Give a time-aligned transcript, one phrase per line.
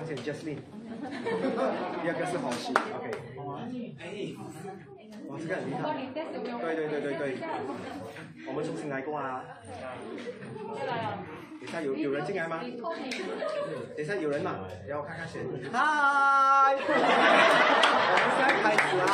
[0.00, 0.56] 上线 Justine，
[2.02, 3.10] 第二个是红旗，OK。
[4.00, 4.32] 哎，
[5.28, 5.82] 哇，这个很厉害。
[6.58, 7.36] 对对对对对，
[8.46, 9.44] 我们重新来过啊。
[11.60, 12.62] 等下有有人进来吗？
[13.94, 14.60] 等下有人吗？
[14.88, 15.42] 让我看看谁。
[15.70, 16.88] 嗨，我
[18.16, 19.04] 们现在开始啦。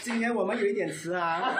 [0.00, 1.52] 今天我们有一点迟啊。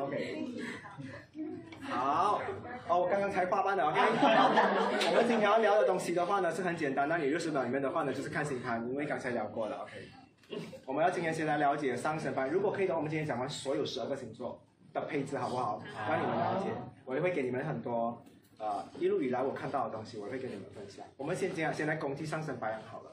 [0.00, 0.48] OK，
[1.88, 2.40] 好，
[3.42, 3.98] 才画班的， OK。
[4.00, 10.60] 我们今天要聊的东西的话呢是很简单，那你六十秒里面的话呢就是看星盘，因为刚才聊过了，OK。
[10.86, 15.82] 我们要今天先来了解上升班，如果可以的话，我们今天讲完所有十二个星座的配置，好不好？
[16.08, 16.70] 让你们了解，
[17.04, 18.22] 我也会给你们很多。
[18.58, 21.04] 呃，一路以来我看到的东西，我会跟你们分享。
[21.16, 23.12] 我们先讲，先来攻击上升白羊好了。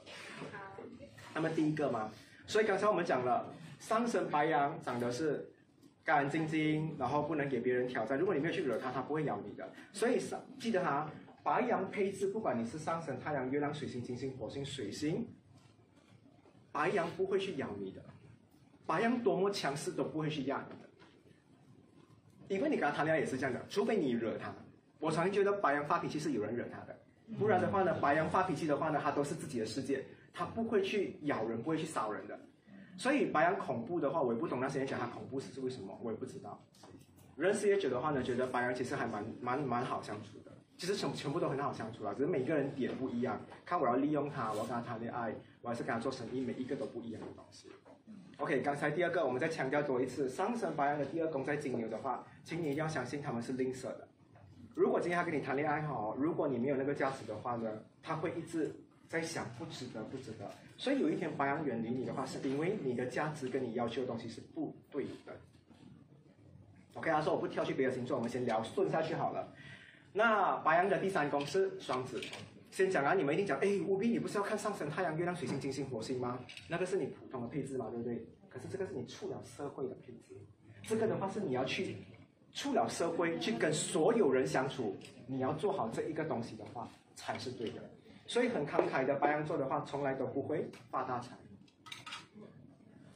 [1.34, 2.08] 那么第一个嘛，
[2.46, 3.46] 所以刚才我们讲了，
[3.80, 5.50] 上升白羊长得是
[6.04, 8.18] 干干净净，然后不能给别人挑战。
[8.18, 9.68] 如果你没有去惹它，它不会咬你的。
[9.92, 11.10] 所以上记得哈，
[11.42, 15.28] 白羊配置，不管你是上升太阳、月亮、水星、金星、火星、水星，
[16.72, 18.02] 白羊不会去咬你的。
[18.86, 20.88] 白羊多么强势都不会去压你的，
[22.48, 24.52] 因为你跟他谈恋爱也是这样的，除非你惹他。
[24.98, 26.98] 我常常觉得白羊发脾气是有人惹他的，
[27.38, 32.38] 不然的话呢，白羊发脾气的话呢，他都是自己的世界，他不会去咬人，不会去烧人的。
[33.00, 36.62] 所以白羊恐怖的话，我也不懂那些人讲他恐怖是为什么，我也不知道。
[37.34, 43.40] 认识越久的话呢，觉得白羊其实还蛮蛮蛮好相处的，其实全全部都很好相处啊，只是每个人点不一样。
[43.64, 47.68] 看我要利用他，我要跟他谈恋爱，我还是跟他做生意，每一个都不一样的东西。
[48.36, 54.06] OK，刚才第二个，我们再强调多一次，上升白羊的第二宫在金牛的话，请你一定要相信他们是吝啬的。
[54.74, 57.70] 如果今天他跟你谈恋爱哈，如果你没有那个价值的话呢，
[58.02, 58.74] 他会一直
[59.10, 60.48] 在想不值得不值得。
[60.78, 65.36] 所以有一天白羊远离你的话，是因为你的价值跟你要求的东西是不对的。
[66.94, 69.52] OK，他说我不跳去别的星座，我们先聊顺下去好了。
[70.12, 72.20] 那白羊的第三宫是双子，
[72.70, 76.38] 先讲啊，你们一定讲，哎，吴斌，你不是要看上升太阳、月亮、水星、金星、火星吗？
[76.68, 78.24] 那个是你普通的配置嘛，对不对？
[78.48, 80.36] 可是这个是你出了社会的配置，
[80.84, 81.96] 这个的话是你要去。
[82.52, 84.96] 出了社会去跟所有人相处，
[85.28, 87.80] 你要做好这一个东西的话才是对的。
[88.30, 91.34] 所以很慷慨的白羊座的话，从来都不会发大财。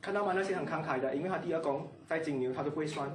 [0.00, 0.32] 看到吗？
[0.34, 3.08] 那些很慷慨的，因为他第二宫在金牛，他都会算。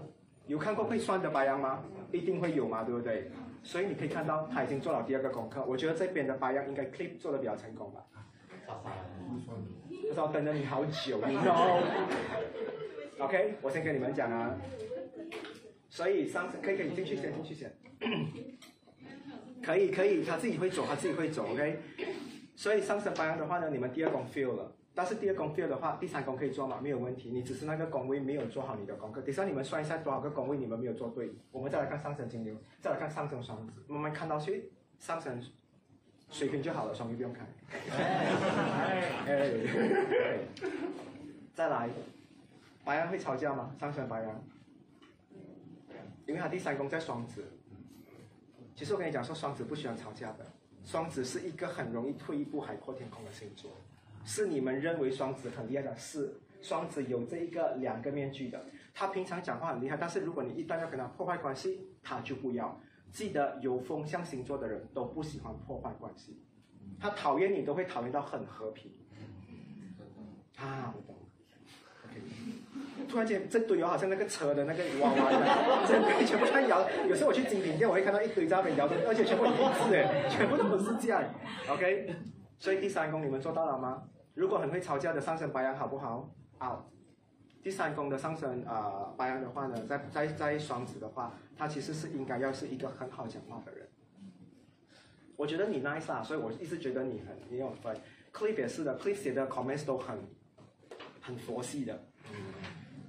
[0.47, 1.83] 有看过会算的白羊吗？
[2.13, 3.29] 一定会有嘛，对不对？
[3.63, 5.61] 所以你可以看到他已经做了第二个功课。
[5.65, 8.01] 我觉得这边的白羊应该 clip 做的比较成功吧。
[10.15, 11.81] 我等了你好久， 你 know。
[13.19, 14.55] OK，我先跟你们讲啊。
[15.89, 17.69] 所以上次可以可以进去先进去先，
[19.63, 21.79] 可以可以他自己会走他自己会走 OK，
[22.55, 26.79] 所以上升白羊的话呢，你们第二宫 feel 了，但是第二宫 feel 的话，第三宫可以做吗？
[26.81, 29.21] 没有问题，你只是那个宫位没有做好你的功课。
[29.21, 35.41] 等下你们算一下多少个宫位你们没有做对，我们再来看上升金牛，再来看上升双子，慢慢看到去上升
[36.29, 37.47] 水平就好了，双鱼不用看。
[41.53, 41.89] 再来，
[42.85, 43.75] 白羊会吵架吗？
[43.79, 44.43] 上升白羊。
[46.25, 47.43] 因为他第三宫在双子，
[48.79, 50.45] 其实我跟你讲说，双子不喜欢吵架的。
[50.85, 53.69] 双子是一个很容易退一步海阔天空的星座，
[54.23, 58.65] 是你们认为双子很厉害的，是双子有这一个两个面具的。
[58.93, 62.79] 他平常讲话很厉害，但是如果你一旦要跟他破坏关系，他就不要。
[63.11, 66.41] 记得有风象星座的人都不喜欢破坏关系，
[67.01, 68.89] 他讨厌你都会讨厌到很和平。
[70.55, 71.17] 啊，我懂。
[72.05, 72.21] OK
[73.07, 76.87] 突然间，这堆哦，好像那个车的那个娃娃一样，整堆全部在摇。
[77.07, 81.23] 有时候我去精品店，我会看到一堆在那边摇的，而且全部一致哎， 全部都是这样。
[81.69, 82.13] OK，
[82.57, 84.03] 所以第三宫你们做到了吗？
[84.33, 86.29] 如果很会吵架的上升白羊好不好？
[86.57, 86.89] 好。
[87.61, 93.87] 第三宫的上升啊白羊的话呢，在在在双子的话，他其实是应该要是一个很好讲话的人。
[95.35, 97.95] 我觉得你 nice 啊，所以我一直觉得你很你有分。
[98.33, 100.17] Cliff 也是的，Cliff 写的 comments 都很
[101.19, 102.01] 很佛系的。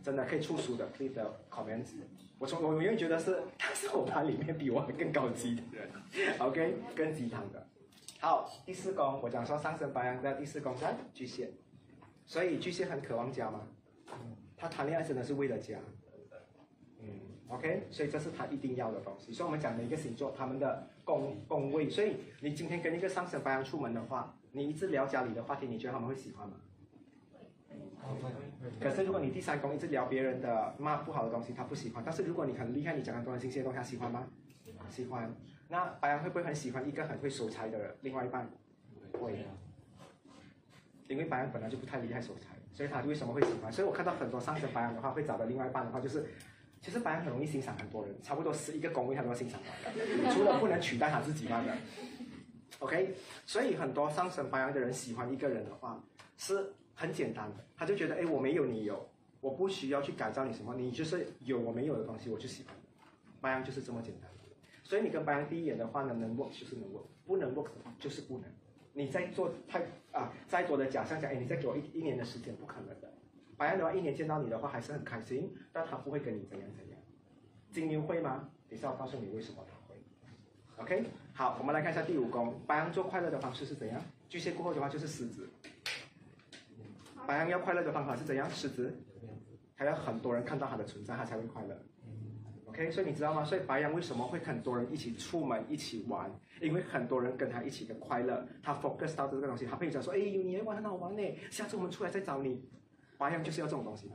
[0.02, 1.92] 真的可以出书的，Cliff 的 comments，
[2.38, 7.66] 我从我永远觉得是 他是我班里面比我更高级的人，OK，更鸡汤的。
[8.20, 11.50] 好，第四宫，我讲说上升白羊在第四宫在巨蟹，
[12.26, 13.66] 所以巨蟹很渴望家吗？
[14.56, 15.78] 他谈恋爱真的是为了家，
[16.98, 17.08] 嗯
[17.48, 19.32] ，OK，所以这是他一定要的东西。
[19.32, 26.56] 所以我们讲的一个星座，他们的宫宫位，所以你今天跟一个上升白羊出门的话，你一直聊家里的话题，你觉得他们会喜欢吗？
[28.80, 32.02] 可是如果你第三宫一直聊别人的骂不好的东西，他不喜欢。
[32.04, 34.26] 但是如果你很厉害，你讲很多新鲜的东西，他喜欢吗？
[34.88, 35.32] 喜欢。
[35.68, 38.48] 那白羊会不会很喜欢一个很会守财的另外一半？
[39.20, 39.46] 会。
[41.08, 43.72] 因为白羊本来就不太厉害守财，所以他为什么会喜欢？
[43.72, 46.24] 所以我看到很多上升白羊的话，会找到另外一半的话，就是
[46.80, 51.76] 其实白羊很容易欣赏很多人，差不多十一个宫位他都要欣赏他的，除了不能取代他自己外的。
[52.78, 53.14] OK，
[53.44, 56.00] 所以很多上升白羊的人喜欢一个人的话，
[56.36, 59.08] 是很简单的，他就觉得哎，我没有你有，
[59.40, 62.74] 我不需要去改造你什么，你就是有我没有的东西，我就喜欢。
[63.40, 64.30] 白羊就是这么简单。
[64.82, 67.68] 所以你跟白羊第一眼的话呢，能 work 就是能 work，不能 work
[68.00, 68.44] 就是不能。
[68.92, 73.14] 你在做太啊，再多的假象讲，哎，你再给我一一年的时间，不可能的。
[73.56, 76.98] 白羊的话，一年见到你的话还是很开心，但他不会跟你怎样怎样。
[77.70, 78.50] 金牛会吗？
[78.68, 80.02] 等下我告诉你为什么他会。
[80.82, 81.04] OK，
[81.34, 84.02] 好，我们来看一下第五宫，白羊做快乐的方式是怎样？
[84.28, 85.48] 巨蟹过后的话就是狮子。
[87.26, 88.48] 白羊要快乐的方法是怎样？
[88.50, 89.02] 狮子，
[89.74, 91.80] 还要很多人看到他的存在，他才会快乐。
[92.66, 93.44] OK，所以你知道吗？
[93.44, 96.30] 所以白羊为什么会很多人一起出门一起玩？
[96.60, 102.68] 因为很多人跟他一起的快乐，他 focus 到这个东西，他会讲说：“哎，你来玩很好玩呢，下次我们出来再找你。”
[103.18, 104.10] 白羊就是要这种东西，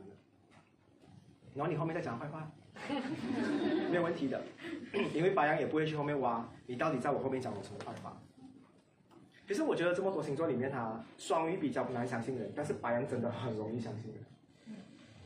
[1.54, 2.52] 然后你后面再讲坏话，
[3.90, 4.42] 没有问题的，
[5.14, 8.20] 因为白羊也不会去后面挖你到底在我后面讲我什么坏话。
[9.48, 14.24] 其实我觉得这么多星座里面，他双鱼比较难相信人，但是白羊真的很容易相信人。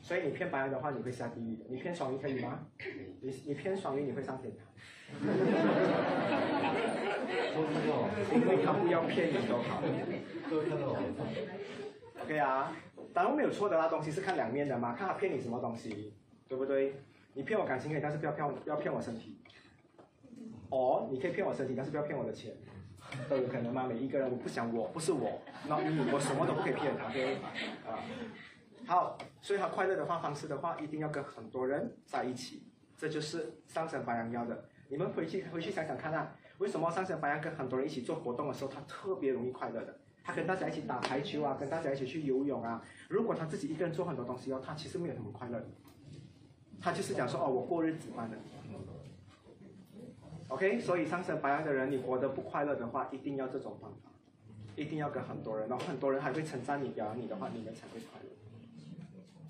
[0.01, 1.66] 所以你骗白羊的话，你会下地狱的。
[1.69, 2.60] 你骗双鱼可以吗？
[3.21, 4.66] 你你骗双鱼，你会上天堂。
[8.33, 9.81] 因为他不要骗你都好。
[12.24, 12.75] OK 啊。
[13.13, 16.13] 当然没有错的啦，东西是看两面的嘛，看他骗你什么东西，
[16.48, 16.94] 对不对？
[17.33, 19.38] 你骗我感情可以，但是不要骗我，不要骗我身体。
[20.69, 22.54] 哦，你可以骗我身体，但是不要骗我的钱，
[23.29, 23.85] 都有可能吗？
[23.88, 27.35] 每一个人，我不想我不是我，那你我什么都不可以骗，OK？
[27.88, 28.00] 啊，
[28.85, 32.63] 好，所以他快乐的话方式的话，一定要跟很多人在一起，
[32.97, 34.65] 这就是上升白羊要的。
[34.88, 40.00] 你们回去回去想想看啊，为什么上升白羊跟很多人一起做活动的时候，他特别容易快乐的？
[40.23, 42.83] 他跟大家一起打排球啊，跟大家一起去游泳啊。
[43.07, 45.63] 如果他自己一个人做很多东西哦，他其实没有那么快乐。
[46.81, 48.38] 他就是讲说哦，我过日子般的。
[50.50, 54.10] OK，所以上升白羊的人，你活得不快乐的话，一定要这种方法，
[54.75, 58.30] 一定要跟很多人，然后很多人还会称赞你、表扬你的话，你们才会快乐。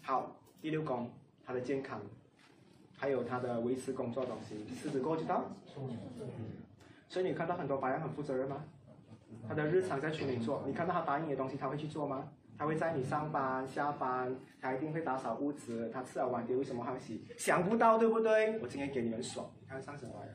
[0.02, 1.10] 好，第六宫，
[1.46, 2.02] 他的健康，
[2.98, 5.46] 还有他的维持工作东西，狮子过知道。
[7.08, 8.66] 所以你看到很多白羊很负责任吗？
[9.48, 12.30] 他的日常在群里做，你看到他答应你的东西，他会去做吗？
[12.58, 17.24] 他会在你上班、下班，他一定会打扫屋子，他吃了碗碟为什么还要洗？
[17.38, 18.60] 想不到对不对？
[18.60, 20.34] 我今天给你们爽，你看上什么来了？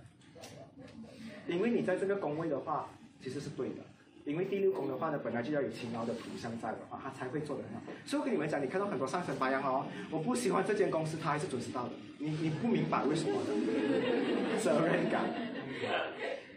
[1.47, 2.89] 因为你在这个宫位的话，
[3.21, 3.77] 其实是对的。
[4.25, 7.83] 因为第六宫的话呢，本来就要有勤劳的土象在的话，他才会做得很好。
[8.07, 11.91] 所以我跟你们讲，你看到很多上升白羊哦，我不喜欢这间公司，他还是准时到的。
[12.19, 14.59] 你你不明白为什么的？
[14.59, 15.25] 责任感。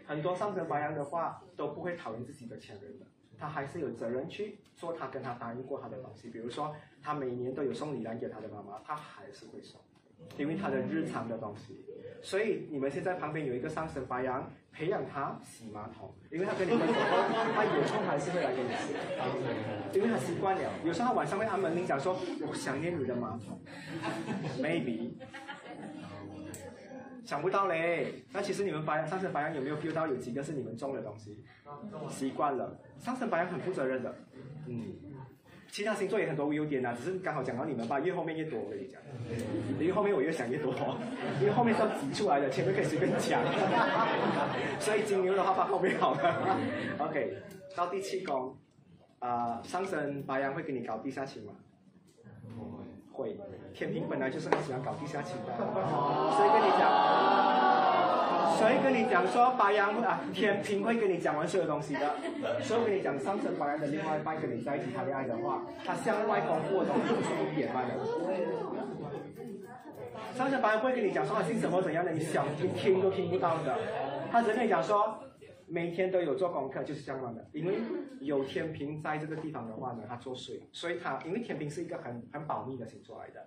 [0.06, 3.04] 很多上升白羊的话都不会讨厌自己的前任的，
[3.38, 6.30] 他还是有责任去做他跟他答应过他的东西。
[6.30, 9.78] 比如说，他每年都有送礼来给他的妈妈，他还是会送，
[10.36, 11.84] 因为他的日常的东西。
[12.20, 16.94] 所以你们现在旁边有一个上升白羊，培养他洗马桶，因为他跟你们说，
[17.54, 20.62] 他有空还是会来给你洗，因为他习惯了。
[20.84, 23.60] 有时候他晚上会按门铃讲说，我想念你的马桶
[24.60, 25.10] ，maybe。
[27.24, 31.44] 想不到嘞，那其实你们白羊上升白羊有没有 feel 到有几个是你们中的东西？
[32.08, 34.14] 习惯了，上升白羊很负责任的，
[34.66, 34.94] 嗯，
[35.70, 39.00] 其他星座也很多优点呐，只是刚好讲到你们吧，越后面越多，我跟你讲，
[39.78, 40.72] 因为后面我越想越多，
[41.40, 43.40] 因为后面是要挤出来的，前面可以随便讲，
[44.80, 46.58] 所以金牛的话放后面好了。
[46.98, 47.34] OK，
[47.76, 48.56] 到第七宫，
[49.20, 51.52] 啊，上升白羊会给你搞地下情吗？
[53.12, 53.36] 会，
[53.74, 57.77] 天平本来就是很喜欢搞地下情的，所以跟你讲？
[58.56, 60.20] 谁跟你讲说白羊啊？
[60.32, 62.14] 天平会跟你讲完所有东西的，
[62.62, 67.94] 所以我跟你讲，上升白羊的另外一半跟你在一起谈恋爱的话，他向外公布的东西是一点半的。
[70.36, 73.76] 上升白羊会跟你讲说他姓什么怎样的，你想听听都听不到的，
[74.30, 75.18] 他只跟你讲说。
[75.68, 77.46] 每天都有做功课，就是这样的。
[77.52, 77.74] 因为
[78.20, 83.46] 有天平在这个地方的话呢，他作祟，所以他因为天平是一个很很保密的星座来的，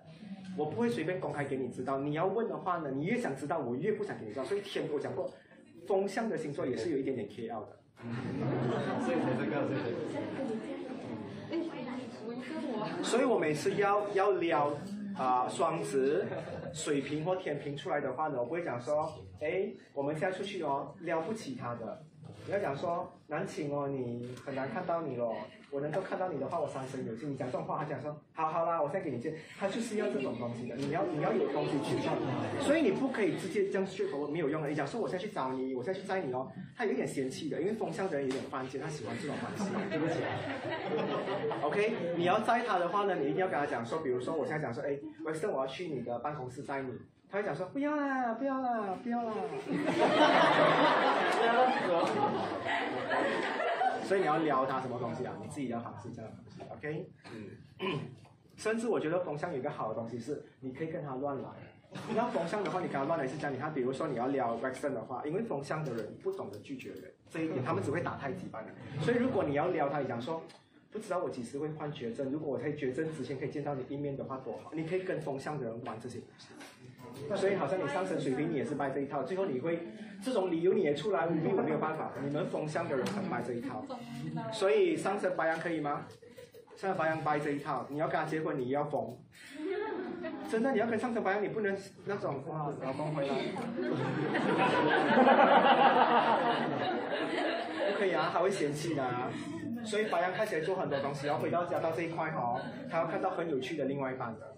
[0.56, 1.98] 我不会随便公开给你知道。
[1.98, 4.44] 你要问的话呢，你越想知道，我越不想给你知道。
[4.44, 5.30] 所以天我讲过，
[5.86, 7.78] 风象的星座也是有一点点 K L 的。
[9.00, 9.68] 所以这个，
[13.02, 14.72] 所以我每次要要撩
[15.16, 16.24] 啊双子。
[16.74, 19.12] 水瓶或天平出来的话呢，我不会讲说，
[19.42, 22.02] 哎，我们现在出去哦，撩不起他的。
[22.44, 25.32] 你要讲说，难请哦，你很难看到你哦，
[25.70, 27.30] 我能够看到你的话，我三生有幸。
[27.30, 29.32] 你讲这种话，他讲说，好好啦，我再给你见。
[29.56, 32.16] 他就是要这种东西的，你要你要有东西去讲，
[32.60, 34.68] 所以你不可以直接这样去头没有用的。
[34.68, 40.14] 你讲说我现在去找你，我现在去载你哦，他有点嫌弃的，因为风向的人有点犯贱，他喜欢这种方式，对不起。
[41.62, 46.92] OK，你要载他的话呢，你一定要跟他讲说，比如说我现在讲说，哎，韦森，我要去你的办公室载你。
[47.32, 49.32] 他会讲说不要啦，不要啦，不要啦。
[54.04, 55.32] 所以你要撩他什么东西啊？
[55.40, 57.08] 你自己的方式这样的东西，OK？
[57.80, 58.00] 嗯。
[58.54, 61.48] 甚至我觉得风向有一个好的东西是，你可以跟他乱来。
[62.10, 68.72] 你要风向的话，你跟他乱来是讲你他比如说你要撩 v a x o n 的话，因为风向的人不懂得拒绝人，这一点他们只会打太极般的。
[69.00, 70.42] 所以如果你要撩他，你讲说
[70.90, 74.70] 不知道我几时会患绝症，如果我在绝症之前可以见到你一面的话多好。
[74.74, 76.48] 你可以跟风向的人玩这些东西。
[77.34, 79.88] 所以好像你上升水平，你也是掰这一套，最后你会
[80.22, 83.84] 这种理由你也出来，你们没有办法，你们风向的人很掰这一套，
[84.52, 86.06] 所以上升白羊可以吗？
[86.76, 89.16] 上升白羊掰这一套，你要跟他结婚，你要疯，
[90.50, 93.34] 真的你要跟上升白羊，你不能那种哇，老公回来，
[97.90, 99.04] 不可以啊，他会嫌弃的，
[99.84, 102.60] 所以白羊看起来做很多东西，然后回到家到这一块哈，
[102.90, 104.56] 他要看到很有趣的另外一半的。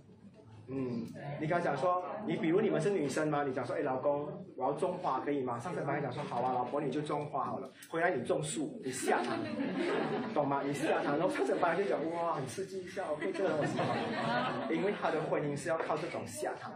[0.66, 1.06] 嗯，
[1.40, 3.44] 你刚讲说，你比如你们是女生吗？
[3.44, 5.58] 你讲说，哎，老公，我要种花可以吗？
[5.58, 7.70] 上次白羊讲说，好啊，老婆你就种花好了。
[7.90, 9.36] 回来你种树，你吓他，
[10.32, 10.62] 懂吗？
[10.64, 16.70] 你吓他，然后上次白羊就讲，哇，很刺激一下，OK，这个我喜欢，因为他的婚姻是要靠这种吓他。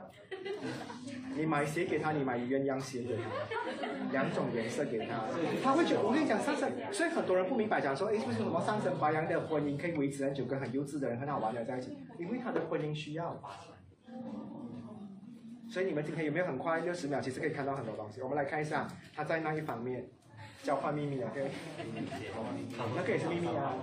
[1.35, 3.23] 你买鞋给他，你买鸳鸯鞋给他，
[4.13, 5.25] 两种颜色给他，
[5.63, 6.03] 他会觉得。
[6.03, 11.97] 我跟你讲，上升，所以很多人不明白，讲说，哎，为什么上升白羊的婚姻可以维持很久，跟很优质的人很好玩的在一起？
[12.19, 13.41] 因为他的婚姻需要。
[15.71, 17.21] 所以你们今天有没有很快六十秒？
[17.21, 18.23] 其实可以看到很多东西。
[18.23, 20.09] 我们来看一下他在那一方面
[20.63, 21.51] 交换秘密，OK？
[22.97, 23.75] 那个也是秘密啊。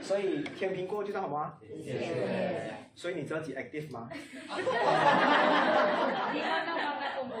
[0.00, 1.52] 所以天平过就叫什么？
[2.94, 4.08] 所以你知道几 active 吗？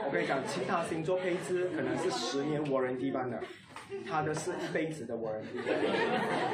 [0.04, 3.40] 我跟你讲，其他星座配置可能是十年 warranty 般的。
[4.08, 5.42] 他的是一辈子的玩儿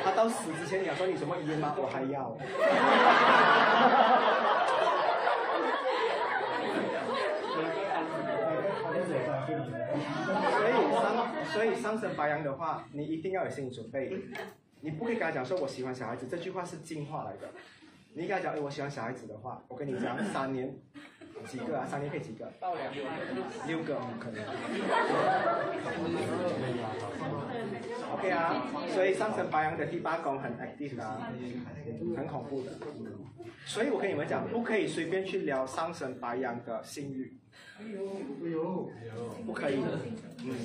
[0.05, 1.75] 他到死之前讲说你什么遗言吗？
[1.79, 2.37] 我还要。
[10.53, 14.23] 所以上所以上升白羊的话，你一定要有心理准备，
[14.81, 17.49] 你不可以跟他讲说我喜欢小孩子，这句话是进化来的。
[18.15, 20.75] 你跟他讲，哎，我喜欢小孩子的话，我跟你讲，三年。
[21.47, 21.87] 几个啊？
[21.89, 22.53] 三天配几个？
[22.61, 23.11] 到两六个。
[23.67, 24.43] 六个可能。
[28.12, 31.05] OK 啊，所以上升白羊的第八宫很 active 的，
[32.17, 32.73] 很恐怖的。
[33.65, 37.39] 所以我跟你们讲，不可以随便去聊上升白羊的性欲。
[39.47, 39.83] 不可以。
[40.45, 40.57] 嗯。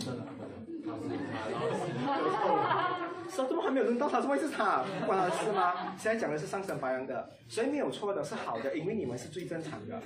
[3.29, 4.21] 什么还没有轮到他？
[4.21, 4.83] 怎么会是他？
[4.99, 5.93] 不关他的事吗？
[5.97, 10.01] 现在讲的是上升白羊的，所以没有错的，是好的，因为你们是最正常的，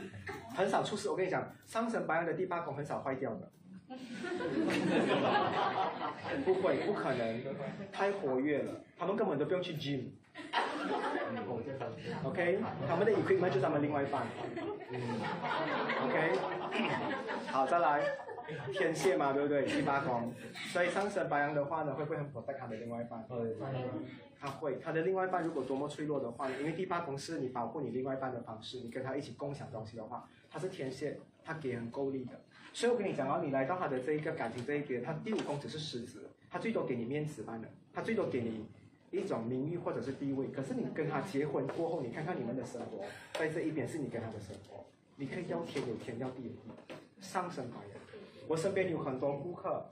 [0.56, 1.10] 很少出事。
[1.10, 3.52] 我跟你讲，上升白羊的第八宫很少坏掉的，
[6.44, 7.44] 不会，不可能，
[7.92, 10.10] 太活跃了，他们根本都不用去 gym。
[12.24, 14.24] OK，他们的 equipment 就是他们另外一半。
[16.06, 16.32] OK，
[17.48, 18.02] 好，再来。
[18.74, 19.66] 天蝎嘛，对不对？
[19.66, 20.34] 第八宫，
[20.72, 22.44] 所以上升白羊的话呢，会不会很火？
[22.46, 23.26] 但他的另外一半？
[24.40, 32.42] 他会，他的另外一半如果多么脆弱的话呢，因为第八宫是你保护你另外一半的方式，你跟他一起共享东西的话，他是天蝎，他给很够力的。
[32.74, 38.66] 所以我跟你讲啊，你来到他的这一个感情这一边，他第五宫只是狮子，他最多给你面子般的，他最多给你
[39.12, 40.48] 一种名誉或者是地位。
[40.48, 43.04] 可是你跟他结婚过后，你看看你们的生活，
[43.34, 44.86] 在这一边是你跟他的生活，
[45.18, 48.01] 你可以要天有天，要地有地，上升白羊。
[48.52, 49.86] 我身边有很多顾客，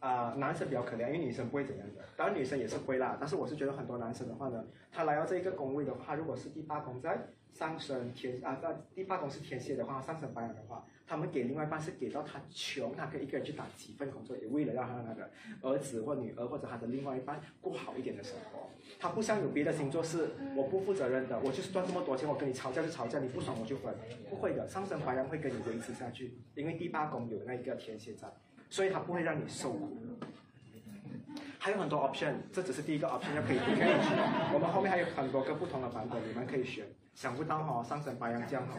[0.00, 3.16] 啊，男生比较可怜，因为女生不会怎样的，当然女生也是会啦。
[3.20, 7.18] 但是我是觉得很多男生的话呢，他来到这一个宫位的话，如果是第八宫在
[7.52, 15.28] 上升天啊，在第八宫是天蝎的话，上升白羊的话，他们给另外一半是给到他穷，他可以一个人去打几份工作，也为了让他那个
[15.60, 18.70] 儿子或女儿或者他的另外一半过好一点的生活。
[18.98, 23.94] 他不像有别的星座是我不负责任的，我就是赚这么多钱，我跟你吵架就吵架，你不爽我就滚，
[24.30, 28.28] 不会的，上升白羊会跟你维持下去，因为第八宫有那一个天蝎在，
[28.70, 29.98] 所以他不会让你受苦。
[31.58, 34.16] 还有很多 option，这只是第一个 option，要可以可以选，
[34.54, 36.86] 我们后面还有很多个不同的版本，你们可以选。
[37.14, 38.78] 想不到哈，上升白羊这样好，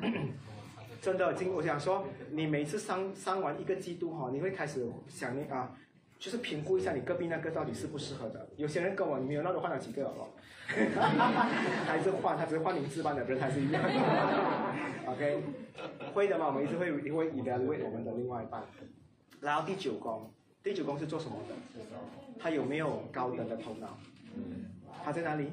[1.02, 5.76] 真的，今我想说，你每次上上完一个季度哈，你会开始想念啊。
[6.16, 8.48] 就是评估一下你隔壁那个到底适不适合的。
[8.56, 10.28] 有些人跟我你没有那种换了几个哦，
[11.86, 13.82] 还是换，他只是换名字般的，人还是一样。
[15.04, 15.42] OK，
[16.12, 18.62] 会的嘛，我们一直会会 evaluate 我们的另外一半。
[19.40, 20.30] 然后第九宫，
[20.62, 21.54] 第九宫是做什么的？
[22.38, 23.98] 他有没有高等的头脑？
[25.04, 25.52] 他在哪里？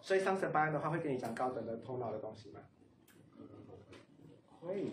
[0.00, 2.60] 所以上升白羊的话会跟你讲高等的头脑的东西吗？
[4.60, 4.86] 会。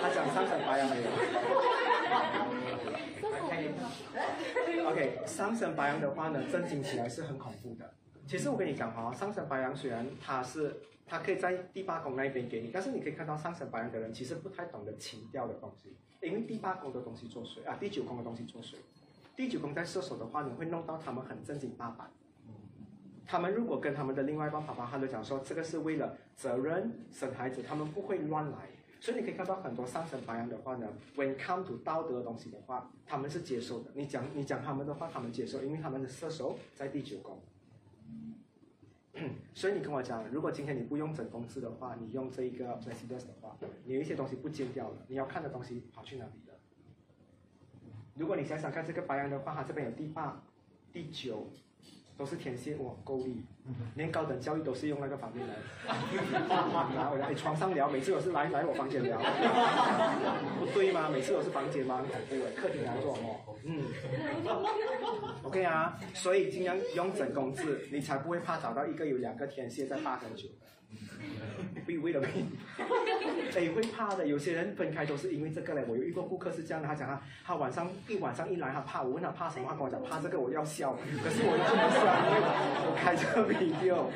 [0.00, 1.02] 他讲上升白羊没
[4.76, 7.92] 有？OK，上升白羊的话呢，震惊起来是很恐怖的。
[8.26, 10.74] 其实我跟你讲哈，上升白羊虽然他是
[11.06, 18.78] 他可以在第八宫那边给你，但是你可以看到上升白羊的人其实不太懂得情调的东西，因为第八宫的东西做水啊，第九宫的东西做水。
[19.34, 22.04] 第九宫在射手的话，你会弄到他们很正经八百。
[23.26, 28.58] 他们如果跟他们的另外一半爸爸他都讲说，这个是为了责任生孩子，他们不会乱来。
[29.00, 30.86] 所以你可以看到很多上升白羊的话呢
[31.16, 33.90] ，when come to 道德的东西的话，他们是接受的。
[33.94, 37.40] 你讲你讲他们的话，他们接受，因为他们的射手在第九宫。
[39.54, 46.54] 所以你跟我讲，如果今天你不用整公司的话，你用这一个 p l a c i d e s 的话，你有一些东西不见掉了，你要看的东西跑去哪里了？
[48.14, 50.42] 如果你想想看这个白羊的话，它这边有第八、
[50.92, 51.50] 第九。
[52.16, 53.42] 都是天蝎哇，够力，
[53.96, 55.54] 连高等教育都是用那个方面来。
[56.94, 59.18] 然后来床上聊，每次都是来来我房间聊，
[60.60, 61.08] 不对吗？
[61.10, 61.96] 每次都是房间吗？
[61.98, 63.82] 很恐怖哎，客厅来做哦，嗯
[65.42, 70.48] ，OK 啊，所以尽量用整工字，你才不会怕找到一个有两个天蝎在霸很久。
[71.92, 72.46] Be with me，
[73.54, 74.26] 哎，会怕的。
[74.26, 75.84] 有些人分开都是因为这个嘞。
[75.86, 79.02] 我有一个顾客是这样的，他讲他他晚上一晚上一来，他怕。
[79.02, 80.92] 我问他怕什么，他跟我讲怕这个，我要笑。
[80.92, 82.40] 可是我不能笑，因为
[82.86, 84.06] 我开这个 video。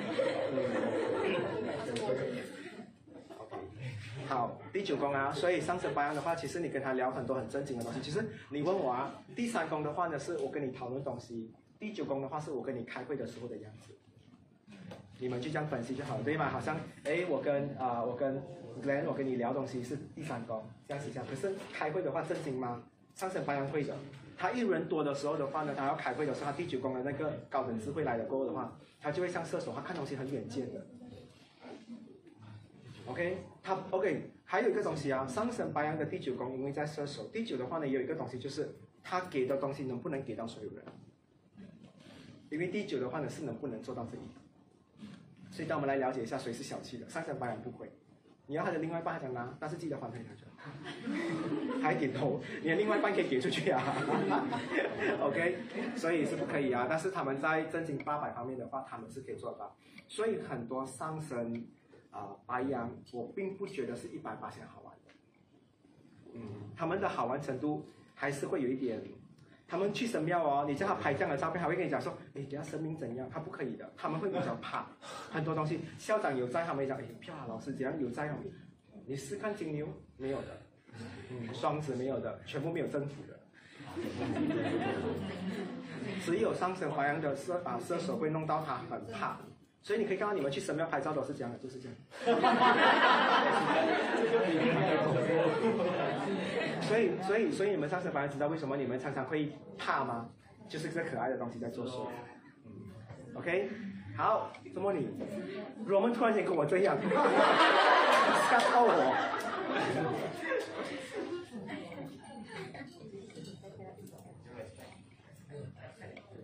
[4.26, 8.00] 好，第九宫啊，所以上升白羊的话，其实你跟他聊很多很正经的东西。
[8.00, 13.92] 其实你问我啊，第三宫的话呢，是我跟你讨论东西；第九宫的话，是我跟你开会的时候的样子。
[15.18, 16.48] 你们就这样分析就好了，对吗？
[16.50, 18.42] 好像，哎，我跟啊，我跟
[18.82, 21.26] Glen，我跟你聊东西是第三宫，这样子这样。
[21.26, 22.82] 可是开会的话正经吗？
[23.14, 23.94] 上升白羊会的，
[24.36, 30.86] 他一人多的时候的话呢，他要开会的时候，他第九宫的那个高等智慧来了过后的话，他就会像射手，他看东西很远见的。
[33.06, 40.84] OK，他 OK，还有一个东西啊，上升白羊的第九宫因为在射手，第九的话呢，有一个东西就是他给的东西能不能给到所有人？
[42.50, 44.30] 因为第九的话呢是能不能做到这一点？
[45.56, 47.90] 所以，当我们来了解一下谁是小气的，上升白羊不会。
[48.46, 51.80] 你要他的另外一半想拿，但是记得还给他就。
[51.80, 53.82] 还点头，你的另外一半可以给出去啊。
[55.22, 55.56] OK，
[55.96, 56.86] 所以是不可以啊。
[56.90, 59.74] 但是他们在正经八百方面的话，他们是可以做到。
[60.08, 61.64] 所以很多上升
[62.10, 65.12] 啊白羊，我并不觉得是一百八千好玩的。
[66.34, 69.02] 嗯，他们的好玩程度还是会有一点。
[69.68, 73.28] 他们去神庙哦，你叫他拍这样的照片，他会跟你讲说，哎，等下神明怎样？
[73.32, 74.86] 他不可以的，他们会比较怕
[75.30, 75.80] 很多东西。
[75.98, 78.34] 校长有在，他们讲，哎，漂亮，老师怎样有在哦？
[79.06, 80.60] 你试看金牛没有的，
[81.30, 83.38] 嗯，双子没有的，全部没有政府的，
[86.24, 89.38] 只有上升华阳的射啊射手会弄到他很怕。
[89.86, 91.96] 所以你可以看到你们去神庙拍照都是这样的，就是这样。
[96.82, 100.28] 所以，所以，所以你们上次反而知道为什么你们常常会怕吗？
[100.68, 102.04] 就是这可爱的东西在作祟。
[103.34, 103.70] OK，
[104.16, 105.08] 好，怎么你？
[105.88, 106.98] 我们突然间跟我这样，
[108.50, 108.90] 吓到我。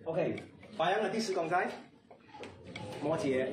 [0.04, 0.40] OK，
[0.76, 1.68] 发扬的第十宫在。
[3.02, 3.46] 摩羯，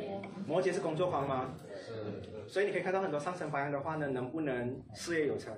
[0.45, 1.53] 摩羯是工作狂吗？
[1.75, 2.47] 是。
[2.47, 5.53] 所以你可以看到很多上升白羊的话呢，能不能事业有成？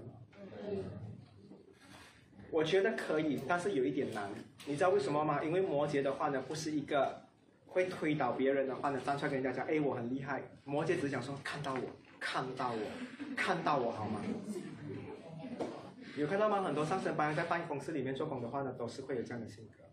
[2.49, 4.30] 我觉得可以，但是有一点难。
[4.65, 5.43] 你知道为什么吗？
[5.43, 7.21] 因为摩羯的话呢，不是一个
[7.67, 10.41] 会推倒别人的话呢，站出来跟人家讲，哎，我很厉害。
[10.65, 11.82] 摩羯只想说，看到我，
[12.19, 14.21] 看到我，看到我，好吗？
[16.17, 16.62] 有看到吗？
[16.62, 19.84] 很多上升白羊在办公室里面做工的话呢，都是会有这样的性格。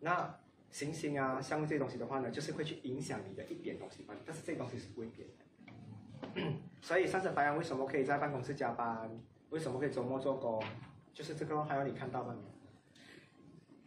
[0.00, 0.34] 那。
[0.72, 6.52] 行星啊，像这些东西的话呢，就是会去影响你的一点东西吧，但是这东西是不会变的。
[6.80, 9.10] 所以上升白羊为什么可以在办公室加班？
[9.50, 10.64] 为什么可以周末做工？
[11.12, 12.34] 就是这个还要你看到吗？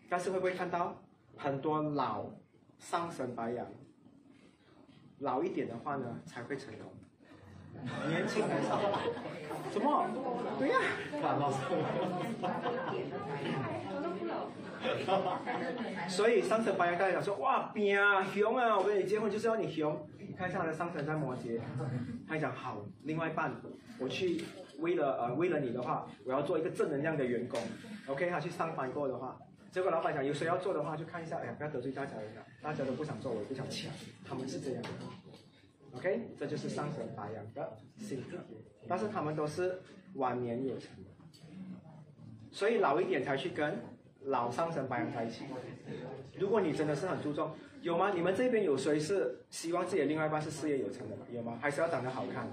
[0.08, 1.04] 但是会不会看到
[1.36, 2.30] 很多老
[2.78, 3.68] 上升白羊？
[5.20, 6.95] 老一点的话呢，才会成功。
[8.08, 8.80] 年轻很少。
[9.72, 10.06] 什么？
[10.58, 10.78] 对呀。
[16.08, 18.78] 所以上升白羊大家讲说哇，拼啊，熊啊！
[18.78, 20.08] 我跟你结婚就是要你熊。
[20.20, 21.60] 你看一下他的上层在摩羯，
[22.28, 23.54] 他讲好，另外一半，
[24.00, 24.44] 我去
[24.80, 27.60] 为了呃为了你的话，我要做一个正能量的员工。
[28.08, 29.38] OK，他去上班过的话，
[29.72, 33.92] 结果老板讲有谁要做的话，就看一下，哎呀，不要得罪大家人了，大家都不想做，我也不想抢，
[34.28, 34.84] 他们是这样。
[35.96, 38.38] OK，这就是上神白羊的性格，
[38.88, 39.82] 但是他们都是
[40.16, 41.10] 晚年有成的，
[42.52, 43.80] 所以老一点才去跟
[44.22, 45.46] 老上神白羊在一起。
[46.38, 48.12] 如果你真的是很注重，有吗？
[48.14, 51.26] 你们这边有谁是希望自己的另外一半是事业有成的吗？
[51.32, 51.58] 有吗？
[51.62, 52.48] 还是要长得好看？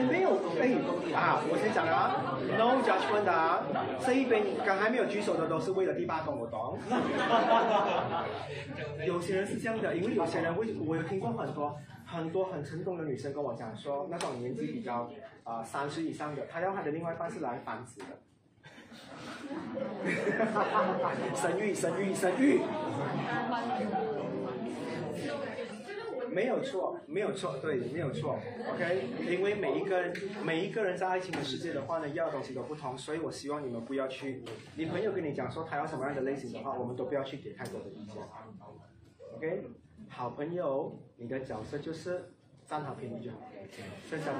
[0.00, 0.72] 哎，没有，哎，
[1.14, 2.16] 啊，我先讲啊
[2.56, 3.60] ，No judgment 啊，
[4.00, 6.78] 这一边刚还没有举手的都是为了第八宫，我懂。
[9.06, 15.10] 有些人是这样的，因为有些人会，我有听过很多很多很成功的女生跟我讲说，那种年纪比较
[15.44, 18.06] 啊三十以上的，她要她的另外一半是来繁殖的。
[21.36, 22.62] 生育，生育，生育。
[26.32, 28.38] 没有错，没有错，对，没有错
[28.72, 29.06] ，OK。
[29.28, 30.14] 因为每一个人，
[30.44, 34.42] 每一个人在爱情的世界的话呢，要的东西都不同，所以我希望你们不要去，
[34.76, 38.22] 你朋友跟你讲说他要什么样的类型的话，我们都不要去给太多的意见
[39.36, 39.64] ，OK。
[40.08, 42.32] 好朋友，你的角色就是
[42.66, 43.38] 占好便宜就好，
[44.08, 44.38] 剩下的，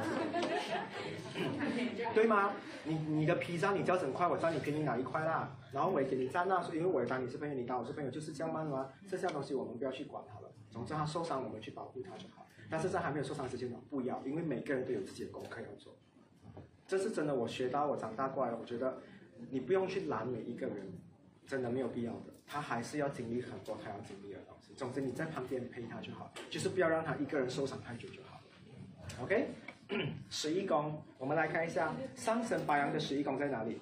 [2.14, 2.53] 对吗？
[2.85, 5.57] 你你的皮张你交整块，我占你便宜哪一块啦？
[5.72, 8.88] 然后我也给你占那，因为我也当你是朋友，你当我是朋友，就是这样吗？
[9.09, 10.39] 剩下东西我们不要去管它。
[10.70, 12.46] 总之，他受伤，我们去保护他就好。
[12.70, 15.96] 但是在还没有受伤之前呢，不要，因为每个人都有自己的功课要做。
[16.87, 19.00] 这是真的，我学到，我长大过来，我觉得
[19.50, 20.92] 你不用去拦每一个人，
[21.46, 22.33] 真的没有必要的。
[22.46, 24.72] 他还是要经历很多他要经历的东西。
[24.74, 28.40] 总之，你在旁边陪他就好，就是不要让他一个人受伤太久就好。
[29.22, 29.48] OK，
[30.28, 33.78] 十一宫，我们来看一下上升白羊的十一宫在哪里。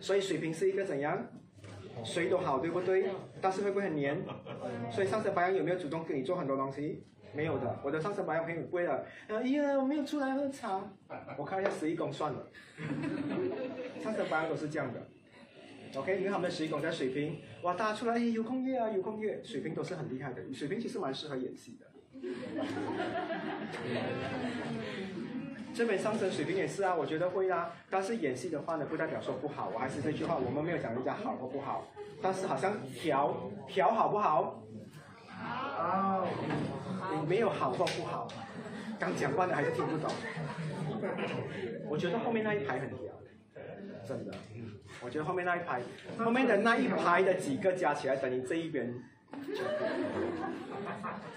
[0.00, 1.26] 所以水瓶是一个怎样？
[2.04, 3.06] 谁都好，对不对？
[3.40, 4.22] 但是会不会很黏？
[4.90, 7.04] 所以上次白羊有没有主动跟你做很多东西？
[7.34, 7.80] 没有的。
[7.82, 10.82] 我的上次白羊朋友贵了，哎呀，我没有出来喝茶。
[11.38, 12.46] 我看一下十一宫算了。
[14.00, 15.08] 上次白羊都是这样的。
[15.94, 19.42] OK，你看他们的十一宫在水瓶，哇，大家出来有空约啊，有空约。
[19.42, 21.86] 水瓶都是很厉害的，水瓶其实蛮适合演戏的。
[25.74, 27.70] 这边上升水平也是啊，我觉得会啊。
[27.90, 29.70] 但是演戏的话呢，不代表说不好。
[29.74, 31.86] 我还是这句话，我们没有讲人家好或不好。
[32.20, 33.34] 但是好像调
[33.66, 34.62] 调好不好？
[35.28, 36.26] 好。
[37.14, 38.28] 你没有好或不好。
[38.98, 40.10] 刚讲惯的还是听不懂。
[41.88, 43.12] 我觉得后面那一排很调，
[44.06, 44.32] 真的。
[45.02, 45.80] 我觉得后面那一排，
[46.18, 48.94] 后面的那一排的几个加起来等于这一边。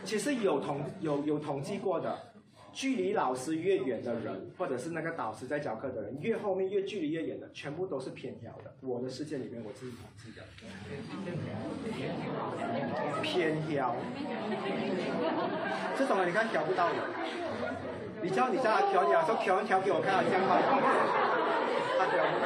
[0.03, 2.34] 其实有统有有统计过的。
[2.75, 8.75] 距离老师越远的人，或者是那个导师在教课的人，越后面越距离越远的，全部都是偏调的。
[8.81, 10.43] 我的世界里面，我自己统计的。
[13.23, 13.95] 偏调。
[15.97, 16.95] 这种人，你看调不到的。
[18.21, 20.57] 你叫你叫他调调，说调一调给我看，这样吗？
[21.97, 22.45] 他调不到。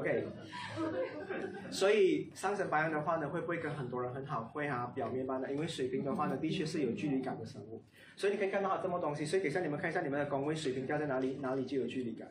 [0.00, 0.26] OK。
[1.70, 4.44] 所以上升白羊的话呢，会不会跟很多人很好？
[4.44, 5.52] 会啊，表面般的。
[5.52, 7.82] 因为水瓶的话呢，的确是有距离感的生物。
[8.16, 9.24] 所以你可以看到它这么东西。
[9.24, 12.28] 所以给下你们看一下你们的宫位，水瓶掉在哪里，哪里就有距离感。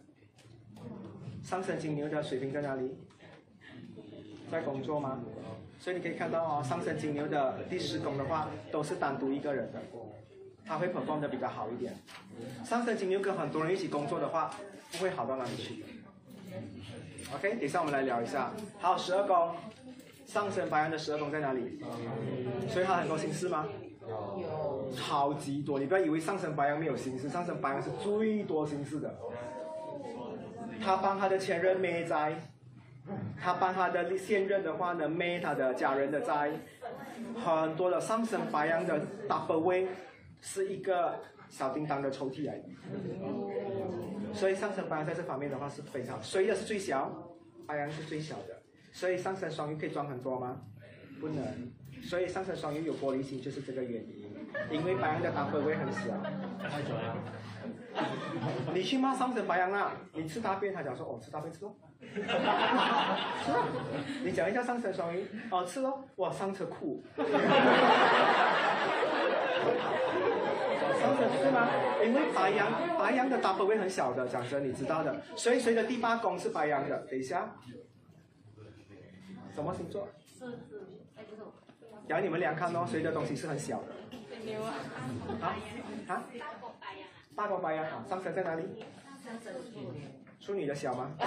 [1.42, 2.96] 上升金牛的水瓶在哪里？
[4.52, 5.24] 在工作吗？
[5.80, 9.82] 所以你可以看到哦，上升金牛的第十宫的话，都是单独一个人的，
[10.66, 11.94] 他会 perform 的比较好一点。
[12.64, 14.56] 上升金牛跟很多人一起工作的话，
[14.92, 15.84] 不会好到哪里去。
[17.36, 18.52] OK，等一下我们来聊一下。
[18.80, 19.52] 好，十二宫，
[20.26, 21.80] 上升白羊的十二宫在哪里？
[22.70, 23.68] 所以他很多心事吗？
[24.08, 25.80] 有，超级多。
[25.80, 29.18] 你不要以为上升白羊没有心事，上升白羊是最多心事的。
[30.84, 32.36] 他帮他的前任灭灾，
[33.40, 36.52] 他帮他的现任的话呢灭他的家人的灾，
[37.44, 39.88] 很多的上升白羊的 double way
[40.42, 41.16] 是一个
[41.50, 42.62] 小叮当的抽屉而已。
[44.34, 47.12] 所以上升白羊在这方面的话是非常，谁的是最小？
[47.66, 48.62] 白羊是最小的。
[48.92, 50.60] 所以上升双鱼可以装很多吗？
[51.20, 51.72] 不能。
[52.04, 54.30] 所以上升双鱼有玻璃心就是这个原因，
[54.70, 56.10] 因为白羊的单位会很小。
[56.70, 57.16] 太久了。
[58.74, 59.94] 你去骂上升白羊啊？
[60.14, 61.74] 你吃大便，他讲说哦吃大便吃哦。
[62.04, 63.64] 吃哦。
[64.26, 67.02] 你讲一下上升双鱼，哦吃哦，哇上车酷。
[71.16, 71.68] 对吗？
[72.04, 75.22] 因为白羊，白羊的 double 会很小的，讲真，你知道的。
[75.36, 76.98] 所以谁的第八宫是白羊的？
[77.10, 77.56] 等一下，
[79.54, 80.08] 什么星座？
[80.28, 80.88] 狮子。
[81.18, 81.42] 哎，不是。
[82.08, 83.94] 然后你们俩看哦，谁的东西是很小的？
[84.46, 84.74] 牛啊。
[85.42, 85.56] 啊？
[86.08, 86.24] 啊？
[86.40, 87.08] 大宫白羊。
[87.36, 88.64] 大宫白羊好，上升在哪里？
[89.24, 90.08] 上升处女。
[90.42, 91.12] 处女的小吗？
[91.18, 91.26] 那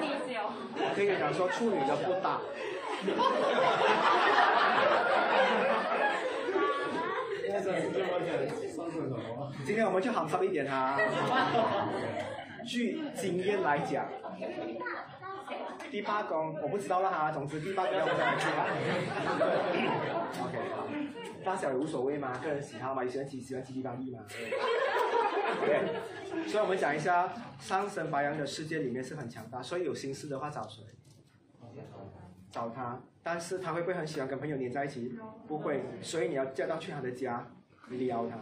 [0.00, 0.50] 你小。
[0.74, 2.40] 我可以讲说，处女的不大。
[9.66, 10.96] 今天我们就好插一点哈。
[12.64, 14.06] 据经验来讲，
[15.90, 17.32] 第八宫我不知道了哈。
[17.32, 18.66] 总之第八宫要我再来去哈。
[20.44, 20.86] OK，好，
[21.44, 24.24] 大小也无所谓嘛，个人喜好嘛，有些人喜喜欢七七八八嘛。
[25.62, 25.88] OK，
[26.46, 30.84] 所以我们讲一下上升白羊的世界里面是很强大，所以有心事的话找谁？
[32.52, 33.00] 找他。
[33.22, 35.18] 但是他会不会很喜欢跟朋友黏在一起？
[35.46, 37.46] 不会，所以你要叫他去他的家
[37.90, 38.38] 撩他，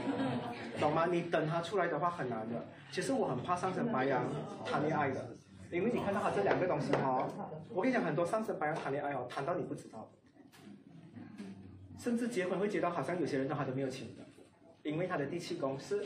[0.80, 1.06] 懂吗？
[1.06, 2.64] 你等他出来的话很难的。
[2.90, 4.24] 其实我很怕上升白羊
[4.64, 5.28] 谈恋爱的，
[5.70, 7.28] 因为你看到他这两个东西哈，
[7.68, 10.10] 我跟你讲很多上升白羊谈恋爱哦，谈到你不知道，
[11.98, 14.22] 甚至结婚会结到好像有些人都还都没有请的，
[14.82, 16.04] 因为他的第七宫是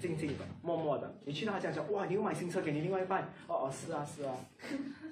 [0.00, 1.14] 静静的、默默的。
[1.24, 3.22] 你去到他家说哇，你又买新车给你另外一半？
[3.46, 4.34] 哦哦，是啊是啊。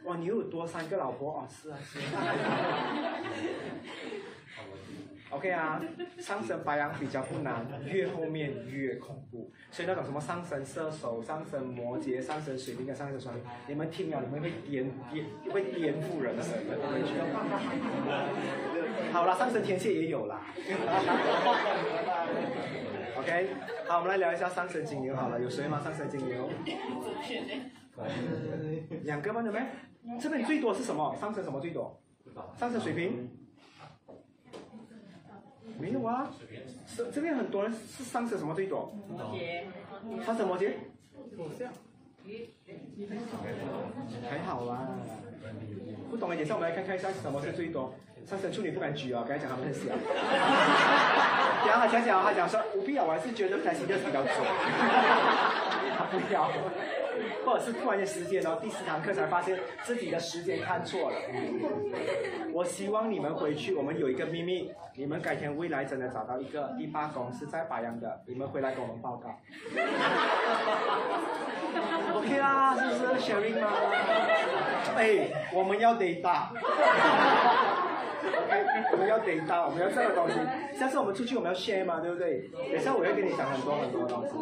[0.05, 1.49] 哇，你又多三个老婆哦？
[1.49, 3.19] 是啊，是啊。
[5.33, 5.81] OK 啊，
[6.19, 9.51] 上升白羊比较不难，越后面越恐怖。
[9.71, 16.77] 所以那种什么上升射手、上升摩羯、上升水瓶跟上升双鱼，你们听了你们会颠颠会颠覆人生的。
[19.11, 20.43] 好了，上升天蝎也有啦。
[23.17, 23.49] OK，
[23.89, 25.81] 好，我们来聊一下上升金牛好了，有谁吗？
[25.83, 26.51] 上升金牛？
[29.05, 29.43] 两个吗？
[29.43, 29.61] 有没？
[30.21, 31.17] 这边最多是什么？
[31.19, 31.99] 上升什么最多？
[32.59, 33.31] 上升水瓶？
[35.79, 36.31] 没有啊，
[36.87, 38.93] 是这边很多人是上升什么最多？
[39.09, 39.65] 摩羯。
[40.25, 40.73] 上升摩羯？
[44.31, 44.89] 还好啦。
[46.11, 47.95] 不懂的，等下我们来看看一下什么是最多。
[48.25, 49.91] 上升处女不敢举啊，刚才讲他们很小。
[51.67, 54.33] 然后他讲讲，他讲说不必要，我还是觉得开心就是比较准。
[55.99, 56.49] 他不要。
[57.45, 61.17] 或者是突然间时间，然后第四堂课才发现自己的时间看错了。
[62.53, 69.31] 我希望你们回去，我们有一个秘密，你们改天未来真的找到一个第八公是在白羊的，你们回来跟我们报告。
[72.15, 73.69] OK 啦，是不是 sharing 吗？
[74.97, 76.49] 哎，我们要 data。
[78.23, 80.35] OK，我们要 data，我们要这个东西。
[80.79, 82.51] 下次我们出去我们要 share 嘛，对不对？
[82.71, 84.35] 等下我会跟你讲很多很多东西。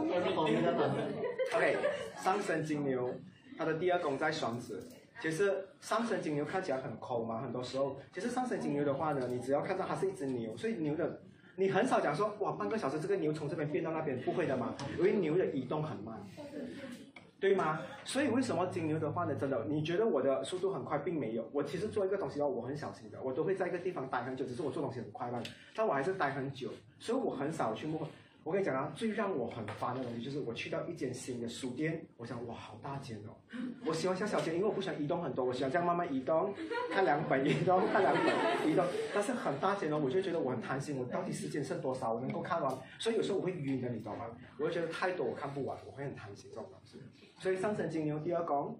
[1.52, 1.76] OK，
[2.16, 3.12] 上升金牛，
[3.58, 4.86] 它的第二宫在双子。
[5.20, 11.20] 其实上升金牛看起来很抠嘛，很多时候，其实上升金牛的话呢，你只要看到它是一只牛，所以牛的，
[11.56, 16.24] 你很少讲说哇半个小时这个牛从这边变到那边，不会的嘛，因为牛的移动很慢，
[17.40, 17.80] 对吗？
[18.04, 25.42] 所以为什么金牛的话呢，真的，你觉得我的速度很快，并没有，我其实做一个东西的话，我很小心的，我都会在一个地方待很久，只是我做东西很快慢，
[25.74, 28.08] 但我还是待很久，所以我很少去摸。
[28.42, 33.36] 我跟你讲啊，最让我很烦的东西就是我去到一间新的书店，我想哇，好大间哦！
[33.84, 36.54] 我喜欢小小间，因为我不喜欢移动很多，我喜欢这样慢慢移动，
[36.90, 38.84] 看两本移动，看两本移动。
[39.14, 42.78] 但是很大间哦，我就觉得我很贪心，我到底时间剩多少，我能够看完？
[42.98, 44.24] 所以有时候我会晕的，你知道吗？
[44.58, 46.98] 我会觉得太多我看不完，我会很贪心这种东西。
[47.38, 48.78] 所以上升金牛第二宫，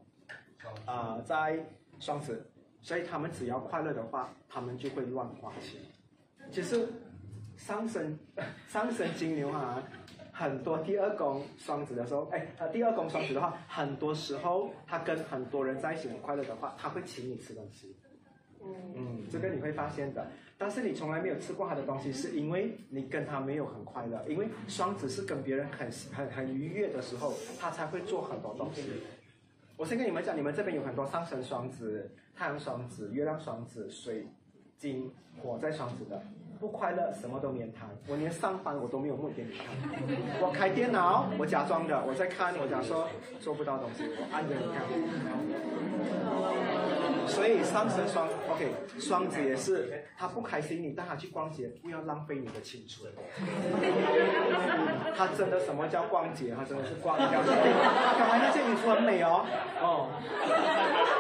[0.86, 1.62] 啊，在
[1.98, 5.80] 双子，所以他们只要快乐的话，他们就会乱花钱。
[6.50, 6.88] 其实。
[7.60, 8.18] 上升
[8.66, 9.82] 上升金牛哈，
[10.32, 17.94] 很多第二宫双子的时候，哎，他第二宫双子的话，很多时候他跟很多人在一起很快乐的话，他会请你吃东西。
[18.62, 20.26] 嗯，这个你会发现的。
[20.56, 24.24] 但是你从来没有吃过他的东西，是因为你跟他没有很快乐。
[24.26, 28.82] 因为双子是跟别人很很很愉悦的时候，他才会做很多东西。
[29.76, 34.26] 我先跟你们讲，你们这边有很多上升双子、太阳双子、月亮双子、水
[34.76, 35.10] 金
[35.42, 36.22] 火在双子的。
[36.60, 37.88] 不快乐，什么都免谈。
[38.06, 39.64] 我连上班我都没有梦给你看。
[40.42, 43.08] 我开电脑，我假装的，我在看，我讲说
[43.40, 44.82] 做不到东西，我按给你看。
[47.26, 48.68] 所以上升双，OK，
[48.98, 53.10] 双子也是，他不开心，你带他去逛街，不要浪费你的青春。
[55.16, 56.54] 他真的什么叫逛街？
[56.54, 57.24] 他真的是逛街。
[57.30, 59.46] 刚才那件衣服很美哦，
[59.80, 60.08] 哦。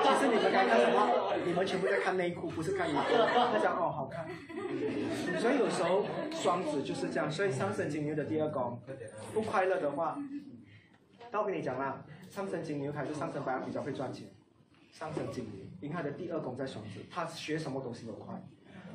[0.02, 1.08] 其实你们该看什么？
[1.44, 2.94] 你们全部在看内裤，不是看你。
[2.94, 4.26] 他讲哦，好看。
[5.38, 7.30] 所以有时候双子就是这样。
[7.30, 8.78] 所以上升金牛的第二宫，
[9.32, 10.18] 不快乐的话，
[11.30, 14.28] 那我跟你讲啦，上升金牛还是上升白羊比较会赚钱。
[14.92, 18.34] 上升金牛，因为他的第二宫在双子，他学什么东西都快。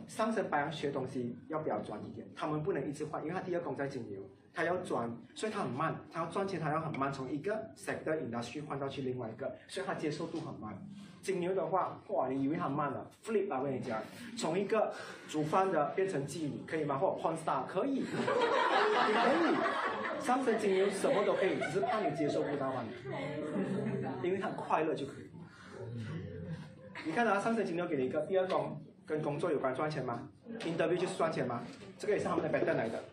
[0.08, 4.20] 上升白羊学东西要比较专一点，他们不能一直换，因为他第二宫在金牛，
[4.54, 10.78] 他要专，所以他很慢，他要赚钱，他要很慢，从一个 sector industry 换到去另外一个，所以他接受度很慢。
[11.26, 14.00] 金牛的话，哇，你以为他慢了？Flip 啊，我跟你讲，
[14.38, 14.94] 从一个
[15.28, 17.00] 煮饭的变成妓女，可以吗？
[17.00, 19.56] 或 p o n star 可以， 你可以。
[20.24, 22.84] 上升金牛什么都可以，只是怕你接受不到嘛，
[24.22, 25.32] 因为他快乐就可以。
[27.06, 31.64] 你看啊，上升金牛给你一个第二宫，跟工作有关，赚钱吗？Interview 就是赚钱吗？
[31.98, 33.04] 这个也是他们的 b a 来的。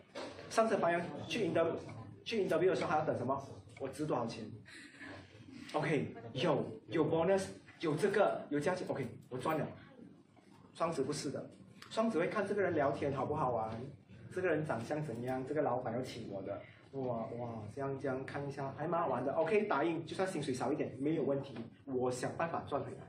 [0.51, 1.73] 上升白羊去 interview
[2.23, 3.43] 去 interview 的时候还要等什么？
[3.79, 4.45] 我值多少钱
[5.73, 7.45] ？OK，有有 bonus，
[7.83, 9.67] 有这个有加钱，OK，我赚了。
[10.73, 11.49] 双子不是的，
[11.89, 13.69] 双子会看这个人聊天好不好玩，
[14.31, 16.61] 这个人长相怎样，这个老板要请我的，
[16.93, 22.99] 哇哇，这样这样看一下还蛮好玩的，OK，答应，就算薪水少一点没有问题，我想办法赚回来。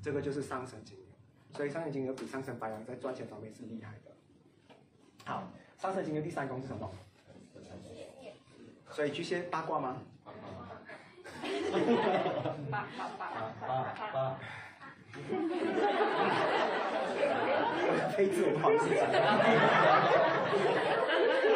[0.00, 1.06] 这个就是上升金牛，
[1.52, 4.74] 所以上升金牛比上升白羊在赚钱方面是厉害的。
[5.26, 6.90] 好，上升金牛第三宫是什么？
[8.90, 10.02] 所以巨蟹八卦吗？
[12.70, 13.22] 八八八
[13.60, 13.68] 八
[14.12, 14.38] 八。
[18.16, 18.84] 非自我放弃。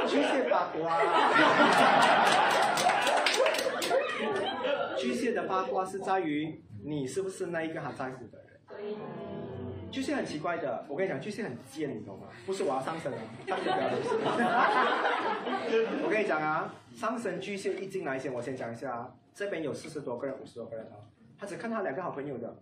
[0.07, 0.77] 巨蟹八卦。
[4.97, 8.47] 巨蟹的八卦是在于你是不是那一个他在乎的人。
[9.91, 12.27] 巨蟹很奇怪的，我跟你讲，巨蟹很贱，你懂吗？
[12.45, 14.09] 不是我要上升了，上升不要东西。
[16.03, 20.97] 我跟你讲啊，上升巨蟹一进来先，我先讲一下啊，这边有四十多个人，五十多个人啊，
[21.39, 22.57] 他只看他两个好朋友的。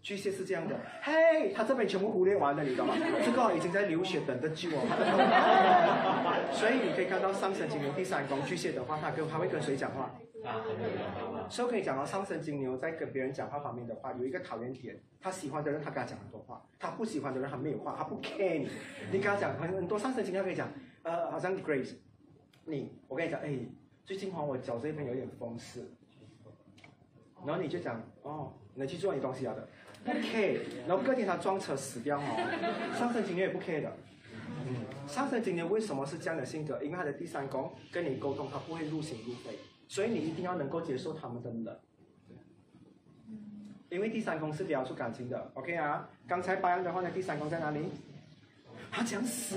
[0.00, 2.94] 巨蟹是这样的，嘿，他这边全部忽略完了，你知道吗？
[3.22, 4.80] 这个已经在流血，等着救我。
[6.52, 10.14] 所以你可以看到上升金牛第三宫巨蟹的话，他跟他会跟谁讲话？
[11.50, 18.70] 所以可以讲到上升金牛在跟别人讲话方面的话，有一个讨厌点，他喜欢的人他跟他讲很多话，他不喜欢的人他没有话，他不 care 你。
[19.12, 20.68] 你跟他讲很多上升金牛可以讲，
[21.02, 21.96] 呃，好像 Grace，
[22.64, 23.50] 你，我跟你讲，哎，
[24.10, 25.84] 最近哈我脚这边有点风湿，
[27.46, 29.68] 然后你就讲，哦，你去做你东西了的。
[30.04, 32.92] 不 care，然后隔天他撞车死掉哦。
[32.98, 33.96] 上升金牛也不 care 的。
[35.06, 36.82] 上升金牛为什么是这样的性格？
[36.82, 41.80] 因为他的第三宫跟你沟通，他不会入心入肺，所以你一定要能够接受他们的。
[43.90, 46.10] 因为第三宫是聊出感情的，OK 啊？
[46.26, 47.88] 刚才白羊的话呢，第三宫在哪里？
[48.92, 49.56] 他讲死，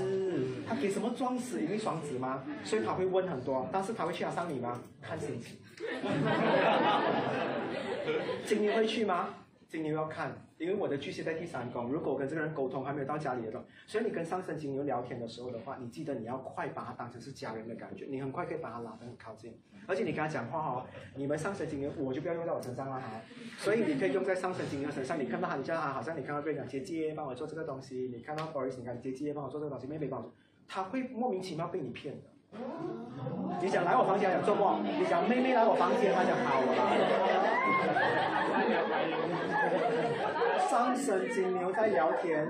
[0.67, 1.61] 他给什么装死？
[1.61, 2.43] 因为双子吗？
[2.63, 4.79] 所以他会问很多，但是他会去他上你吗？
[5.01, 5.57] 看心情。
[8.45, 9.29] 今天会去吗？
[9.73, 11.91] 金牛要看，因为我的巨蟹在第三宫。
[11.91, 19.59] 如果我跟这个人沟通还没有到家里的，所以你跟上升金牛聊天的时候的话，你记得你要快把他当成是家人的感觉，你很快可以把他拉得很靠近。
[19.87, 23.19] 而且你跟他讲话哦，你们上升金牛我就不要用在我身上了哈。
[23.57, 25.19] 所以你可以用在上升金牛身上。
[25.19, 30.31] 你看到他，你叫他，好像你看到别人讲姐姐帮我做这个东西，你看到 Boris，你看姐姐帮我做这个东西，妹妹帮我，
[30.67, 32.29] 他会莫名其妙被你骗的。
[33.61, 36.67] 你想来我房间想做梦，你想妹妹来我房间，他讲好了。
[40.69, 42.45] 上升金牛在聊天，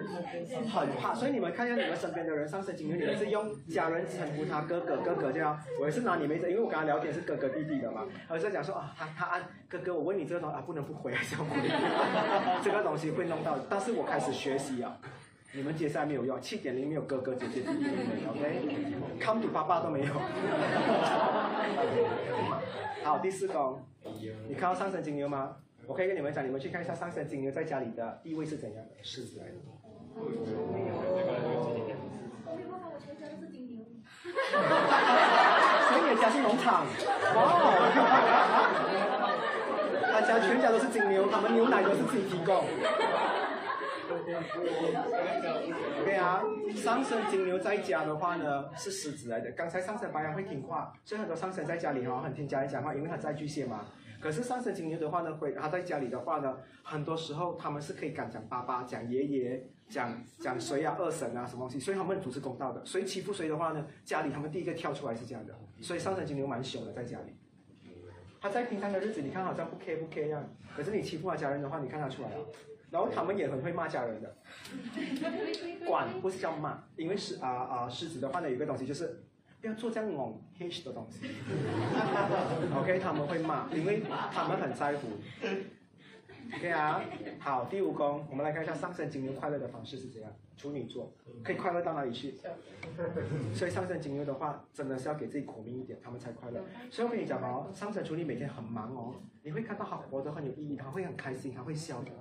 [0.74, 11.58] 很怕，所以你们看一下你们身边的人，上升金牛，你们是用家人称呼他哥哥哥哥这样，我也是拿你妹子，因为我跟他聊天是哥哥弟弟的嘛，我就讲说啊，他他哥哥，我问你这个东西啊，不能不回啊，小鬼，
[12.64, 14.98] 这个东西会弄到，但是我开始学习啊，
[15.56, 20.08] 你们接下来没有用，七点零没有哥哥姐姐弟弟妹妹，OK，come to 爸爸都没有，
[23.04, 23.80] 好，第四宫，
[24.50, 25.58] 你看到上升金牛吗？
[25.86, 29.54] 我可以跟你们讲，你们去看一下上升金牛在家里的地位是怎样的，狮子来的。
[35.88, 36.84] 所以你家是农场，
[37.36, 37.38] 哦，
[40.12, 42.66] 他家全家都是金牛，他们牛奶都是自己提供。
[46.04, 46.42] 对啊，
[46.76, 49.52] 上升金牛在家的话呢是狮子来的。
[49.52, 53.86] 刚才上升白羊会听话，所以很多上升在家里哈很听家里讲话，因为他在巨蟹嘛。
[54.20, 62.86] 可是上升金牛的话呢，会他在家里的话呢，很多时候他们是可以敢讲爸爸、讲爷爷、讲讲谁啊、二婶啊什么东西，所以他们主持公道的。
[62.86, 65.54] 谁欺负谁的话呢，家里他们第一个跳出来是这样的。
[65.82, 67.36] 所以上升金牛蛮凶的在家里。
[68.42, 72.36] 他在平常的日子你看好像不 care 不 care 样，可是你欺负他家人的话，你看他出来了。
[72.94, 74.36] 然后他们也很会骂家人的，
[75.88, 79.24] 管不是叫骂，因为狮啊啊狮子的话呢，有个东西就是。
[79.60, 81.26] 不要做这样懵黑的东西。
[82.78, 85.08] OK，他们会骂，因为他们很在乎。
[86.54, 87.02] OK 啊，
[87.40, 90.30] 好，第五宫，我们来看一下上升金牛快乐的方式是怎样。
[90.58, 91.14] 处女座
[91.46, 92.36] 可以快乐到哪里去？
[93.54, 96.60] 所以上升金牛的话，真的是要给自己苦命一点，他们才快乐。
[96.92, 102.12] 所以我跟你讲哦，上升处女每天很忙哦，你会看到他活得很有意义，他会很开心，他会笑的。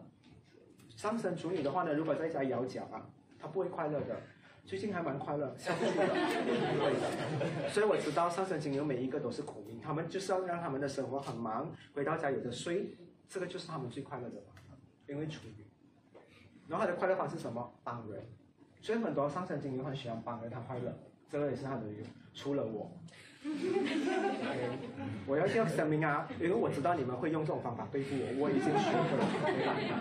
[1.02, 3.02] 上升处女的话呢，如果在家摇脚啊，
[3.36, 4.16] 他不会快乐的。
[4.64, 7.68] 最近还蛮快乐，笑不出的，对的。
[7.68, 12.96] 所以我知道上升金牛每一个都是苦命，他们就是要让他们的生活很忙，回到家有的睡，
[13.28, 14.76] 这个就是他们最快乐的方法，
[15.08, 15.66] 因为处女。
[16.68, 17.74] 然后他的快乐方式什么？
[17.82, 18.24] 帮人。
[18.80, 20.96] 所以很多上升金牛很喜欢帮人，他快乐，
[21.28, 22.04] 这个也是他的理由。
[22.32, 22.96] 除了我。
[25.26, 29.24] 我要要声明啊，因为我知道你们会用这种方法对付我，我已经学会了。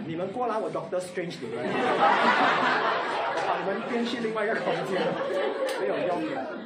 [0.05, 1.65] 你们过来，我 Doctor Strange 你们。
[3.43, 5.01] 把你们变去另外一个空间，
[5.81, 6.59] 没有用的。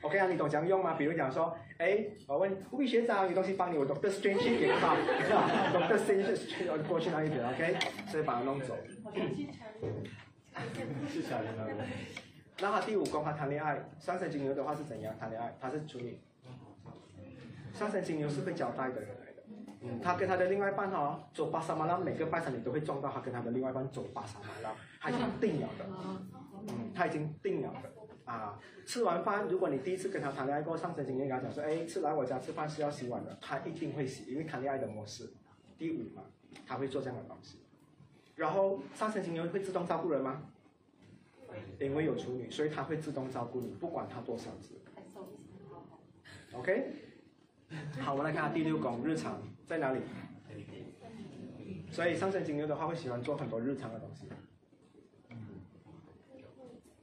[0.00, 0.94] OK 啊，你懂怎样用吗？
[0.98, 4.96] 比如讲说，哎，我问护理学长有东西帮你，我 Doctor Strange 去给他
[5.72, 7.76] ，Doctor Strange 过去那一边，OK，
[8.08, 8.76] 所以把它弄走。
[11.12, 11.68] 是小人了。
[12.58, 15.54] 那他第五宫他谈恋爱，上升金牛的话是怎样谈恋爱？
[15.60, 16.18] 他是处女，
[17.74, 19.42] 上升金牛是会交代的人来的。
[19.82, 25.84] 嗯，他跟他的另外一半哈走巴沙马拉，每个拜山你都会撞到他跟他的另外一半走巴沙马拉，他已经定了的。
[26.68, 27.92] 嗯，他已经定了的。
[28.24, 35.30] 啊，吃完饭，如果你第一次跟他谈恋爱过，上升金牛跟他讲说，哎，吃来我家吃饭是要洗碗的，他一定会洗，因为谈恋爱的模式，
[35.76, 36.24] 第五嘛，
[36.66, 37.60] 他会做这样的东西。
[38.34, 40.42] 然后上升金牛会自动照顾人吗？
[41.80, 44.74] 因为有处女，所以他会自动照顾你，不管他多少只。
[46.52, 46.92] OK，
[48.00, 50.00] 好，我们来看下第六宫日常在哪里？
[51.90, 54.28] 所以上升金牛的话会喜欢做很多日常的东西。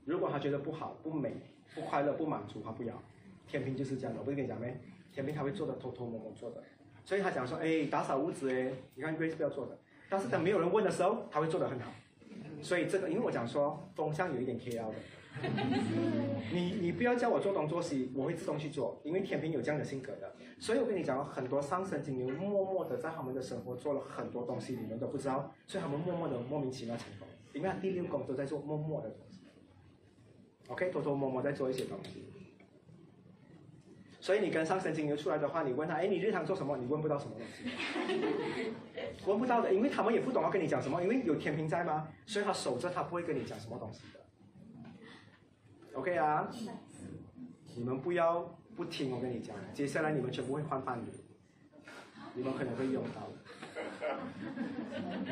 [0.06, 1.34] 如果他觉得不好、不美、
[1.74, 3.02] 不快乐、不满足，他不要。
[3.48, 4.76] 天平就是这样的，我不是跟你讲没？
[5.14, 6.64] 天平他会做的偷偷摸摸做的，
[7.06, 9.78] 所以他讲说，哎，打扫屋子哎，你看 Grace 不要做的，
[10.10, 11.92] 但是等没有人问的时候，他会做的很好。
[12.64, 14.96] 所以这个，因为我讲说风向有一点 K L 的，
[16.54, 20.34] 你你不要叫我做东做西，我会自动去做，因为天平有这样的性格的。
[20.60, 29.42] 所以我跟你讲很多上升金牛默默的在他们的生活做了很多东西，你们都不知道，所以他们默默的莫名其妙成功，因为他第六宫都在做默默的东西。
[30.70, 32.24] OK，偷偷摸摸在做一些东西。
[34.24, 36.78] 所以你跟上升金牛出来的话，你问他，哎，你日常做什么？
[36.78, 38.72] 你问不到什么东西，
[39.28, 42.08] 问不到的，因为他们也不懂要跟你讲什么，因为有天平在吗？
[42.26, 44.22] 所以他守着，他不会跟你讲什么东西的。
[46.00, 46.50] OK 啊，
[47.76, 51.12] 你们不要不听我跟你讲，接下来你们全部会换伴侣，
[52.34, 53.30] 你们可能会用到。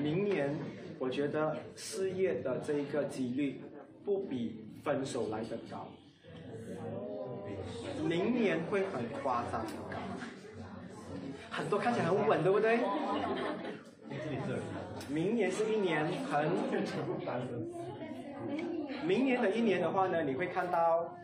[0.01, 0.53] 明年
[0.99, 3.61] 我觉得事业的这一个几率
[4.03, 5.87] 不比分手来的高。
[8.03, 9.65] 明年会很夸张
[11.49, 12.79] 很多看起来很稳，对不对？
[15.09, 16.49] 明年是一年很，
[19.05, 21.15] 明年的一年的话呢，你会看到，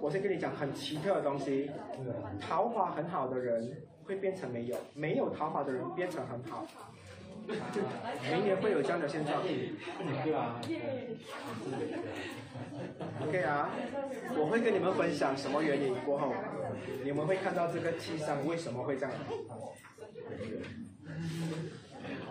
[0.00, 1.70] 我先跟你讲很奇特的东西，
[2.40, 6.66] 桃花很好的人会变成没有，没有桃花的人变成很好。
[8.30, 9.42] 明年会有这样的现状。
[9.42, 10.60] 对啊。
[13.26, 13.70] OK 啊，
[14.36, 16.32] 我会跟你们分享什么原因过后，
[17.02, 19.12] 你们会看到这个气象为什么会这样。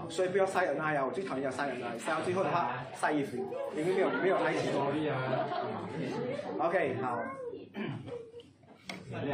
[0.10, 1.06] 所以不要晒恩爱啊！
[1.06, 4.72] 我最讨厌讲晒恩爱，晒到最后的话晒衣服，因为没有没有爱情。
[6.60, 7.20] OK 好，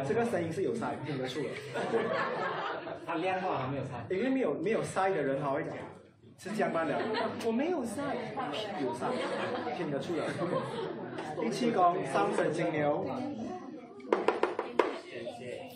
[0.08, 1.50] 这个声音是有晒，听得出的。
[3.06, 5.74] 他亮话还没有塞，因为没有没有晒的人他会讲，
[6.38, 6.98] 是这样办的。
[7.46, 8.16] 我没有晒，
[8.82, 9.08] 有晒，
[9.76, 10.26] 听得出的。
[11.42, 13.06] 第七宫上升金牛，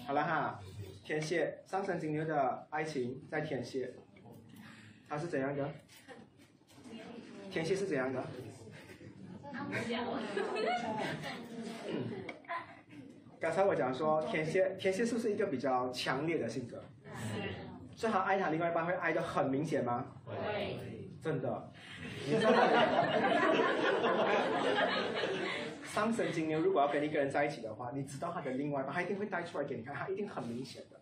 [0.05, 0.59] 好了哈，
[1.03, 3.93] 天蝎上升金牛的爱情在天蝎，
[5.09, 5.69] 他是怎样的？
[7.49, 8.23] 天蝎是怎样的？
[13.39, 16.83] 刚才我讲说天蝎，天蝎是不是一个比较强烈的性格？
[17.95, 20.05] 所以他爱他另外一半会爱的很明显吗？
[20.25, 20.79] 会，
[21.21, 21.71] 真的。
[25.83, 30.99] 上升金牛如果要跟一个人在一起的话，你知道他的另外一半，他一定会带出来给你看，他一定很明显的，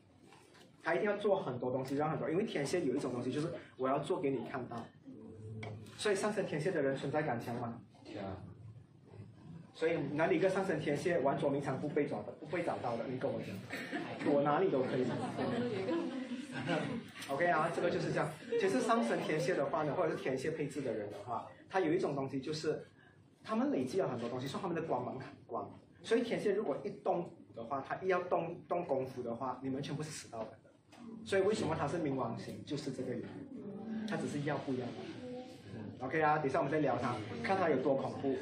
[0.83, 4.75] 他一定要做很多东西让很多，因为天蝎有一种东西就是我要做给你看到，
[5.97, 7.81] 所以上升天蝎的人存在感强吗？
[8.03, 8.13] 强。
[9.75, 15.05] 所以哪里一个上升天蝎玩捉迷藏不被抓的，不被找到的，你跟我讲，我哪里都可以。
[17.29, 18.31] OK 啊，这个就是这样。
[18.59, 22.87] 其实上升天蝎的话呢，或者是天蝎配置的人的话，他有一种东西就是，
[23.43, 25.69] 他们累积了很多东西，说他们的光芒很光。
[26.01, 30.51] 所以天蝎如果一动的话，他一要动动功夫的话，你们全部是死到的。
[31.25, 34.07] 所以为什么他是冥王星，就是这个原因。
[34.07, 34.85] 他只是要不要。
[35.99, 37.13] OK 啊，等下我们再聊他，
[37.43, 38.37] 看他有多恐怖。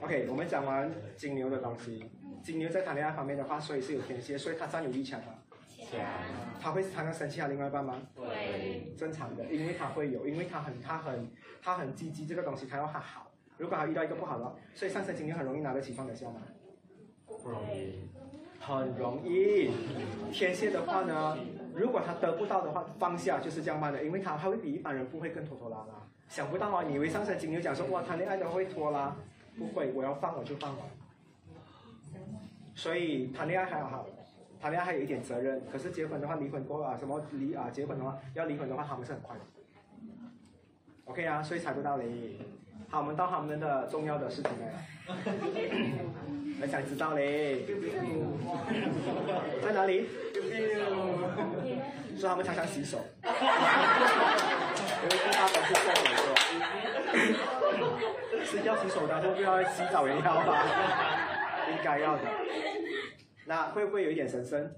[0.00, 2.04] OK，我们讲完金牛的东西。
[2.42, 5.28] 金牛在谈恋爱方面的话，所以是有天蝎，所以他占有欲强吗？
[5.90, 5.98] 强。
[6.60, 8.02] 他会常常生气他另外一半吗？
[8.14, 8.92] 会。
[8.98, 11.26] 正常的，因为他会有，因为他很他很
[11.62, 13.30] 他很积极，这个东西他要他好。
[13.56, 16.42] 如果他遇到一个不好的，所以上升金牛很容易拿得起放得下吗？
[17.26, 17.94] 不容易。
[18.60, 19.70] 很容易。
[20.30, 21.38] 天蝎的话呢，
[21.74, 26.06] 如果他得不到的话，放下就是这样办的，因为他他会比一般人不会更拖拖拉拉。
[26.28, 29.16] 想不到啊，你以为上升金牛讲说哇谈恋爱都会拖拉？
[29.58, 30.82] 不会，我要放我就放了。
[32.74, 34.06] 所以谈恋爱还好，
[34.60, 35.62] 谈恋爱还有一点责任。
[35.72, 37.70] 可是结婚的话，离婚过啊，什么离啊？
[37.72, 39.40] 结婚的话要离婚的话，他们是很快的。
[41.06, 42.04] OK 啊，所以才不到嘞。
[42.88, 44.78] 好，我们到他们的重要的事情来了。
[46.60, 47.64] 很想知道嘞，
[49.62, 50.06] 在哪里？
[52.18, 52.98] 说他们常常洗手，
[58.46, 60.64] 是要洗手的，会不会要洗澡也要吧？
[61.70, 62.22] 应该要的。
[63.46, 64.70] 那会不会有一点神圣？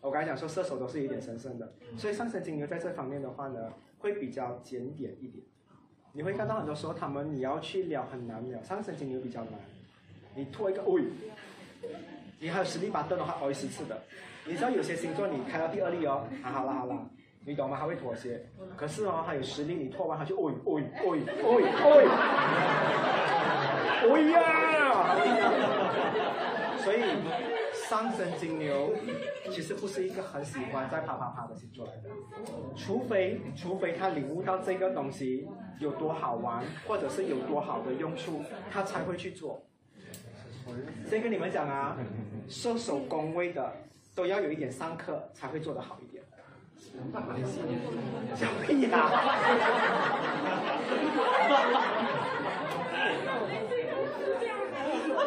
[0.00, 5.42] 我刚才讲说射手都是有一点神圣的，所以上升金牛在这方面的话呢，会比较检点一点。
[6.12, 9.52] 你会看到很多时候他们你要去聊很难聊，上升金牛比较难。
[10.34, 11.02] 你拖一个喂，
[12.38, 14.00] 你还有实力把灯的话熬十次的。
[14.46, 17.10] 你知道有些星座你开到第二例哦，好了好了，
[17.48, 17.76] 你懂吗？
[17.80, 18.44] 他会妥协。
[18.76, 21.58] 可是哦，他有实力，你拖完他就哦哦哦哦 哦，
[24.04, 25.16] 哦呀！
[26.84, 27.00] 所以
[27.88, 28.94] 上升金牛
[29.50, 32.10] 其实不是一个很喜欢在啪啪啪的星座来的，
[32.76, 35.48] 除非除非他领悟到这个东西
[35.80, 39.62] 有多好玩，或者是有多好的用处，他才会去做。
[41.08, 41.96] 先跟你们讲啊，
[42.48, 43.72] 射手宫位的
[44.14, 46.22] 都要有一点上课才会做得好一点。
[48.34, 49.10] 小屁呀！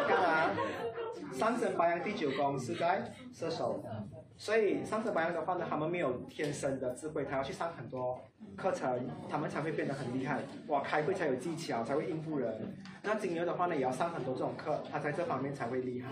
[0.08, 0.50] 看啊，
[1.32, 3.82] 上升白羊第九宫是在射手，
[4.36, 8.20] 所以上升白羊的话呢，他们没有天生的智慧，他要去上很多
[8.56, 10.40] 课程，他们才会变得很厉害。
[10.68, 12.74] 哇，开会才有技巧，才会应付人。
[13.02, 16.10] 那金牛的话呢，也要上很多这种课，他在这方面才会厉害。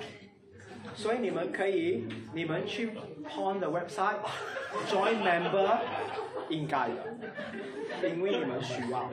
[0.95, 2.93] 所以你们可以，你们去
[3.28, 4.16] Pon 的 website
[4.89, 5.78] join member
[6.49, 9.09] 应该的，因为你们需要。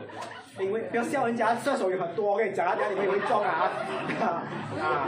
[0.59, 3.71] 因为不要笑人家射手有很多，我跟你讲啊，等下你们也会中啊。
[4.81, 5.07] 啊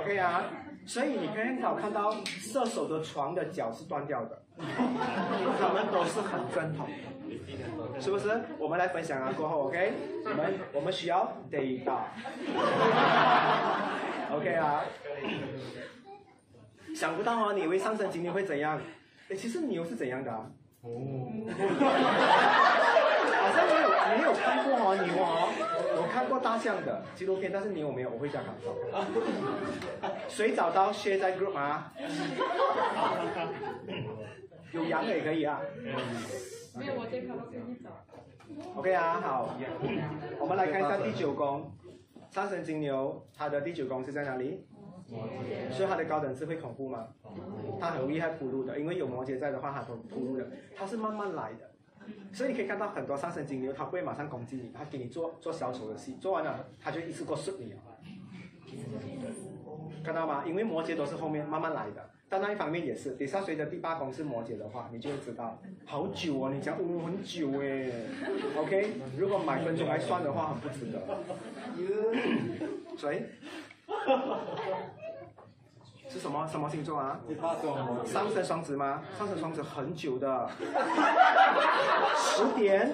[0.00, 0.44] ，OK 啊。
[0.84, 6.88] 所以你可以很少看到射手的床的脚是断掉的，他们都是很正统，
[7.98, 8.40] 是不是？
[8.56, 9.92] 我们来分享啊，过后 OK，
[10.24, 11.36] 我们我们需要
[14.28, 14.84] data，OK 啊。
[16.94, 18.80] 想不到啊，你以为上升今天会怎样？
[19.30, 20.46] 哎，其实牛是怎样的啊？
[20.82, 20.88] 哦。
[23.38, 25.48] 好像没有没有看过哦，牛哦，
[25.98, 28.76] 我看过大象的纪录片，但是牛我没有，我会加感受。
[30.28, 31.92] 谁找到？share 在 group 啊？
[34.72, 35.60] 有羊的也可以啊。
[36.76, 37.90] 没有，我这看到给你找。
[38.74, 39.56] OK 啊，好，
[40.38, 41.70] 我们来看一下第九宫，
[42.36, 44.62] 上升金牛，它的第九宫是在哪里？
[45.70, 47.08] 所以它的高等智慧恐怖吗？
[47.80, 51.70] 它很厉害铺路的，因为有摩羯在的话，它都铺路的，它是慢慢来的。
[52.34, 57.78] 所以你可以看到很多上升金牛，他不会马上攻击你，他给你做做小丑的戏，做完了他就一次过顺你了，
[60.04, 60.44] 看到吗？
[60.46, 67.90] 因为摩羯都是后面慢慢来的，但那一方面也是，底下随着第八宫是摩羯的话，你就会知道，好久哦，你讲哦很久哎
[68.56, 71.00] ，OK，如果买分钟来算的话，很不值得。
[72.96, 73.30] 谁？
[76.08, 77.20] 是什么什么星座啊？
[78.04, 79.02] 上升双子吗？
[79.18, 80.50] 上升双子很久的，
[82.16, 82.92] 十点，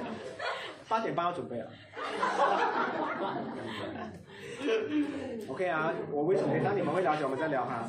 [0.89, 1.71] 八点半要准备了。
[5.49, 6.49] OK 啊，我为什么？
[6.63, 7.87] 那你们会了解，我们再聊哈。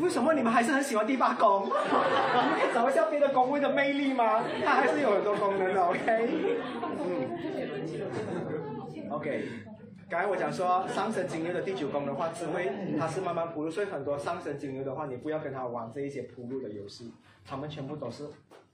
[0.00, 1.64] 为什么你们还是很喜欢第八宫？
[1.64, 4.42] 你们可以找一下别的宫位的魅力吗？
[4.64, 5.82] 它还是有很多功能的。
[5.82, 6.30] OK，
[7.04, 7.38] 嗯
[9.10, 9.48] ，OK。
[10.10, 17.12] 刚才我讲说上升金牛的第九宫的话，只会它是慢慢铺路，所以很多上升金牛的话，你不要跟他玩这一些铺路的游戏，
[17.44, 18.24] 他们全部都是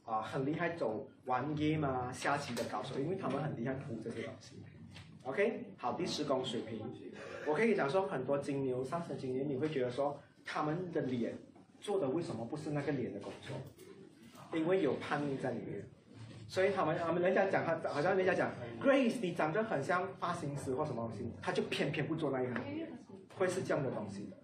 [0.04, 4.54] 啊很厉害走玩 game 啊下棋的高手，因为他们很厉害铺这些东西。
[5.24, 6.78] OK，好，第十宫水平，
[7.46, 11.34] 我可以讲说很多金牛上升金牛，你会觉得说他们的脸
[11.80, 13.56] 做的为什么不是那个脸的工作？
[14.52, 15.82] 因为有叛逆在里面。
[16.46, 22.62] 所以他们他们人家讲他好像人家讲 Grace，你长得很像发型师或什么东西，他就偏偏不做那一行，
[23.38, 24.36] 会是这样的东西的，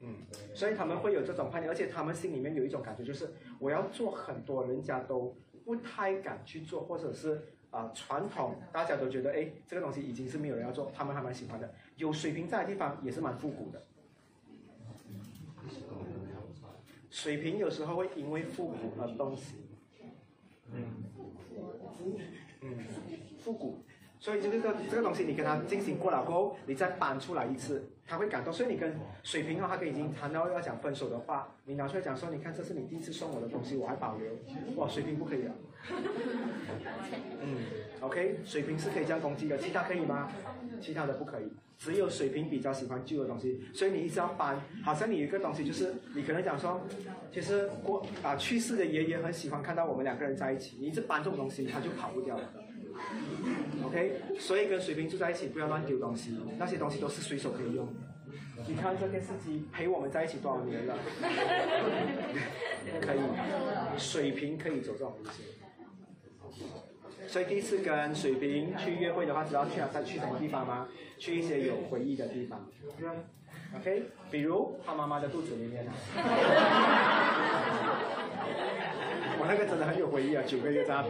[0.00, 0.16] 嗯，
[0.52, 7.40] 所以他们会有这种叛逆，而且他们心里面有一种感觉，就是我要做很多人家都不太敢去做，或者是
[7.70, 13.82] 啊传统大家都觉得哎这个东西已经是没有人要做，他们还蛮喜欢的，有水平在的地方也是蛮复古的，
[17.10, 19.56] 水平有时候会因为复古而东西。
[20.70, 20.84] 嗯，
[22.60, 22.78] 嗯，
[23.38, 23.78] 复古，
[24.20, 28.52] 所以就这个这个东西你跟他进行过了过后，你再搬出来一次，他会感动。
[28.52, 34.32] 所以你跟水瓶的话，他已经谈到要讲分手的话，你拿出来讲说，你看这是你第一次送我的东西，我还保留。
[34.76, 35.54] 哇，水瓶不可以啊。
[37.42, 37.58] 嗯
[38.00, 40.30] ，OK，水瓶是可以这样攻击的，其他可以吗？
[40.80, 41.52] 其他的不可以。
[41.78, 44.60] 只有水瓶比较喜欢旧的东西，所以你一直要搬。
[44.84, 46.80] 好像你一个东西，就是你可能讲说，
[47.32, 52.42] 其实过啊去世的爷爷很喜欢看到我们两个人在一起，你一直搬这种东西，他就跑不掉了。
[53.84, 57.88] OK，所以跟水瓶住在一起，不要乱丢东西，那些东西都是随手可以用。
[58.66, 60.98] 你看这电视机陪我们在一起多少年了？
[63.00, 63.18] 可以，
[63.98, 65.46] 水瓶可以走这种路线。
[67.28, 70.88] 所以第一次跟水瓶去约会的话，知道去哪去什么地方吗？
[71.18, 72.68] 去一些有回忆的地方。
[73.76, 75.86] OK，比如他妈妈的肚子里面。
[79.40, 80.96] 我那个真的很有回忆啊，九个月在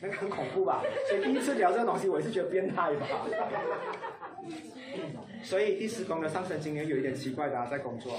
[0.00, 0.82] 那个很恐怖吧？
[1.08, 3.06] 所以第一次聊这个东西，我也是觉得变态吧。
[5.42, 8.18] 所以第十宫的上升金牛有一点奇怪的，在工作。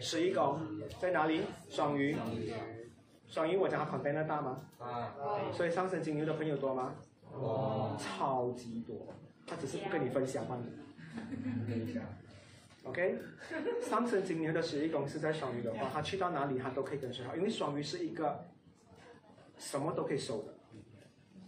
[0.00, 0.60] 十一宫
[1.00, 1.42] 在哪里？
[1.68, 2.16] 双鱼。
[3.26, 4.60] 双鱼，我讲他 container 大吗？
[4.78, 5.12] 啊。
[5.52, 6.94] 所以上升金牛的朋友多吗？
[7.32, 7.96] 多。
[7.98, 8.96] 超级多，
[9.46, 10.62] 他只是不跟你分享罢了。
[11.66, 12.02] 分享。
[12.84, 13.18] OK，
[13.82, 18.44] 上升金牛的十一宫是在双鱼的话，他去到哪里他都可以跟谁好，因为双鱼是一个
[19.58, 20.54] 什么都可以收的，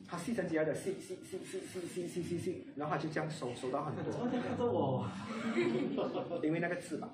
[0.08, 4.12] 他细成起来的细细细细细细细细细，然后他就这样收收到很多。
[4.12, 5.06] 怎么看着我？
[6.42, 7.08] 因为那个字吧。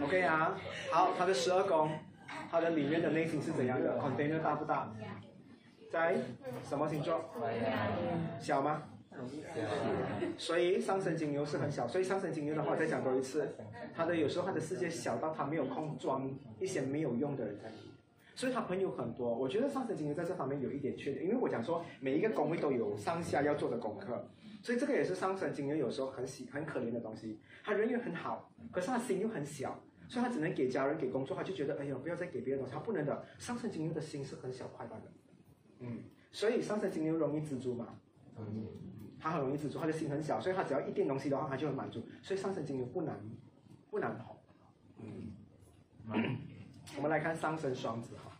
[0.00, 0.56] OK 啊，
[0.92, 1.90] 好，他的十二宫，
[2.50, 4.92] 他的里面的内心是怎样的？Container 大不大？
[5.90, 6.16] 在
[6.62, 7.24] 什么星座？
[8.40, 8.82] 小吗？
[10.36, 13.52] 所以上升金牛是很小，所以上升金牛的话，再讲多一次，
[13.92, 16.30] 他的有时候他的世界小到他没有空装
[16.60, 17.94] 一些没有用的人在里面，
[18.36, 19.34] 所以他朋友很多。
[19.34, 24.28] 我觉得上升金牛在这方面有一点缺点，因为我讲说每一个宫位都有上下要做的功课，
[24.62, 27.40] 所以这个也是上升金牛有时候很喜很可怜的东西。
[27.64, 33.24] 他人缘很好，可是他心又很小，所以他只能给家人给工作，他就觉得哎呦不要再给别人了，他不能的。
[33.36, 34.94] 上升金牛的心是很小块的，
[35.80, 35.98] 嗯，
[36.32, 37.88] 所以上升金牛容易知足嘛。
[38.38, 38.66] 嗯
[39.20, 42.06] 他很容易知足，他的心很小，所以他只要一点东西的话，他就很满足。
[42.22, 43.18] 所以上升金牛不难，
[43.90, 44.36] 不难哄。
[45.00, 45.32] 嗯，
[46.96, 48.30] 我们来看上升双子哈。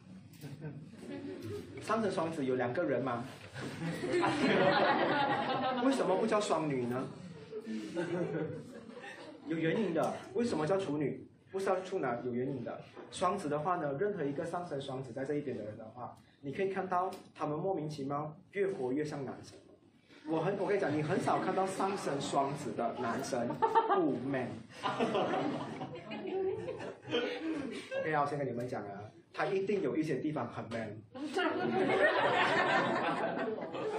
[1.82, 3.24] 上升双子有两个人吗？
[5.84, 7.08] 为什么不叫双女呢？
[9.48, 10.14] 有原因的。
[10.34, 11.26] 为什么叫处女？
[11.50, 12.24] 不是叫处男？
[12.24, 12.80] 有原因的。
[13.10, 19.58] 双子的话呢，任何一个上升双子在这一边的人的话，你可以看到他们莫名其妙越活越像男生。
[20.30, 24.48] 我很，我跟你讲，你很少看到上升双子的男生不 man。
[28.02, 31.00] OK，我先跟你们讲啊，他一定有一些地方很 man。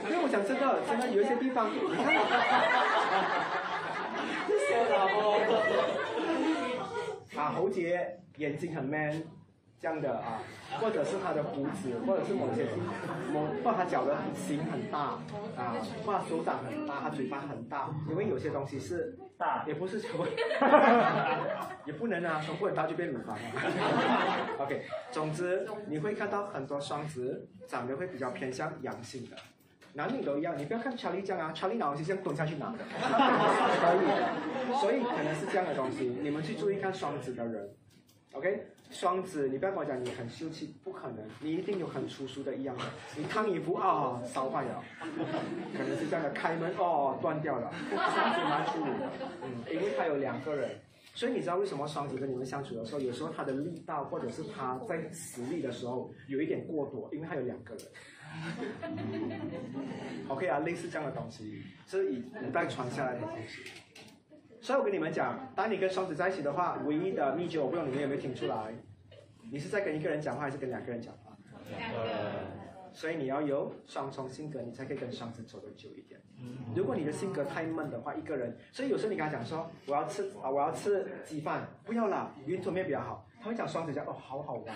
[0.08, 1.80] 因为我想知道，真的有一些地方，你
[7.34, 9.24] 看，啊，喉结眼睛很 man。
[9.80, 10.42] 这样的啊，
[10.82, 12.66] 或者是他的胡子，或者是某些
[13.32, 15.18] 某，或他脚的型很大
[15.56, 15.76] 啊，
[16.06, 20.28] 或手掌很大，他嘴巴很大，因为有些东西是大，也不是什么，
[21.88, 23.44] 也不能啊，从不很大就变乳房了。
[24.60, 29.38] OK，总之你会看到很多双子长得会比较偏向阳性的，
[29.94, 37.70] 男女都一样，你不要看查理这样啊，查理拿东西这样蹲下去拿的， 可以，所以可能是这样的东西，你们去注意看双子的人
[38.34, 38.68] ，OK。
[38.90, 42.84] 双子，你不要跟我讲你很秀气，不可能，你一定有很粗俗的一样的。
[43.16, 44.84] 你烫衣服啊，烧坏了，
[45.78, 46.32] 可能是这样的。
[46.32, 47.72] 开门哦，断掉了。
[47.90, 49.12] 双子蛮粗鲁的，
[49.44, 50.80] 嗯，因为他有两个人，
[51.14, 57.86] 所以你知道为什么双子跟你们相处的时候，有时候他的力道或者是他在实力的时候有一点过多，因为他有两个人。
[60.30, 63.62] OK 啊，类似这样的东西，是以古代传下来的东西。
[64.62, 68.74] 所以我跟你们讲，当你跟双子在一起的话，唯一的秘诀，我不知道你们有没有听出来？
[69.52, 71.38] 你是在跟一个人讲话，还是跟两个人讲话？
[71.70, 72.00] 两个。
[72.92, 76.20] 所以你要有双重性格，你才可以跟双子走得久一点。
[76.76, 83.26] 如果你的性格太闷的话，一个人，所以有时候你跟他讲说，我要吃啊，我要吃鸡饭，不要啦，云吞面比较好。
[83.42, 84.76] 他会讲双子讲哦，好好玩。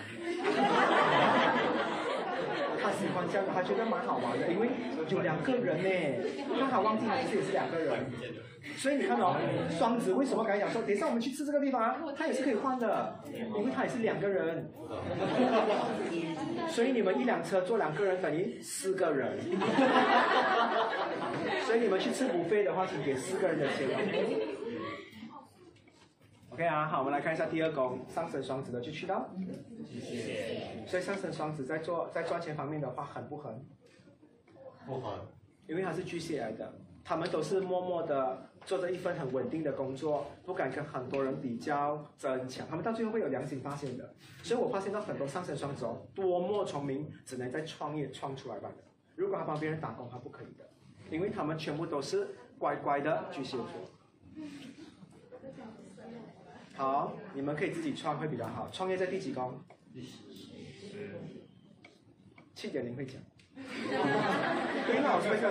[2.80, 4.68] 他喜欢这样，他觉得蛮好玩的，因为
[5.08, 5.88] 有两个人呢，
[6.58, 8.06] 让他忘记他自己是两个人。
[8.76, 9.36] 所以你看哦，
[9.70, 12.00] 双子为什么刚才讲说，等一下我们去吃这个地方啊？
[12.16, 13.20] 他也是可以换的，
[13.56, 14.72] 因为他也是两个人。
[16.68, 19.38] 所以你们一辆车坐两个人等于四个人。
[21.66, 23.86] 所以你们去吃补费的话，请给四个人的钱。
[26.50, 29.28] OK 啊，好，我们来看一下第二宫上升双子的就去到。
[30.86, 33.62] 所以上升双子在做在赚钱方面的话，狠不狠？
[34.86, 35.18] 不狠，
[35.66, 36.72] 因为他是巨蟹来的。
[37.04, 42.66] 他们都是默默的做着一份很稳定的工作，不敢跟很多人比较争抢。
[42.66, 44.14] 他们到最后会有良心发现的。
[44.42, 48.74] 所以我发现到很多上升双子哦，多么聪明，只能在创业创出来罢了。
[49.16, 50.68] 如果他帮别人打工，他不可以的，
[51.10, 52.28] 因为他们全部都是
[52.58, 53.66] 乖乖的巨蟹座。
[56.74, 58.68] 好，你们可以自己创会比较好。
[58.72, 59.60] 创业在第几宫？
[62.54, 63.20] 七点零会讲。
[63.54, 65.14] 对吗？
[65.14, 65.48] 我说一下。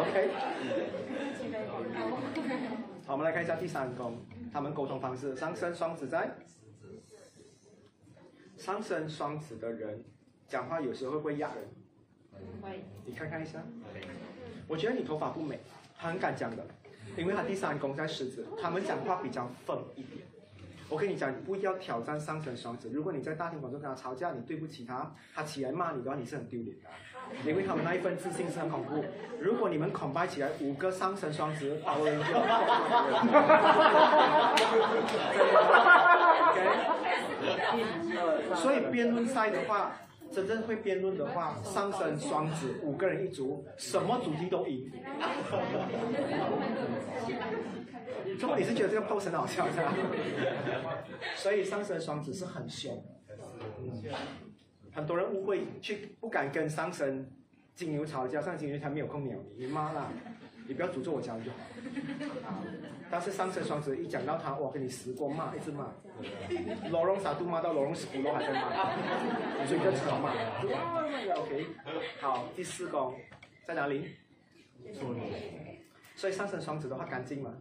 [0.00, 0.30] OK。
[3.06, 4.18] 好，我们来看一下第三宫，
[4.52, 5.34] 他们沟通方式。
[5.36, 6.30] 上升双子在。
[8.56, 10.04] 上升双子的人，
[10.46, 11.64] 讲话有时候会不会压人？
[12.62, 12.84] 会。
[13.04, 13.62] 你看看一下。
[14.68, 15.58] 我觉得你头发不美，
[15.98, 16.64] 他很敢讲的，
[17.16, 20.29] 因为他第三宫在狮子，他们讲话比较愤一点。
[20.90, 22.90] 我跟你讲，你不要挑战上升双子。
[22.92, 26.88] 如果你在大庭广众跟他吵架，你对不起他，他起来骂你的话，你是很丢脸的，
[27.48, 29.04] 因为他们那一份自信是很恐怖。
[29.40, 32.24] 如果你们恐拜起来五个上升双子，打人就
[36.50, 36.58] ，OK。
[38.56, 39.92] 所以辩论赛的话。
[40.32, 44.88] 真正会辩论的话，上升双子五个人一组，什么主题都赢。
[48.38, 49.94] 怎么你是觉得这个 pose 很好笑是吧？
[51.36, 53.02] 所以上升双子是很凶，
[54.92, 57.26] 很多人误会，去不敢跟上升
[57.74, 60.08] 金牛吵架，上升金牛他没有空鸟你，你妈啦！
[60.66, 61.56] 你不要诅咒我家人就好。
[63.10, 65.92] 但是上升双子一讲到他，我跟你十过骂，一直骂，
[66.90, 68.70] 罗龙傻都骂到罗龙死骨都还在骂，
[69.66, 70.32] 所以就扯骂。
[71.34, 71.66] OK，
[72.20, 73.16] 好，第四宫
[73.66, 74.14] 在哪里？
[76.14, 77.52] 所以上升双子的话干净吗？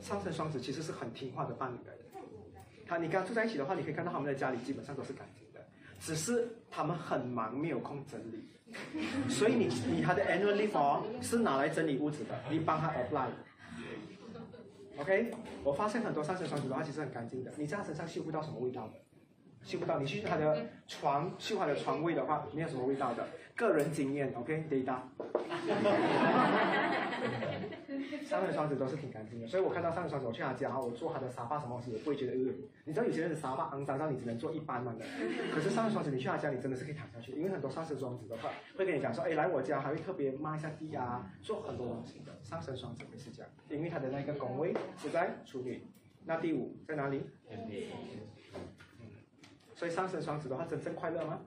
[0.00, 1.98] 上升双子其实是很听话的伴侣来的。
[2.86, 5.60] 他你跟他住在一起的话，你可以看到他们的家里基本上都是干净的，
[6.00, 8.48] 只是他们很忙，没有空整理。
[9.28, 13.28] 所以你你他的 annual leave 是拿来整理屋子的，你帮他 apply。
[14.98, 15.30] OK，
[15.62, 18.94] 我发现很多上升双子的话其实很干净的，你在他身上嗅不到什么味道的，
[19.62, 19.98] 嗅不到。
[19.98, 23.26] 你去他的床嗅他的床位的话，没有什么味道的。
[23.58, 25.00] 个人经验，OK，data。
[28.24, 32.52] 上升双子都是挺干净的，所以我看到上升双子，我去他家，我坐他的沙发什么东西，也不会觉得恶
[32.84, 34.94] 你知道有些人的沙发肮脏到你只能坐一般的，
[35.52, 42.38] 可是上升双子，你去他家，你真的是可以躺下去，因为很多上升双子的话，会跟你讲说，哎，来我家还会特别抹一下地啊，做很多东西的。
[42.44, 45.82] 上升双子会是这样，因为他的那个宫位是在处女，
[46.24, 47.22] 那第五在哪里？
[49.74, 51.40] 所以上升双子的话，真正快乐吗？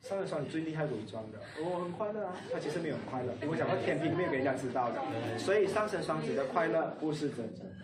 [0.00, 5.00] 上神双子最厉害伪装的，我很快乐啊，他其实没有很快乐，因为讲到天平没有给人家知道的，
[5.38, 7.74] 所以上升双子的快乐不是真正的。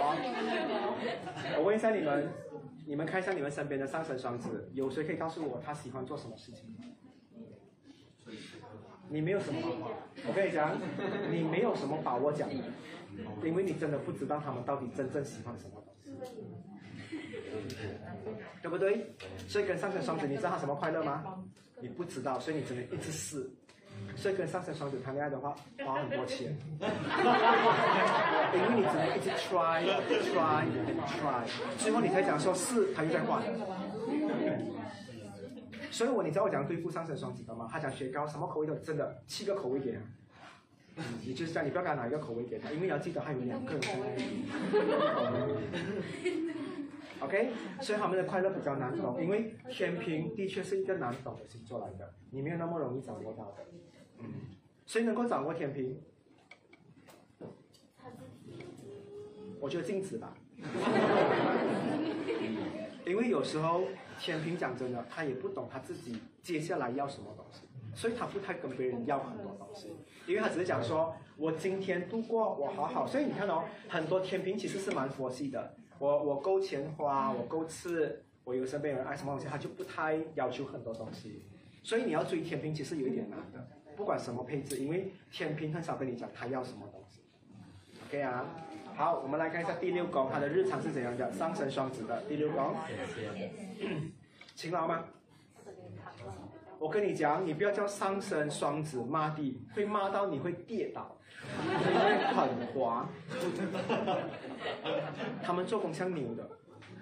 [0.00, 0.16] 好，
[1.58, 2.28] 我问一下你们，
[2.84, 6.76] 你们看一下你们身边的上升双子，有谁可以告诉我他喜欢做什么事情？
[9.08, 9.92] 你没有什么把握，
[10.26, 10.76] 我跟你讲，
[11.30, 12.56] 你没有什么把握讲的。
[13.44, 15.94] 因为你真的不知道他们到底真正喜欢什么东
[16.24, 16.32] 西，
[18.62, 19.14] 对不对？
[19.48, 21.42] 所以跟上升双子，你知道他什么快乐吗？
[21.80, 23.50] 你不知道，所以你只能一直试。
[24.16, 25.54] 所以跟上升双子谈恋爱的话，
[25.84, 29.84] 花很多钱，因为你只能一直 try
[30.32, 30.64] try
[31.06, 31.44] try，
[31.78, 33.42] 最后你才讲说是，他又在换。
[35.90, 37.68] 所以我你知道我怎样对付上升双子的吗？
[37.70, 40.00] 他讲雪糕什么口味都真的七个口味给他。
[41.24, 43.82] 你就是这样，你不要给他拿一个口味给他，因为你要记得还有两个人。
[47.20, 53.64] OK，所以他们的快乐比较难懂，因为天平的确是一个难懂的星座来的，你没有那么容易掌握到的。
[54.18, 54.26] 嗯，
[54.86, 56.00] 谁能够掌握天平？
[59.60, 60.34] 我觉得镜子吧。
[63.06, 63.84] 因为有时候
[64.18, 69.96] 天平讲真的，他也不懂他自己接下来要什么东西，所以他不太跟别人要很多东西。
[70.26, 75.74] 因为他只是讲说，我今天度过，我好好，所以你看哦，很多天平其实是蛮佛系的。
[75.98, 81.42] 我我够钱花，我够吃，我有身边有人爱什么东西，他就不太要求很多东西。
[81.82, 83.66] 所以你要追天平其实有一点难的，
[83.96, 87.20] 不管什么配置，因为天平很少跟你讲他要什么东西。
[88.06, 88.46] OK 啊，
[88.94, 91.32] 好，我们来看一下第六宫，他的日常是怎样的？
[91.32, 92.74] 上升双子的第六宫，
[94.54, 95.04] 勤劳吗？
[96.82, 101.16] 我跟你讲，你不要叫上升双子骂地，会骂到你会跌倒，
[101.68, 103.08] 因为很滑。
[105.40, 106.50] 他们做工像牛的，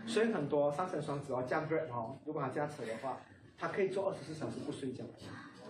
[0.06, 3.16] 所以很多上升双子哦，驾 Grab 哦，如果他驾车的话，
[3.56, 5.02] 他可以做二十四小时不睡觉，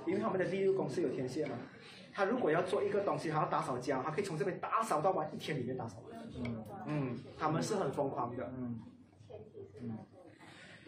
[0.04, 1.54] 因为他们的第六宫是有天线嘛。
[2.12, 6.20] 他如果要做一个东西，还要打扫家，他可以从这边打扫到完，一天里面打扫完。
[6.86, 8.52] 嗯，他们是很疯狂的。
[8.58, 8.80] 嗯。
[9.82, 9.98] 嗯。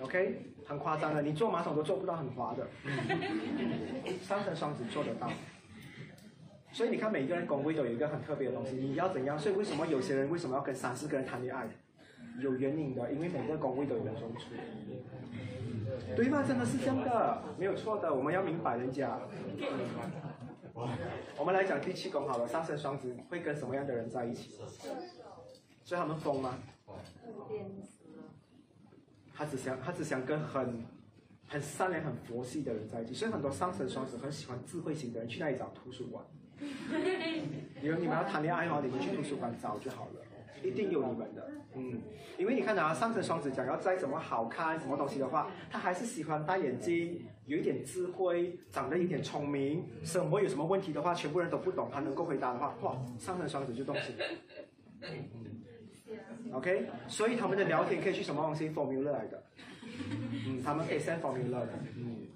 [0.00, 0.51] OK。
[0.64, 2.66] 很夸张的，你坐马桶都做不到很滑的。
[4.20, 5.30] 上升双子做得到，
[6.72, 9.38] 所以你看每一个人宫位都有一个很特别的东西，你要怎样？
[9.38, 11.68] 所以为什么有些人为什么要跟三四个人谈恋爱？
[12.40, 14.50] 有原因的，因为每个宫位都有人中出。
[16.16, 16.42] 对吗？
[16.46, 19.18] 真的是这样的，没有错的，我们要明白人家。
[21.36, 24.58] 我们来讲第七宫好了，上升双子会跟什么样的人在一起？
[25.84, 26.58] 所以他们疯吗？
[29.42, 30.84] 他只想他只想跟很
[31.48, 33.12] 很善良、很佛系的人在一起。
[33.12, 36.24] 所以很多上升双子很喜欢智慧型的人，去那里找图书馆。
[37.80, 40.20] 比如你们要谈恋爱的话，你们去图书馆找就好了，
[40.62, 41.50] 一定有你们的。
[41.74, 42.00] 嗯，
[42.38, 54.14] 因为你看啊，上升双子讲要再怎么好看什么东西的话，他还是喜欢戴眼镜，有一点智慧，长得有点聪明，什么有什么问题的话，全部人都不懂，他能够回答的话，哇，上升双子就动心。
[55.00, 55.61] 嗯
[56.52, 59.42] OK，所以他们的聊天可以去什么东西 formula 来的，
[60.46, 62.26] 嗯，他们可以 send formula 的，嗯，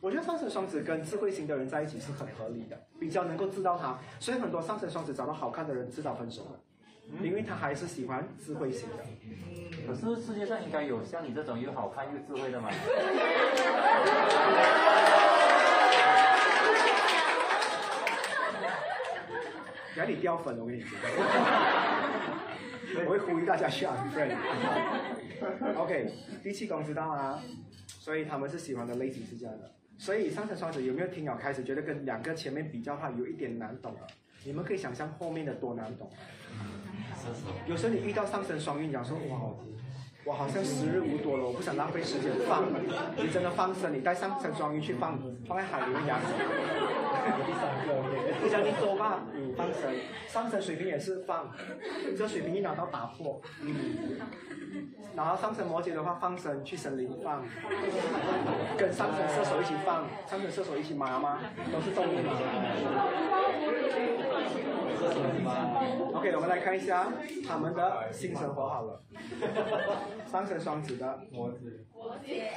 [0.00, 6.58] 我觉得上升双子跟智慧型的人在一起是很合理的，比较能够知道他，所以很多上升双子找到好看的人，知道分手了，
[7.22, 8.96] 因为他还是喜欢智慧型的。
[9.86, 12.68] 可是世界上应该有像你这种又好看又智慧的吗？
[19.96, 20.90] 赶紧掉粉了，我跟你讲。
[23.06, 24.36] 我会呼吁大家去 unfriend。
[25.76, 26.12] OK，
[26.42, 27.42] 第七宫知道啊？
[27.86, 29.70] 所以他们是喜欢的类型是这样的。
[29.98, 34.06] 所以上升双子有没有听了开始觉得跟两个前面比较的话有一点难懂了？
[34.44, 36.10] 你们可以想象后面的多难懂。
[37.66, 39.54] 有时候你遇到上升双鱼，你讲说哇，
[40.24, 42.64] 我好像时日无多了，我不想浪费时间放。
[43.16, 45.18] 你真的放生，你带上升双鱼去放，
[45.48, 46.20] 放在海里面养。
[46.20, 48.02] 第三个，
[48.42, 49.94] 你讲你多吧，嗯，放生。
[50.28, 51.50] 上升水平也是放，
[52.16, 54.18] 这水平一拿到打破，嗯。
[55.16, 57.42] 然后上升摩羯的话，放生去森林放，
[58.76, 61.40] 跟上升射手一起放，上升射手一起麻吗？
[61.72, 62.32] 都是动物嘛。
[66.14, 67.08] OK，我们来看一下
[67.46, 69.00] 他们的性生活好了。
[70.30, 72.48] 上升双子的摩羯，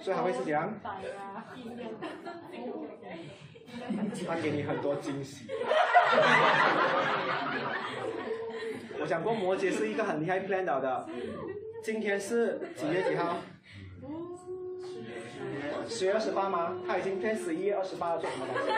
[0.00, 0.72] 所以还会是怎样？
[4.26, 5.46] 他给你很多惊喜。
[8.98, 11.06] 我讲过，摩羯是一个很厉害 plan 的。
[11.82, 13.36] 今天是几月几号？
[15.88, 16.74] 十月二十八吗？
[16.86, 18.70] 他已经 plan 十一月二十八要做什么东西？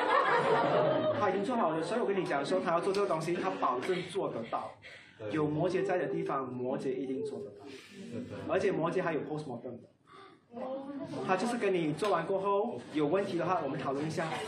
[1.21, 4.71] 他已经做好了，所以我跟你讲说，他要做这个东西，他保证做得到。
[5.31, 7.67] 有摩羯在的地方，摩羯一定做得到。
[8.49, 9.89] 而且摩羯还有 post mortem 的。
[11.27, 14.25] 他就是跟你做完过后有问题的话，我们讨论一下。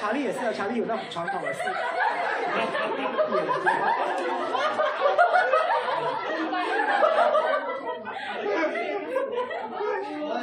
[0.00, 1.60] 查理也是啊，查理有那种传统的事。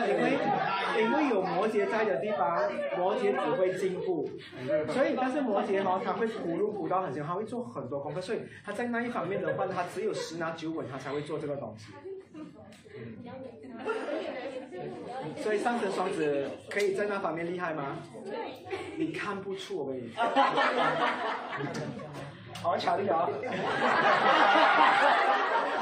[0.08, 0.38] 因为
[1.02, 4.30] 因为有摩羯在的地方，摩羯只会进步。
[4.90, 11.88] 所以，但是摩羯哈，他会铺路铺到很深，他会做很多功课，所以他在那一方面的话，他只有十拿九稳，他才会做这个东西。
[15.38, 17.98] 所以上升双子可以在那方面厉害吗？
[18.98, 20.12] 你看不出我跟你。
[22.62, 23.28] 好巧力 啊！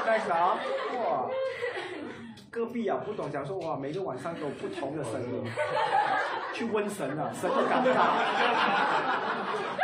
[0.04, 0.56] 再啥？
[0.98, 1.30] 哇！
[2.54, 5.44] 隔壁啊，不懂讲说哇，每个晚上都有不同的声音，
[6.54, 8.06] 去问神了，神都尴尬，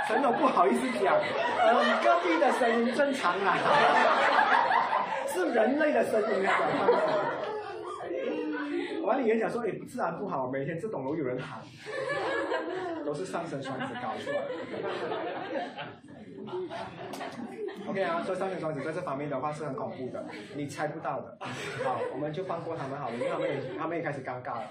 [0.06, 1.16] 神都不好意思讲，
[1.58, 3.58] 呃，隔壁的声音正常啊，
[5.26, 6.56] 是人类的声音啊。
[9.02, 11.58] 管理员讲说，哎，自然不好，每天这栋楼有人喊，
[13.04, 14.36] 都是上升双子搞出来。
[14.36, 14.44] 的。
[17.90, 20.24] OK 啊，所以上升双子在这方面的话是很恐怖的，
[20.54, 21.36] 你猜不到的。
[21.84, 24.70] 好，我们就放过他们好了，因为他们也他们也开始尴尬了。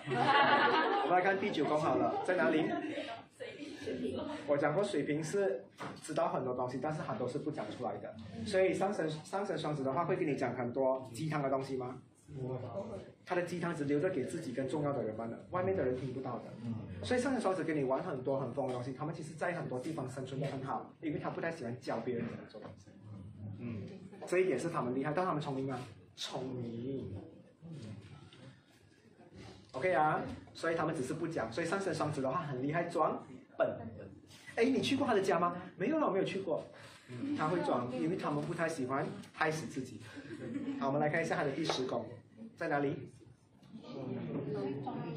[1.03, 2.63] 我们来看第九宫好了，在哪里？
[4.47, 5.63] 我讲过水瓶是
[6.01, 8.15] 知道很多东西，但是很多是不讲出来的。
[8.45, 11.97] 所以上升上升双子的话会跟你讲很多鸡汤的东西吗？
[13.26, 16.43] 他的鸡汤只留着给自己跟重要的人玩的，外面的人听不到的。
[17.03, 22.91] 所以上升双子跟你玩很多很疯的东西，他们其实在很多地方生存的很好，因为他不太喜欢教别人怎么做东西。
[23.60, 23.82] 嗯，
[24.28, 25.80] 这一点是他们厉害，但他们聪明吗？
[26.16, 27.14] 聪明。
[29.74, 30.22] OK 啊，
[30.53, 31.51] 所以他们只是不讲。
[31.51, 33.24] 所以上升双子的话很厉害，装
[33.57, 33.78] 笨。
[34.55, 35.55] 哎，你去过他的家吗？
[35.78, 36.66] 没有了，我没有去过。
[37.38, 39.99] 他会装，因为他们不太喜欢害死自己。
[40.80, 42.05] 好，我们来看一下他的第十宫
[42.55, 43.10] 在哪里。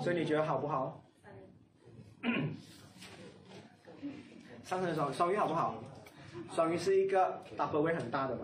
[0.03, 1.05] 所以你觉得好不好？
[4.65, 5.83] 上升双双鱼好不好？
[6.53, 8.43] 双鱼是一个 double 位很大的嘛。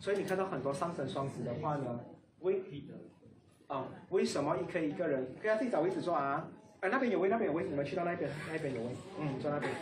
[0.00, 2.00] 所以你看到很多上升双子的话呢，
[2.40, 2.62] 为
[3.66, 5.34] 啊为什么一可以一个人？
[5.40, 6.46] 可以自己找位置坐啊。
[6.80, 9.72] 哎，那边有位，那边有位，你们去到那边，那边有位，嗯，坐那边。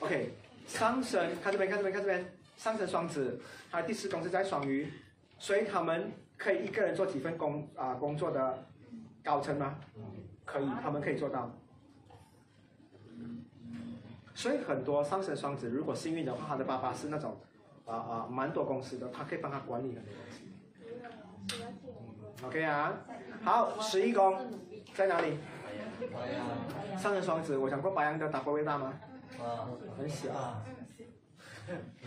[0.00, 0.34] OK，
[0.66, 2.24] 上升看这边，看这边，看这边。
[2.56, 3.40] 上升双子，
[3.70, 4.92] 他第四宫是在双鱼，
[5.38, 8.66] 所以他们可以一个人做几份工啊工作的
[9.24, 9.78] 高层吗？
[10.44, 11.50] 可以，他们可以做到。
[14.40, 17.38] 所以很多上升双子，如果幸运的话，他的爸爸是那种
[17.84, 20.48] 啊啊蛮多公司的，他可以帮他管理很多东西。
[22.46, 23.04] OK 啊，
[23.42, 24.34] 好，十一宫
[24.94, 25.36] 在哪里？
[26.96, 28.94] 上升双子，我讲过白羊的打波位大吗？
[29.98, 30.30] 很小。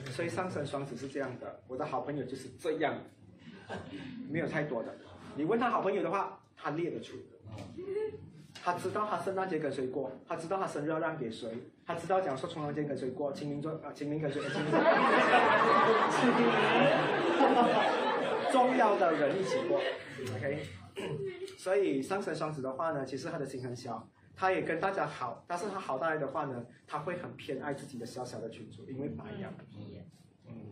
[0.07, 2.95] 所以上升双子是这样的，我的好朋友就是这样，
[4.27, 4.91] 没有太多的。
[5.35, 7.15] 你问他好朋友的话，他列得出。
[8.63, 11.49] 他知道他圣诞节跟谁过，他知道他生日要让给谁，
[11.85, 14.39] 他知道讲说重阳节跟谁过，清明做啊清明跟谁？
[14.41, 14.71] 清明。
[18.53, 19.81] 重要的人一起过
[20.35, 20.65] ，OK。
[21.57, 29.53] 所以上升双子的话呢，其实他的心很小，他也跟大家好，但是他好大来的话呢，他会很偏爱自己的小小的群组，因为白羊。
[30.47, 30.71] 嗯。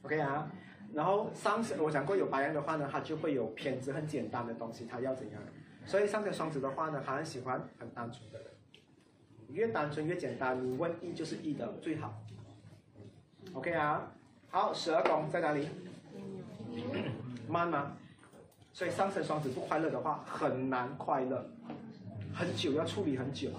[0.00, 0.50] OK 啊，
[0.94, 5.42] 然后上升我讲过有白羊的话呢，他就会有偏执，很简单的东西，他要怎样？
[5.86, 8.48] 所以上升双子的话呢，他很喜欢很单纯的人，
[9.50, 12.12] 越单纯越简单，你问一就是一的最好。
[13.52, 14.12] OK 啊，
[14.50, 15.68] 好，十二宫在哪里？
[17.48, 17.96] 慢吗？
[18.72, 21.48] 所以上升双子不快乐的话，很难快乐，
[22.34, 23.50] 很久要处理很久。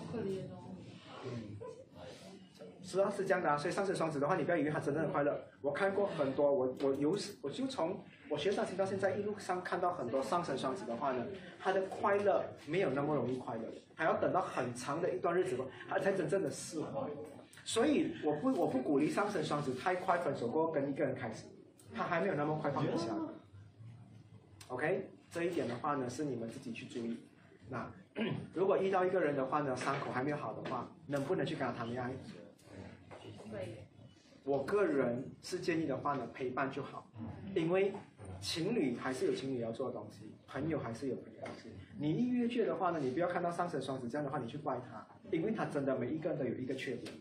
[2.83, 3.57] 是啊，是这样的啊。
[3.57, 5.45] 所以上升双子的话，你不要以为他真的很快乐。
[5.61, 8.03] 我看过很多，我我有我就从。
[8.29, 11.25] 我学上星到现在，一路上看到很多上升双子的话呢，
[11.59, 13.63] 他的快乐没有那么容易快乐，
[13.95, 17.07] 还要等到很长的一段日子过，他才真正的释怀。
[17.63, 21.45] 所以我不我不鼓励上升双子太快分手过跟一个人开始，
[21.95, 23.15] 他还没有那么快放下。
[24.67, 27.17] OK，这一点的话呢是你们自己去注意。
[27.69, 27.89] 那
[28.53, 32.11] 如果遇到一个人的话呢，伤口还没有好的话，能不能去跟他谈恋爱？
[34.43, 37.07] 我个人是建议的话呢，陪伴就好，
[37.55, 37.93] 因为。
[38.41, 41.69] 情侣还是有情侣要做的东西，朋友还是有朋友东西。
[41.99, 47.13] 你一越界的话呢，你不要看到上升双子这样的话，你去怪他，因为他真的每一个都有一个缺点。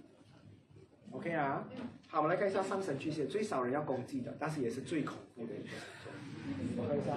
[1.11, 1.67] OK 啊，
[2.09, 5.71] 好，我们来看一下上升巨蟹，最少人要攻击的，但是也是最恐怖的一个。
[6.77, 7.17] 我看一下。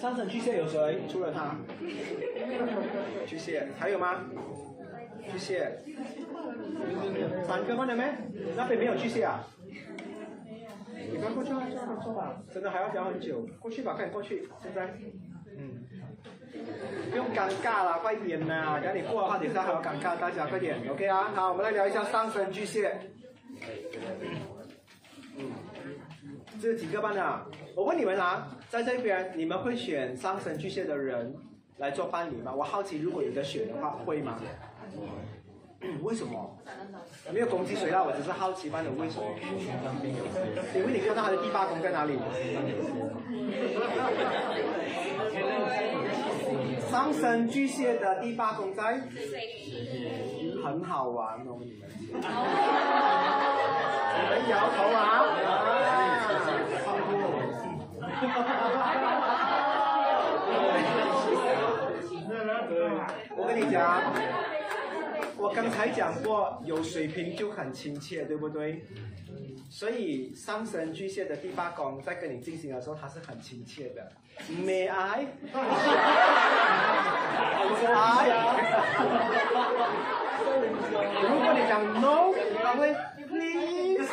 [0.00, 0.98] 上神巨蟹有谁？
[1.08, 1.54] 除了他，
[3.26, 4.24] 巨蟹还有吗？
[5.30, 5.70] 巨蟹，
[7.46, 8.04] 三个换了没？
[8.56, 9.44] 那边没有巨蟹啊？
[11.12, 11.68] 你快过去啊，
[12.02, 14.86] 坐吧，真的还要聊很久，过去吧，快点过去，现在，
[15.58, 15.84] 嗯，
[17.10, 22.98] 不用尴尬了，快点呐，赶紧过的话，等下还要尴尬，大家快点，OK 啊，好，我们来聊一下上升巨蟹，
[25.36, 25.44] 嗯，
[26.60, 28.48] 这几个班啊，我问你们啊。
[28.68, 31.34] 在这边，你们会选上升巨蟹的人
[31.78, 32.52] 来做伴侣吗？
[32.56, 34.38] 我好奇，如果有的选的话，会吗？
[36.02, 36.56] 为什么？
[37.32, 39.24] 没有攻击谁啦，我只是好奇班的为什么？
[40.76, 42.16] 因为你看到他的第八宫在哪里？
[46.90, 49.00] 上升巨蟹的第八宫在？
[50.62, 51.88] 很好玩哦，你们。
[54.12, 55.24] 你们摇头啊？
[63.36, 64.12] 我跟你讲，
[65.38, 68.84] 我刚才讲过，有水平就很亲切，对不对？
[69.70, 74.10] 所以上升巨蟹的第八宫在跟你进行的时候，他是很亲切的。
[74.50, 75.26] May I？
[81.22, 82.94] 如果你讲 No，他会
[83.28, 84.08] Please。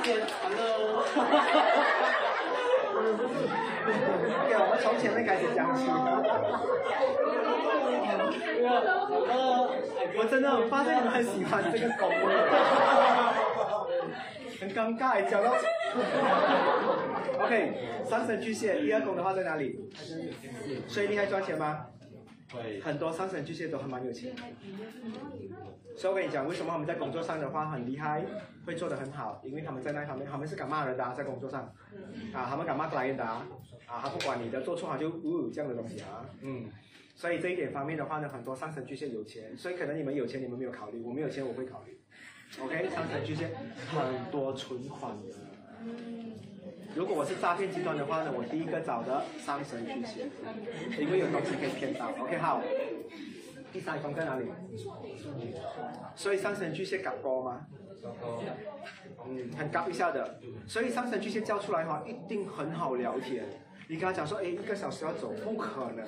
[0.00, 1.02] Hello，
[4.46, 5.90] 给我们从前面开始讲起。
[10.16, 12.10] 我真的发现你们很喜欢这个狗，
[14.60, 15.52] 很尴尬，讲到。
[17.40, 19.80] OK，上升巨蟹，第二宫的话在哪里？
[20.86, 21.86] 所以你还赚钱吗？
[22.82, 24.34] 很多上升巨蟹都还蛮有钱。
[25.96, 28.24] 所以我跟你讲，为什么他们在工作上的话很厉害，
[28.64, 29.42] 会做得很好？
[29.44, 31.62] 因为他们在那方面，他们是敢骂人的，在工作上，
[32.32, 33.44] 啊，他们敢骂客人的，啊，
[33.86, 36.66] 他不管你的做错他就呜这样的东西啊，嗯，
[37.16, 42.00] 所以这一点方面的话呢，很多上升巨蟹有钱，所以可能你们有钱，你们没有考虑，我没有钱我会考虑
[42.62, 43.50] ，OK，上升巨蟹
[43.88, 45.34] 很多存款的，
[46.94, 50.28] 如果我是诈骗集团的话呢，我第一个找的上升巨蟹，
[50.98, 52.60] 因为有东西可以骗到，OK 好。
[53.72, 54.46] 第三宫在哪里？
[56.16, 57.66] 所以上神巨蟹搞高吗？
[59.28, 60.40] 嗯，很高一下的。
[60.66, 63.44] 所以上神巨蟹叫出来的话，一定很好聊天。
[63.90, 66.06] 你跟他讲说，哎，一个小时要走，不可能。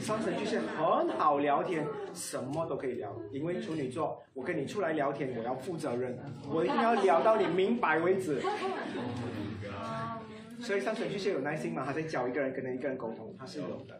[0.00, 6.18] 上升巨蟹很好聊天，什么都可以聊，因为处女座，我跟你出来聊天，我要负责任，
[6.50, 8.42] 我一定要聊到你明白为止。
[10.60, 11.84] 所以上升巨蟹有耐心嘛？
[11.86, 13.96] 他在教一个人跟一个人沟通，他是有的。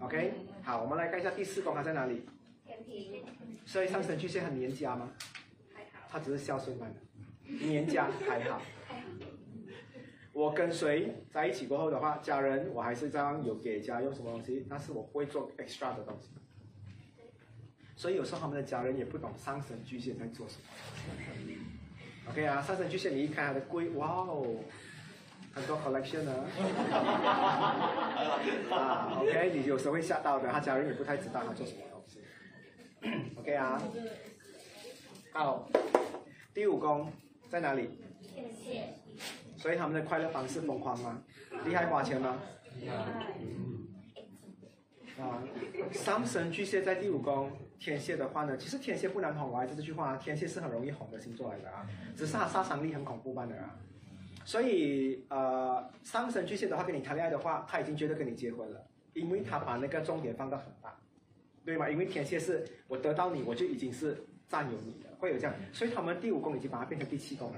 [0.00, 0.32] OK，
[0.64, 2.26] 好，我们来看一下第四宫，他在哪里？
[2.66, 3.22] 天平，
[3.64, 5.08] 所以上升巨蟹很黏家吗？
[5.72, 8.60] 还好，他只是孝顺版的，黏家还好。
[10.34, 16.30] 我跟谁在一起过后的话，家人我还是这样有给家用什么东西，但是我不会做 extra 的东西。
[17.96, 20.62] 所以有时候他们的家人也不懂上神巨蟹在做什么。
[22.28, 24.56] OK 啊，上神巨蟹你一看他的柜，哇哦，
[25.52, 26.34] 很多 collection 啊。
[28.76, 32.18] 啊，OK，你有时候会吓到的，他家人也不太知道他做什么东西。
[33.38, 33.80] OK 啊，
[35.32, 35.68] 好，
[36.52, 37.12] 第五宫
[37.48, 37.88] 在哪里？
[38.20, 38.94] 天蝎，
[39.64, 41.22] 所以他们的快乐方式疯狂吗？
[41.64, 42.38] 厉害花钱吗？
[45.18, 45.42] 啊，
[45.90, 53.74] 上升巨蟹在第五宫，天蝎的话呢，其实天蝎不难哄，我还是这句话，天蝎是很容易哄的星座来的啊，只是它杀伤力很恐怖般的啊。
[54.44, 60.94] 所以呃，上升巨蟹的话跟你谈恋爱的话，他已经觉得跟你结婚了，因为他把那个重点放到很大，
[61.64, 61.88] 对吗？
[61.88, 67.56] 因为天蝎是我得到你，我就已经是占有你了，会有这样，所以他们第五宫已经把它变成第七宫了，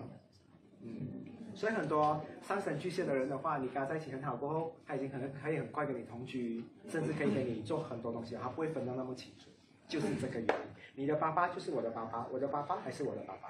[0.83, 1.26] 嗯。
[1.57, 9.49] 所以很多上升巨蟹的人的话，你跟他在一起很好过后，他已经可能可以很快跟你同居，甚至可以跟你做很多东西，他不会分得那么清楚，
[9.89, 10.55] 就是这个原因。
[10.97, 13.49] 你的爸爸就是我的爸爸，我的爸爸还是我的爸爸。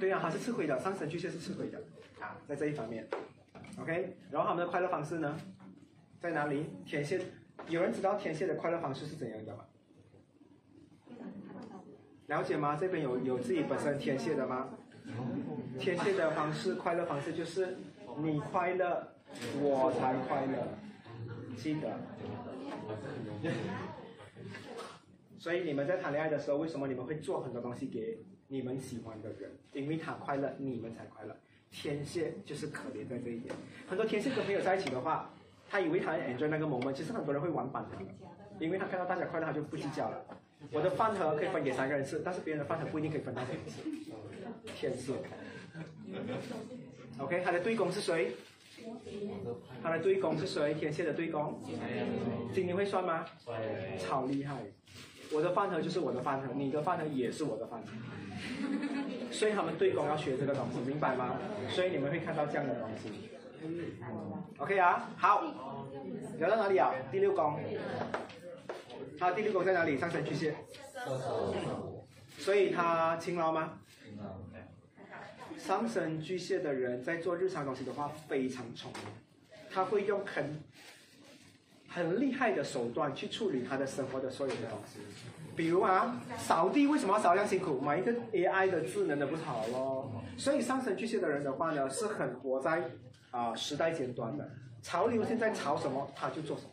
[0.00, 1.78] 对呀、他是吃亏的，上升巨蟹是吃亏的
[2.18, 3.06] 啊，在这一方面。
[3.78, 5.36] OK，然后他们的快乐方式呢，
[6.20, 6.70] 在哪里？
[6.86, 7.20] 天蝎，
[7.68, 9.64] 有人知道天蝎的快乐方式是怎样的吗？
[12.28, 12.76] 了解吗？
[12.76, 14.70] 这边有有自己本身天蝎的吗？
[15.78, 17.76] 天蝎的方式，快乐方式就是
[18.18, 19.08] 你快乐，
[19.60, 20.66] 我才快乐，
[21.56, 21.96] 记得。
[25.38, 29.50] 所以你们在谈恋爱的时候，为什么你们会做很多东西给你们喜欢的人？
[29.72, 31.36] 因为他快乐，你们才快乐。
[31.70, 33.54] 天蝎就是可怜在这一点。
[33.86, 35.30] 很多天蝎跟朋友在一起的话，
[35.68, 38.04] 他以为他很 enjoy 那个 moment，其实很多人会玩板他的，
[38.58, 40.24] 因为他看到大家快乐，他就不计较了。
[40.72, 43.80] 我的饭盒可以分给三个人吃，但是别人的饭盒不一定可以分到给你吃。
[44.76, 45.12] 天蝎。
[47.18, 48.32] OK，他的对公是谁？
[49.82, 50.74] 他的对公是谁？
[50.74, 51.60] 天蝎的对公。
[52.52, 53.24] 今天会算吗？
[53.98, 54.56] 超厉害！
[55.32, 57.88] 我的饭盒就是我的饭盒，你的饭盒也是我的饭盒。
[59.30, 61.36] 所以他们对公要学这个东西，明白吗？
[61.68, 63.30] 所以你们会看到这样的东西。
[64.58, 65.44] OK 啊，好，
[66.38, 66.92] 聊到哪里啊？
[67.10, 67.58] 第六宫。
[69.18, 69.98] 他第六宫在哪里？
[69.98, 70.54] 上升巨蟹。
[72.38, 73.80] 所以他勤劳吗？
[74.02, 74.38] 勤劳
[75.58, 79.02] 上升巨蟹的人在做日常东西的话非常聪明，
[79.70, 80.62] 他会用很
[81.88, 85.00] 很厉害的手段去处理他的生活的所有的东西。
[85.56, 87.80] 比如啊，扫地为什么要扫这样辛苦？
[87.80, 90.12] 买一个 AI 的智能的不好咯？
[90.36, 92.84] 所以上升巨蟹的人的话呢，是很活在
[93.32, 94.48] 啊、时代尖端的，
[94.80, 96.70] 潮流现在潮什么他就做什么，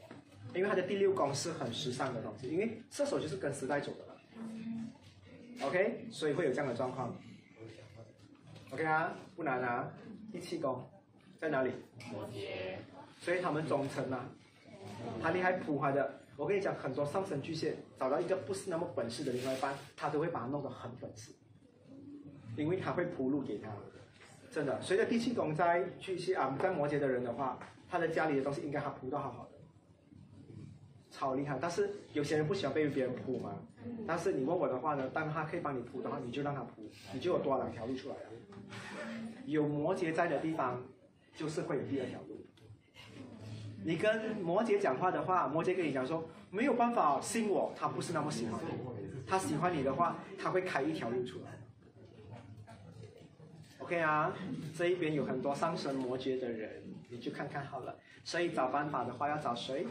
[0.55, 5.67] 因为他的第六宫是很时尚的东西，因为射手就是跟时代走的了。
[5.67, 7.15] OK，所以会有这样的状况。
[8.71, 9.91] OK 啊，不难啊。
[10.31, 10.89] 第七宫
[11.39, 11.71] 在哪里？
[12.11, 12.77] 摩羯，
[13.19, 14.25] 所以他们忠诚啊，
[15.21, 16.21] 他厉害扑他的。
[16.37, 21.31] 我跟你讲，很多上升巨蟹找到一个不是那么本事的另外一半，他都会把他弄得很本事，
[22.57, 23.69] 因为他会铺路给他。
[24.51, 27.57] 真的，随着第七宫在巨蟹啊，在摩羯的人的话，
[27.89, 29.54] 他的家里的东西应该他铺到好好的，
[31.15, 31.57] 超厉害。
[31.61, 33.55] 但是有些人不喜欢被别人铺嘛。
[34.05, 38.21] 但是你问我的话呢，当他可以帮你铺的话，你就让他铺，你就有多两条路出来了。
[39.45, 40.81] 有摩羯在的地方，
[41.35, 42.45] 就是会有第二条路。
[43.85, 48.71] 你跟摩羯讲话的话，摩羯跟你讲说没有办法信我，他不是那么喜欢你。
[49.27, 51.51] 他喜欢你的话，他会开一条路出来。
[53.77, 54.33] OK 啊，
[54.75, 57.95] 这一边有很多上升摩羯的人，你去看看好了。
[58.23, 59.85] 所以找办法的话，要找谁？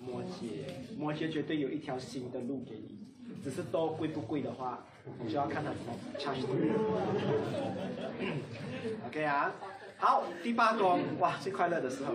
[0.00, 0.64] 摩羯，
[0.98, 2.98] 摩羯绝对有一条新的路给你，
[3.42, 4.84] 只是多贵不贵的话，
[5.22, 6.70] 你就要看他怎么 charge 你。
[9.06, 9.52] OK 啊，
[9.98, 12.12] 好，第八宫，哇，最快乐的时候。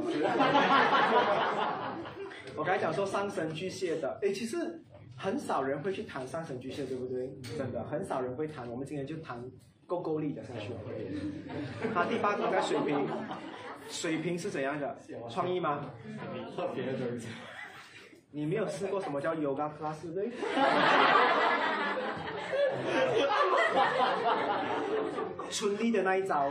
[2.56, 4.82] 我刚才讲说上升巨蟹的，哎，其实
[5.16, 7.30] 很少人会去谈上升巨蟹，对不对？
[7.58, 8.70] 真的很少人会谈。
[8.70, 9.41] 我们今天就谈
[9.86, 10.74] 够够力的下去。
[11.94, 13.08] 好，第八宫在水瓶，
[13.90, 14.98] 水瓶是怎样的？
[15.30, 15.91] 创意吗？
[16.56, 16.94] 特别的。
[18.32, 20.32] 你没有试过什么叫 yoga class 对？
[25.49, 26.49] 春丽的那一招。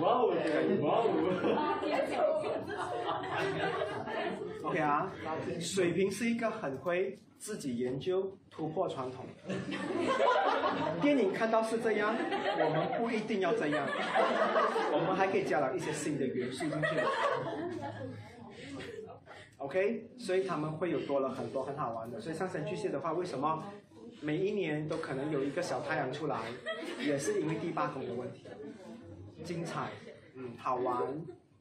[0.00, 0.34] 哇哦，
[0.80, 1.04] 哇哦
[4.64, 5.12] ，OK 啊，
[5.60, 9.54] 水瓶是一个很会自己研究、突破传统的。
[11.02, 12.16] 电影看到是这样，
[12.58, 13.86] 我们不一定要这样，
[14.92, 16.86] 我们还可以加了一些新的元素进去。
[19.64, 22.20] OK，所以他们会有多了很多很好玩的。
[22.20, 23.64] 所以上升巨蟹的话，为什么
[24.20, 26.38] 每一年都可能有一个小太阳出来，
[27.00, 28.44] 也是因为第八宫的问题。
[29.42, 29.88] 精彩，
[30.34, 31.02] 嗯，好玩，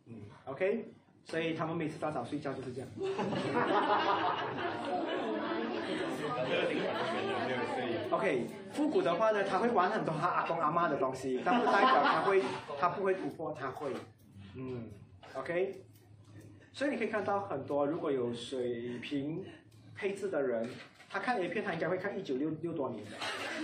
[0.06, 0.16] 嗯
[0.46, 0.92] ，OK，
[1.24, 2.90] 所以他们每次早早睡觉就是这样。
[8.12, 12.44] OK，复古的话呢，他会玩很多他阿公阿妈的东西，但不代表他会，
[12.78, 13.94] 他不会突破，他会，
[14.56, 14.90] 嗯
[15.36, 15.82] ，OK，
[16.74, 19.46] 所以你可以看到很多如果有水平
[19.96, 20.68] 配置的人，
[21.10, 23.12] 他看 A 片，他应该会看一九六六多年的。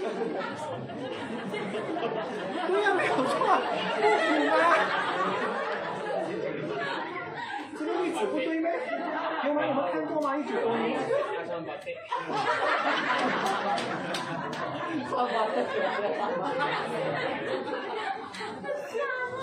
[2.68, 4.53] 对呀、没有错，复古啊。
[7.80, 8.69] 这个位置不对吗？
[9.48, 10.38] 有没有看过吗？
[10.38, 10.99] 一九多年。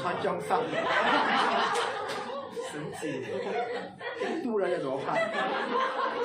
[0.01, 0.62] 穿中上，
[4.43, 5.16] 度人要怎么办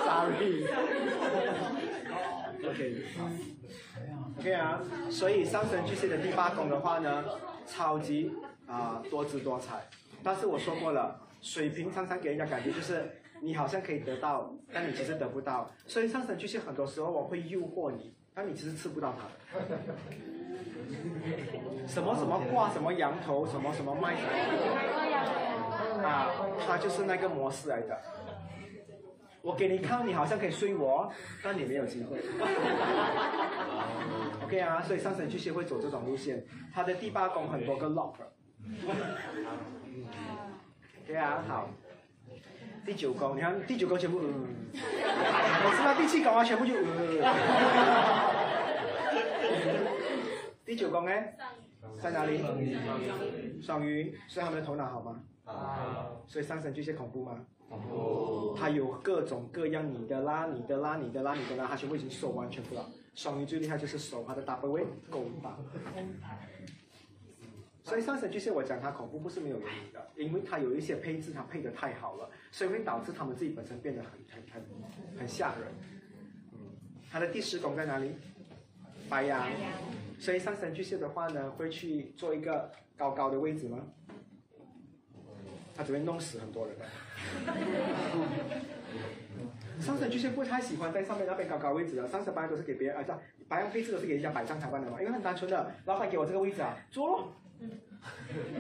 [0.05, 0.65] ？Sorry。
[2.67, 3.03] OK。
[4.39, 4.79] OK 啊，
[5.09, 7.23] 所以上升巨蟹的第八宫的话呢，
[7.67, 8.31] 超级
[8.67, 9.85] 啊、多姿多彩。
[10.23, 13.11] 但是我说过了，水瓶常常给人家感觉就是
[13.41, 15.69] 你好像可以得到，但你其实得不到。
[15.85, 19.27] 所以上升巨蟹很多时候我会诱惑你， 但你其实吃不到它。
[21.87, 24.29] 什么什么挂什么羊头，什么什么卖什么，
[26.03, 26.29] 啊，
[26.67, 27.97] 它就是那个模式来的。
[29.41, 31.11] 我给你看，你好像可以睡我，
[31.43, 32.19] 但你没有机会。
[34.43, 38.13] OK 啊，所以上升巨蟹会走这种路线，它的第八宫很多个 lock。
[41.07, 41.69] 对啊，好。
[42.85, 46.81] 第九宫，你看第九宫全部，嗯，我知道第七宫啊，全部就，呃。
[50.65, 51.11] 第九宫呢，
[51.99, 52.43] 在哪里？
[53.61, 55.21] 双鱼，所以他们的头脑好吗？
[56.27, 57.45] 所以上升巨蟹恐怖吗？
[58.57, 62.85] 它有各种各样你的啦，你的啦，你的啦，你的啦，它全部已经收完全部了。
[63.15, 65.57] 双鱼最厉害就是手，它的 double weight 够大。
[67.83, 74.63] 所以上升巨蟹我讲它恐怖不是没有原因的，因为它有一些配置它配的太好了，所以会导致他们自己本身变得很很很
[75.19, 75.67] 很吓人。
[76.53, 76.59] 嗯，
[77.09, 78.11] 它的第十宫在哪里？
[79.09, 79.47] 白羊。
[80.19, 83.79] 所以上升巨蟹的话呢，会去做一个高高的位置吗？
[85.81, 86.85] 他只会弄死很多人的。
[89.81, 97.33] 上升巨蟹不太喜欢在上面那边高高位置的，上升班都是给别人啊，这样白羊配置都是给人家摆上台湾的嘛，因为很单纯的，老板给我这个位置啊，坐咯。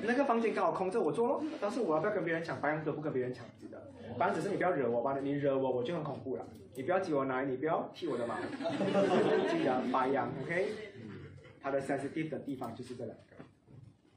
[0.01, 1.43] 那个房间刚好空着，我坐咯。
[1.61, 2.59] 但是我要不要跟别人抢？
[2.59, 3.79] 白羊都不跟别人抢的，
[4.17, 6.47] 白羊只是你不要惹我吧，你惹我我就很恐怖了。
[6.73, 8.39] 你不要挤我奶，你不要踢我的马。
[9.47, 10.73] 记得白羊，OK。
[11.61, 13.23] 它的 sensitive 的地方就是这两个。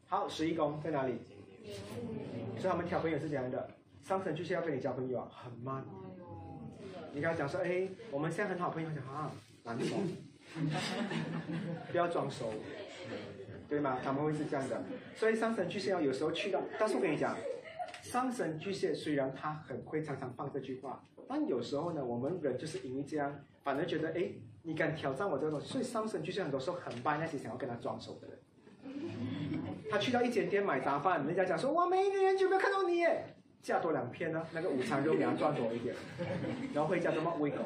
[0.06, 1.18] 好，十一宫在哪里？
[2.58, 3.68] 所以他们挑朋友是这样的，
[4.02, 5.84] 上升巨蟹要跟你交朋友啊，很慢。
[7.12, 9.30] 你跟他讲说，哎，我们现在很好朋友，他讲啊，
[9.62, 10.02] 难懂，
[11.90, 12.52] 不要装熟，
[13.68, 13.98] 对吗？
[14.02, 14.82] 他们会是这样的。
[15.14, 17.36] 所以上升巨蟹要有时候去到，但是我跟你讲，
[18.02, 24.30] 上升巨蟹虽然他很会常常放这句话，但有时候呢，我们人就是因为这样，反而觉得，哎，
[24.62, 28.38] 你敢挑战我这种，所以上升巨蟹很多时候很拜那些想要跟他装熟的人。
[29.94, 35.94] 他去到一间店买杂饭，人家讲说哇，每一个人就没有看到你耶，加多两片呢，那个午餐肉给他赚多一点，
[36.74, 37.58] 然后回家怎么喂狗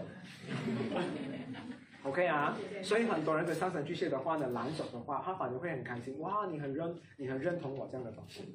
[2.02, 8.54] ？OK 啊，所以很多人跟上升巨蟹的话呢，拦手的话，他反而会很开心，哇，你很认，你很认同我这样的东西。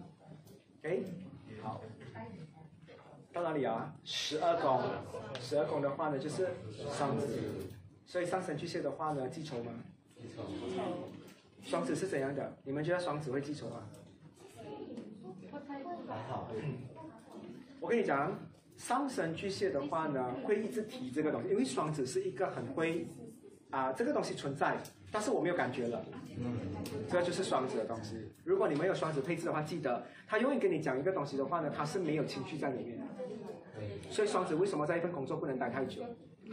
[0.84, 1.04] OK，
[1.64, 1.82] 好，
[3.34, 3.92] 到哪里啊？
[4.04, 4.84] 十二宫，
[5.42, 6.48] 十二宫的话呢，就是
[6.96, 7.28] 双子，
[8.06, 9.72] 所以上升巨蟹的话呢，记仇吗？
[10.16, 10.44] 记仇
[11.64, 12.56] 双子是怎样的？
[12.64, 13.84] 你们觉得双子会记仇吗？
[16.08, 16.52] 还好，
[17.80, 18.38] 我跟你讲，
[18.78, 23.08] 上升巨蟹的话呢，会一直提这个东西，因为双子是一个很会
[23.72, 24.78] 啊、这个东西存在，
[25.12, 26.06] 但是我没有感觉了。
[27.10, 28.30] 这就是双子的东西。
[28.44, 33.06] 如果你们有双子配置的话，记得他永远跟你讲一个东西的话呢，他是没有情绪在里面的。
[34.12, 36.04] 所以双子为什么在一份工作不能待太久？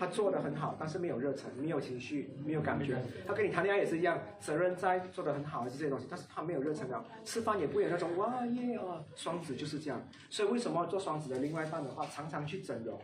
[0.00, 2.96] 他做的很好，但是没有热忱，没有情绪，没有感觉。
[3.26, 7.04] 他跟你谈恋爱也是一样，责任在，做的很好这些东西，但是他没有热忱了。
[7.22, 10.00] 吃饭也不会有那种哇耶哦，双子就是这样。
[10.30, 12.98] 所以为什么做双子的另外一半的话，常常去整容？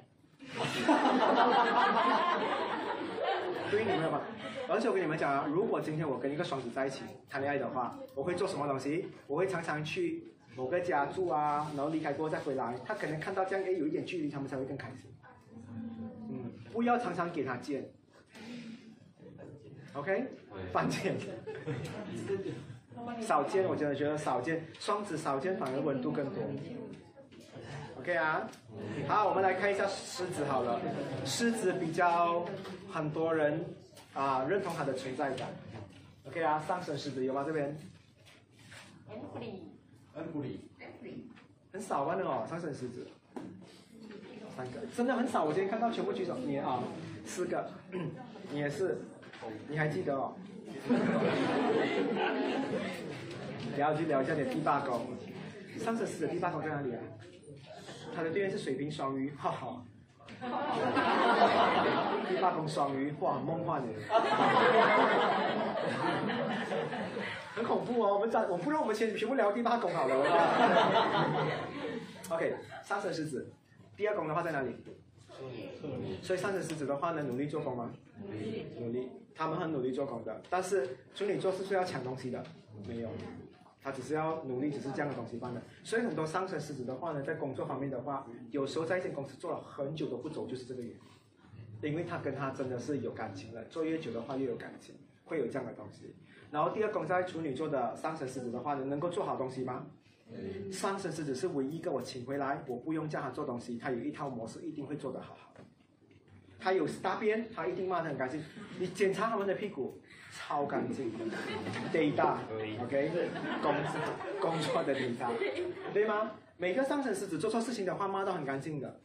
[3.70, 4.22] 对，你们有吗？
[4.66, 9.08] 而且我跟你们讲啊，如果今天我跟一个双子在一起谈恋爱的话，我会做什么东西？
[9.26, 10.24] 我会常常去
[10.56, 12.74] 某个家住啊，然后离开过后再回来。
[12.86, 15.10] 他可能看到这样，哎，有一点距离，他们才会更开心。
[16.76, 17.82] 嗯，不要常常给他见。
[19.94, 20.26] OK，
[20.72, 21.16] 犯贱，
[23.22, 26.42] 少见，我真的觉得少见，双子少见反而温度更多。
[27.98, 28.46] OK 啊，
[29.08, 30.78] 好，我们来看一下狮子好了，
[31.24, 32.44] 狮子比较
[32.92, 33.64] 很多人
[34.12, 35.48] 啊认同它的存在感。
[36.26, 37.42] OK 啊，上升狮子有吗？
[37.46, 37.74] 这边？
[41.72, 43.06] 很少玩的哦，上升狮子，
[44.56, 45.44] 三个，真的很少。
[45.44, 46.82] 我今天看到全部举手，你啊，
[47.26, 47.68] 四个，
[48.50, 48.98] 你也是，
[49.68, 50.32] 你还记得哦？
[53.76, 55.08] 聊就聊一下你的第八宫，
[55.78, 56.98] 上升狮子的第八宫在哪里啊？
[58.14, 59.82] 他的对面是水瓶双鱼，哈哈。
[62.28, 63.88] 第八宫双鱼，哇，很梦幻的！
[67.54, 70.16] 很恐怖哦，我们讲，我不让我们先全部聊第八宫好了。
[72.30, 73.52] OK，上升狮子，
[73.96, 74.76] 第二宫的话在哪里？
[76.22, 77.92] 所以上升狮子的话呢，努力做工吗？
[78.78, 80.42] 努力，他们很努力做工的。
[80.50, 82.42] 但是处女座是不是要抢东西的？
[82.86, 83.08] 没有，
[83.82, 85.62] 他只是要努力，只是这样的东西办的。
[85.82, 90.94] 所以很多上升狮子的话呢，在工作方面的话，有时候在一间公司做了很久都不走，就是这个原
[91.82, 94.94] 因，因为他跟他真的是有感情了，做越久的话越有感情，
[95.24, 96.14] 会有这样的东西。
[96.50, 99.86] 然后第二宫在处女座的上升狮子的话呢，能够做好东西吗？
[100.72, 105.60] 上升狮子是唯一一个我请回来，我不用叫他做东西，他有一套模式，一定会做得好好的。
[106.58, 108.42] 他有大便，他一定骂得很干净。
[108.78, 110.00] 你检查他们的屁股，
[110.32, 111.12] 超干净
[111.92, 112.38] ，data
[112.82, 113.30] OK，
[113.62, 113.74] 工
[114.40, 115.28] 工作的 data，
[115.92, 116.32] 对吗？
[116.56, 119.00] 每个上升狮子做错事情的话，骂到很干净的。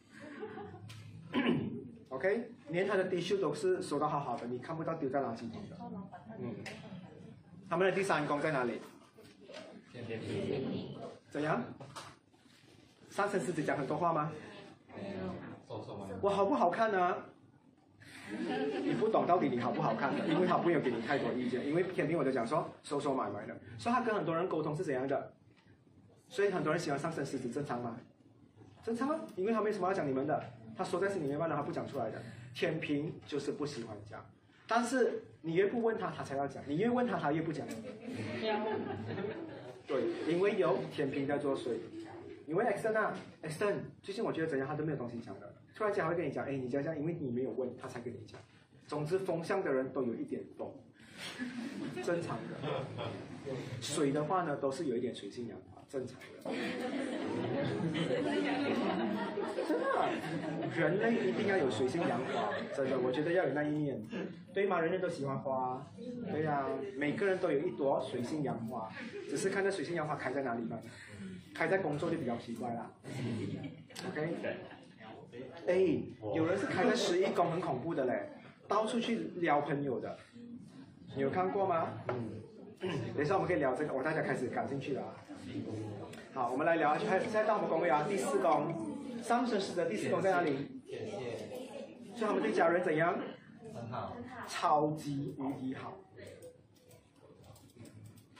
[2.08, 5.78] OK，连他的 T 恤都是收到好好的，你看不到丢在垃圾桶的。
[6.40, 6.54] 嗯，
[7.70, 8.80] 他们的第三宫在哪里？
[11.32, 11.62] 怎样？
[13.08, 14.30] 上升狮子讲很多话吗？
[16.20, 17.16] 我好不好看呢？
[18.84, 25.32] 你不懂到底你好不好看的，因为他不会有给你太多意见，因为天平我就讲说收收买买的，所以他跟很多人沟通是怎样的？
[26.28, 27.96] 所以很多人喜欢上升狮子，正常吗？
[28.82, 30.44] 正常啊，因为他没什么要讲你们的，
[30.76, 32.20] 他说在心里面，他不讲出来的。
[32.54, 34.22] 天平就是不喜欢讲，
[34.66, 37.66] 但是你越不问他，他才要讲；你越问他，他越不讲。
[39.86, 41.70] 对，因为有天平在作祟。
[42.46, 43.64] 因为 X 啊，X
[44.02, 45.54] 最近我觉得怎样，他都没有东西讲的。
[45.74, 48.38] 突然间他会跟你讲，哎，你讲讲，因为你没有问他才跟你讲。
[48.86, 50.70] 总之，风向的人都有一点风，
[52.04, 53.54] 正常的。
[53.80, 56.50] 水的话呢，都是有一点水性杨花，正常的。
[59.68, 59.84] 真的，
[60.74, 64.02] 人类一定要有水性杨花，真的，我觉得要有那一面，
[64.54, 64.80] 对吗？
[64.80, 65.86] 人人都喜欢花，
[66.30, 66.66] 对呀、
[66.96, 68.90] 每个人都有一朵水性杨花，
[69.28, 70.78] 只是看这水性杨花开在哪里吧。
[71.54, 72.90] 开在工作就比较奇怪啦。
[74.08, 74.34] OK，
[75.66, 76.02] 哎，
[76.34, 78.30] 有人是开在十一宫，很恐怖的嘞，
[78.66, 80.16] 到处去撩朋友的，
[81.14, 81.88] 你有看过吗？
[83.14, 85.14] 等一下我们可以聊这个，我大家开始感兴趣了啊。
[86.34, 88.74] 好，我们来聊，现在到我们宫位啊，第四宫，
[89.22, 90.82] 上升狮的第四宫在哪里？
[92.14, 93.16] 所以他们对家人怎样？
[93.72, 94.16] 很好。
[94.48, 95.96] 超级无敌好。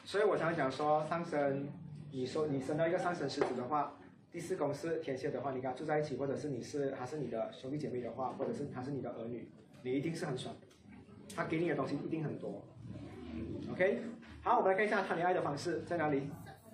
[0.05, 1.69] 所以我常常讲说，上升，
[2.11, 3.97] 你说你生到一个上升狮子的话，
[4.33, 9.49] 第四宫是天蝎的话，你跟他住在一起，或者是你是他是你的兄弟姐妹的话，或者是他是你的儿女，
[9.83, 10.53] 你一定是很爽，
[11.37, 12.65] 他给你的东西一定很多。
[13.71, 14.03] OK，
[14.45, 16.29] 好，我们来看一下谈恋爱的方式在哪里。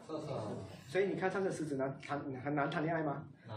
[0.07, 0.57] 射手。
[0.89, 3.23] 所以你看上升狮子难谈很难谈恋爱吗？
[3.47, 3.57] 难。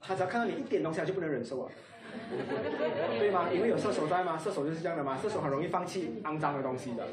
[0.00, 1.70] 他只要看到你一点东西，他就不能忍受了，
[3.18, 3.48] 对吗？
[3.50, 4.36] 因为有射手在吗？
[4.36, 7.06] 射手就是这样的嘛，射手很容易放弃肮脏的东西的。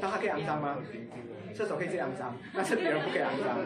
[0.00, 0.78] 那他可以肮脏吗？
[1.54, 3.58] 射手可以这样肮脏，但是别人不可以肮脏。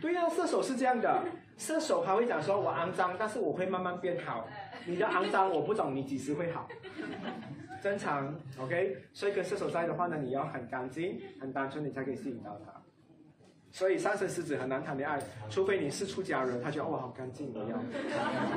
[0.00, 1.22] 对呀、射手是这样的，
[1.58, 4.48] 射手还会讲说我肮脏，但是我会慢慢变好。
[4.86, 6.66] 你的肮脏我不懂，你几时会好？
[7.82, 8.96] 正常，OK。
[9.12, 12.72] 所以跟射手在的话呢，你要很干净、很单纯，你才可以吸引到他。
[13.72, 17.96] 所以上升狮子很难谈恋爱，除非你是出家人，他觉得哦好干净，的样子。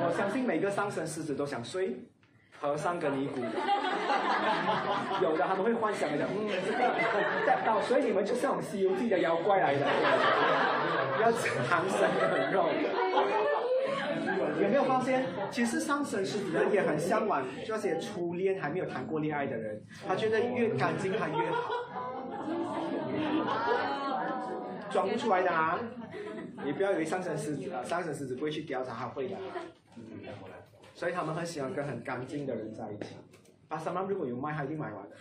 [0.00, 1.96] 我相信每个上升狮子都想睡
[2.60, 3.40] 和尚跟尼姑，
[5.22, 6.78] 有的他们会幻想的讲，嗯， 这个
[7.46, 9.86] 带到，所以你们就是那种《西游记》的妖怪来的，
[11.22, 12.68] 要长生很肉。
[14.74, 21.72] 没有发现，其实上升狮子人也很向往那些初恋还没有谈过恋爱的人，他觉得越干净他越好。
[24.90, 25.78] 装不出来的啊！
[26.64, 29.36] 你不要以为上升狮子啊，上升狮子不会去调查，他会的。
[30.92, 33.14] 所以他们很喜欢跟很干净的人在一起，
[33.68, 35.16] 巴沙曼如果有卖，他一定买完的。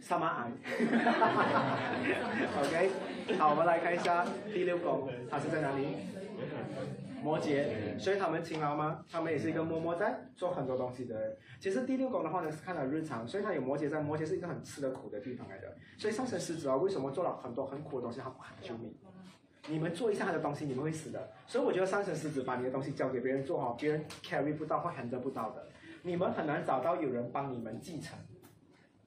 [0.00, 0.52] 萨玛安
[2.58, 2.90] ，OK，
[3.38, 4.24] 好，我们来看一下
[4.54, 5.84] 第六宫，它是在哪里？
[7.22, 9.04] 摩羯，所以他们勤劳吗？
[9.10, 11.36] 他们也是一个默默在做很多东西的人。
[11.58, 15.76] 其实第六宫的话呢，是看到日常，所以他有摩羯在，摩羯是一个很吃得苦的地方来的。
[15.98, 18.94] 所以上升狮子啊，为什么做了很多很苦的东西，他不喊救命？
[19.68, 21.30] 你们做一下他的东西，你们会死的。
[21.46, 25.68] 所以我觉得上升狮子把你的东西交给别人做哈，别人 carry 不到或 handle 不到的，
[26.02, 28.18] 你们很难找到有人帮你们继承。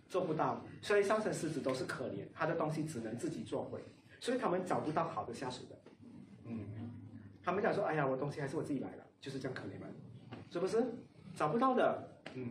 [0.08, 3.80] 做不到，所以上升狮子都是可怜，他的东西只能自己做回，
[4.20, 5.76] 所以他们找不到好的下属的。
[7.44, 9.88] 嗯，他们想说，哎呀，我东西还是我自己来的，就是这样可怜嘛，
[10.50, 10.84] 是不是？
[11.36, 12.08] 找不到的。
[12.36, 12.50] 嗯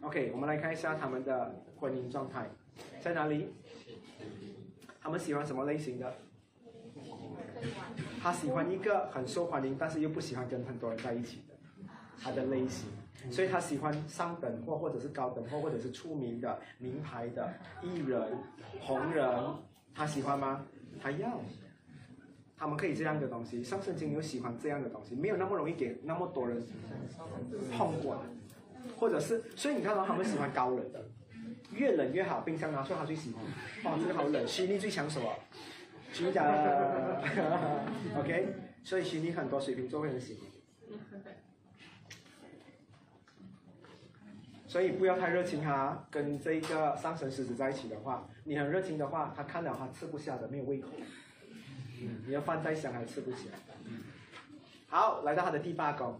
[0.00, 2.48] ，OK，我们来看一下他们的婚姻状态
[3.00, 3.52] 在哪里？
[5.00, 6.14] 他们喜欢什么类型的？
[8.20, 11.54] 他喜欢一个很受欢迎，但是又不喜欢跟很多人在一起的，
[12.20, 12.88] 他的类型。
[13.30, 18.36] 所以他喜欢上等货，或者是高等货，或者是出名的名牌的艺人、
[18.80, 19.28] 红人，
[19.94, 20.64] 他喜欢吗？
[21.00, 21.40] 他要，
[22.62, 23.60] 他们可以这样的东西。
[23.64, 26.64] 上升金牛喜欢这样的东西，没有那么容易给那么多人
[27.76, 28.22] 碰过，
[28.96, 31.04] 或者是，所以你看到他们喜欢高冷的，
[31.74, 32.42] 越冷越好。
[32.42, 33.42] 冰箱拿出来他最喜欢，
[33.82, 34.46] 哇，这个好冷。
[34.46, 35.34] 虚拟最抢手啊，
[36.12, 37.24] 虚拟的
[38.16, 40.48] ，OK，所以虚拟很多水瓶座会很喜欢。
[44.68, 50.90] 所以不要太热情哈，跟这个上升狮子在一起的话，你很热情的话，他看了他吃不下的，没有胃口。
[52.02, 53.54] 嗯，你要饭再香还吃不起来。
[54.88, 56.18] 好，来到他的第八宫。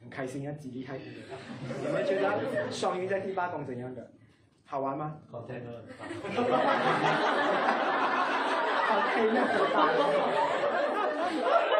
[0.00, 0.98] 很开心啊，几厉害。
[0.98, 4.10] 你们觉得双鱼在第八宫怎样的？
[4.66, 5.18] 好玩吗？
[5.30, 5.84] 好听的。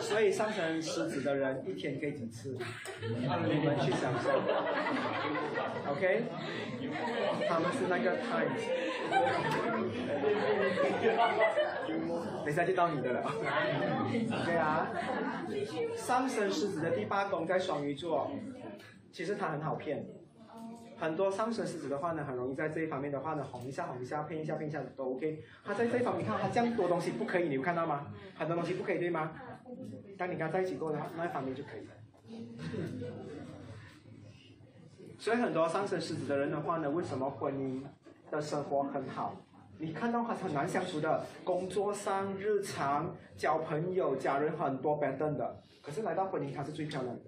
[0.00, 2.56] 所以上升狮子的人一天可以几次？
[3.00, 3.26] 你
[3.64, 4.30] 们去享受。
[5.90, 6.24] OK，
[7.48, 8.54] 他们是那个 time。
[12.44, 13.22] 等一下就到你的了。
[14.44, 14.88] 对啊，
[15.96, 18.30] 上升狮子的第八宫在双鱼座，
[19.12, 20.04] 其实他很好骗。
[20.96, 25.42] 很多上升狮子的话呢，很容易在这一方面的话呢，哄一下哄一下，骗一下骗一下都 OK。
[25.64, 28.06] 他在这一方面，你看他这样多东西不可以，你有看到吗？
[28.36, 29.32] 很多东西不可以，对吗？
[30.16, 31.94] 当你跟他在一起过的话，那一方面就可以了。
[35.18, 37.82] 所以很多上升狮子的人的话呢，为什么婚姻
[38.30, 39.36] 的生活很好？
[39.78, 47.22] 你看到他很难相处的，工作上、日常、交朋友、家人很多板凳的，可是来到婚姻他是最漂亮的，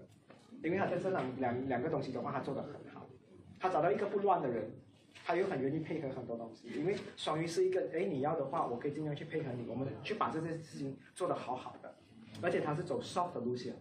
[0.62, 2.95] 因为他在这两两两个东西的话，他做的很好。
[3.58, 4.70] 他找到一个不乱的人，
[5.24, 6.68] 他又很愿意配合很多东西。
[6.78, 11.94] 因为双鱼是一个，哎，你要的话，我可以尽量去配合你，我们去把这件事情做得好好的。
[12.42, 13.74] 而且他是走 soft 的路线，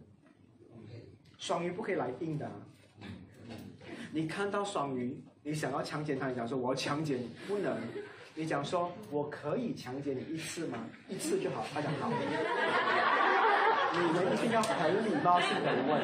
[1.37, 2.49] 双鱼不可以来硬的。
[4.11, 7.77] 你看到双鱼，你想要强奸他，你讲说我要强奸你，不能。
[8.37, 10.85] 你讲说我可以强奸你一次吗？
[11.09, 12.09] 一次就好，他讲好。
[13.91, 16.01] 你们一定要很礼貌性的问。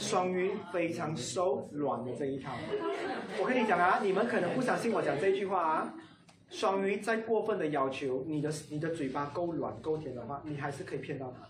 [0.00, 2.52] 双鱼非常手软的这一套，
[3.38, 5.94] 我跟你讲啊，你们可能不相信我讲这句话啊。
[6.48, 11.46] 双鱼再过分的要求你的你的嘴巴够软够甜的话，你还是可以骗到他。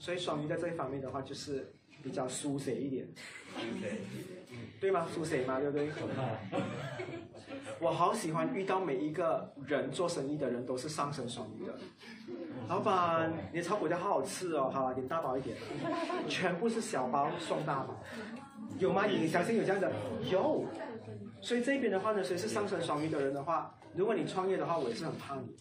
[0.00, 1.72] 所以双鱼在这一方面的话，就是
[2.02, 3.06] 比较书写一点，
[4.80, 5.06] 对吗？
[5.12, 5.90] 书写嘛，对不对？
[7.80, 11.72] 我好喜欢遇到每一个人做生意的人都是上升双鱼的。
[12.68, 15.56] 老板，你的炒粿条好好吃哦，好，点大包一点，
[16.28, 18.02] 全部是小包送大包，
[18.78, 19.06] 有吗？
[19.06, 19.92] 你相信有这样的？
[20.30, 20.64] 有。
[21.40, 25.56] 所以这边的话呢，谁是上升双鱼的人的话，如果你创业的话，我也是很怕你。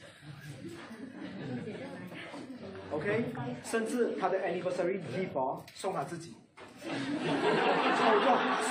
[2.90, 3.26] OK，
[3.64, 6.36] 甚至他的 anniversary gift 送他自己，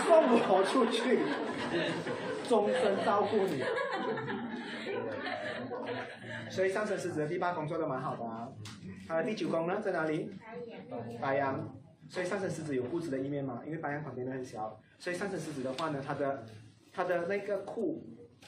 [0.07, 1.19] 送我出去，
[2.49, 3.63] 终身照顾你。
[6.51, 8.49] 所以上升狮子的第八宫做的蛮好的啊，
[9.07, 10.31] 他的第九宫呢在哪里？
[11.21, 11.69] 白羊。
[12.09, 13.61] 所以上升狮子有固执的一面吗？
[13.67, 16.47] 因为白羊旁边的很小，所以上升狮子的话呢，他的
[16.93, 18.07] 他的那个库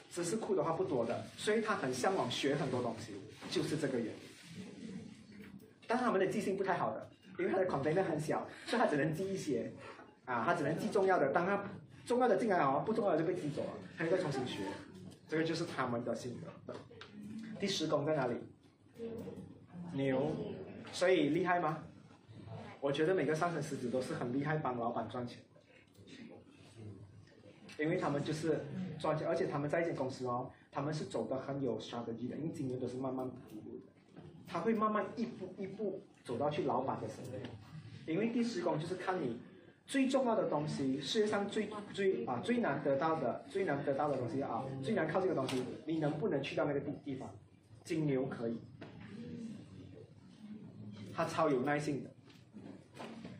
[0.09, 3.13] 知识库的话不多的，所以他很向往学很多东西，
[3.51, 4.13] 就是这个原因。
[5.85, 7.09] 但他们的记性不太好的，
[7.39, 9.71] 因为他的 container 很小，所以他只能记一些，
[10.25, 11.63] 啊，他只能记重要的，当他
[12.05, 14.63] 重要的进来哦，不重要的就被记走了，他又再重新学，
[15.27, 16.73] 这个就是他们的性格。
[17.57, 18.35] 第十宫在哪里？
[19.93, 20.31] 牛，
[20.91, 21.83] 所以厉害吗？
[22.81, 25.39] 我觉得每个上升狮子都是很厉害，帮老板赚钱
[27.77, 28.65] 因为他们就是
[28.99, 34.21] 赚钱，而且他们在一间公司哦，他们是走的很有 strategy 的，因为今年都是慢慢铺路的。
[34.45, 37.41] 他会慢慢一步一步走到去老板的身边，
[38.05, 39.39] 因为第十宫就是看你
[39.87, 47.27] 最重要的东西，世界上最最啊最难得到的最难得到的东西啊，最难靠这个东西，你能不能去到那个地地方？
[47.83, 48.59] 金牛可以，
[51.11, 52.11] 他超有耐性的，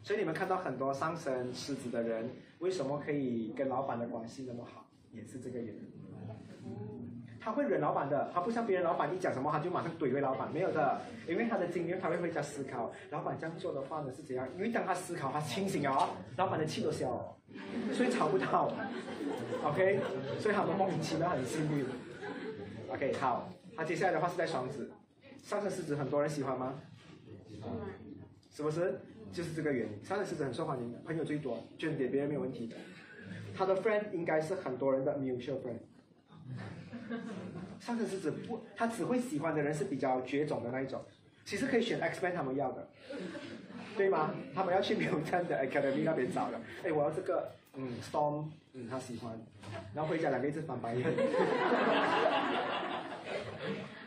[0.01, 5.98] 所以你们看到很多上升狮子的人，为什么可以跟老板的关系那么好，也是这个原因。
[7.41, 14.47] 他会忍老板的，他不像别人老板一讲什么他就马上怼回老板，没有的，因为他的经验他会回家思考，老板这样做的话呢是怎样？
[14.55, 17.37] 因为当他思考他清醒哦，老板的气都消了，
[17.93, 18.71] 所以吵不到
[19.63, 19.99] ，OK，
[20.39, 21.85] 所以他们莫名其妙很幸运
[22.89, 24.91] ，OK 好，他接下来的话是在双子，
[25.41, 26.75] 上升狮子很多人喜欢吗？
[28.51, 28.99] 是不是？
[29.31, 32.75] 就是这个原因，上升狮子很受欢迎的，朋友最多，捐给别人没有问题的，
[33.55, 35.77] 他的 friend 应该是很多人的 mutual friend。
[37.79, 41.01] 上升狮子不，他只会喜欢的人是比较绝种的那一种。
[41.45, 42.87] 其实可以选 X Men 他们要的，
[43.97, 44.35] 对吗？
[44.53, 46.59] 他们要去 Mutant 的 Academy 那边找的。
[46.83, 49.35] 哎，我要这个，嗯，Storm，嗯，他喜欢。
[49.95, 51.07] 然后回家两个一直翻白眼。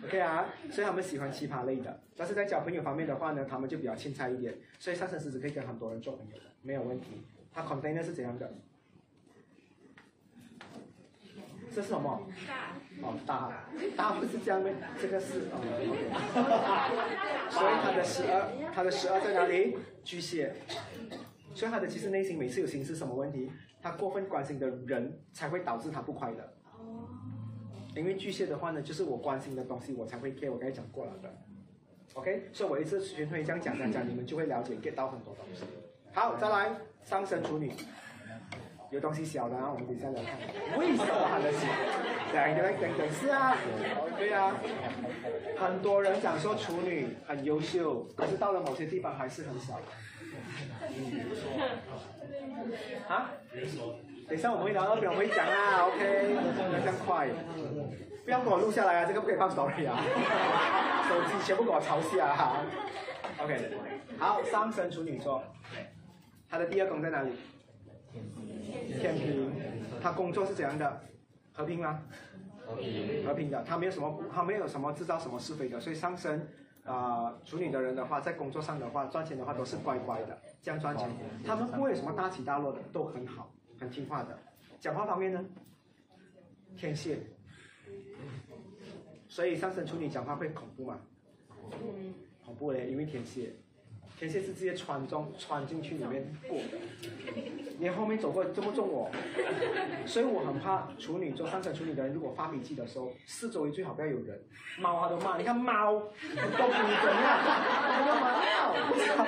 [0.05, 2.01] OK 啊，所以他们喜欢奇葩类的。
[2.17, 4.55] 但是在交朋友方面的话呢，他们就比较欠差一点。
[4.79, 7.23] 所以上升狮子可以跟很多人做朋友的，没有问题。
[7.53, 8.53] 他 container 是怎样的？
[11.75, 12.21] 这是什么？
[13.03, 13.51] 哦，大，
[13.97, 14.71] 大不是这样的，
[15.01, 15.59] 这个是哦。
[17.51, 19.77] 所以他的十二，他的十二在哪里？
[20.05, 20.55] 巨蟹。
[21.55, 23.51] 所以他的其实内心每次有心事什么问题，
[23.81, 26.53] 他过分关心的人才会导致他不快乐。
[27.95, 31.35] 因为巨蟹的话呢，就是我关心的东西我才会 care，我刚才讲过了的。
[32.15, 35.65] OK，所以我一次巡回这样讲讲讲，你们就会了解 get 到很多东西。
[36.13, 37.73] 好，再来上升处女。
[38.93, 41.67] 有东西小的啊，我们等下来看，为什么喊得起？
[42.35, 43.57] 两个来等等是啊，
[44.19, 44.55] 对啊，
[45.59, 49.81] 很多人讲说处女很优秀，可是到了某些地方还是很小。
[53.09, 53.31] 啊？
[54.29, 57.29] 等一下我们会聊到边，我会讲啊，OK，不要这样快，
[58.27, 59.99] 不要给我录下来啊，这个不可以放 story 啊，
[61.09, 62.61] 手机全部给我抄下啊。
[63.39, 63.71] OK，
[64.19, 65.43] 好，上升处女座，
[66.51, 67.33] 他的第二宫在哪里？
[69.01, 69.51] 天平，
[70.01, 71.01] 他工作是怎样的？
[71.53, 72.03] 和平吗？
[72.67, 73.25] 和平。
[73.27, 76.47] 和平的，他没有什么，他没有什么制造什么是非的，所以上升
[76.85, 81.09] 啊处女的人的话，在工作上的话，赚钱的话都是乖乖的，这样赚钱。
[81.45, 84.39] 他们不会有什么大起大落的，都很好，很听话的。
[84.81, 85.45] 讲话方面呢？
[86.77, 87.19] 天蝎。
[89.29, 91.01] 所以上升处女讲话会恐怖吗？
[92.45, 93.55] 恐怖嘞，因为天蝎。
[94.23, 96.79] 前些是直接穿中穿进去里面过的，
[97.81, 99.11] 你后面走过中不中我？
[100.07, 104.41] 所以我很怕处女座上升处女的人，如果发脾气的时候，四周围最好不要有人，
[104.79, 107.41] 猫他都骂，你看猫都比你怎样，
[107.99, 109.27] 我干嘛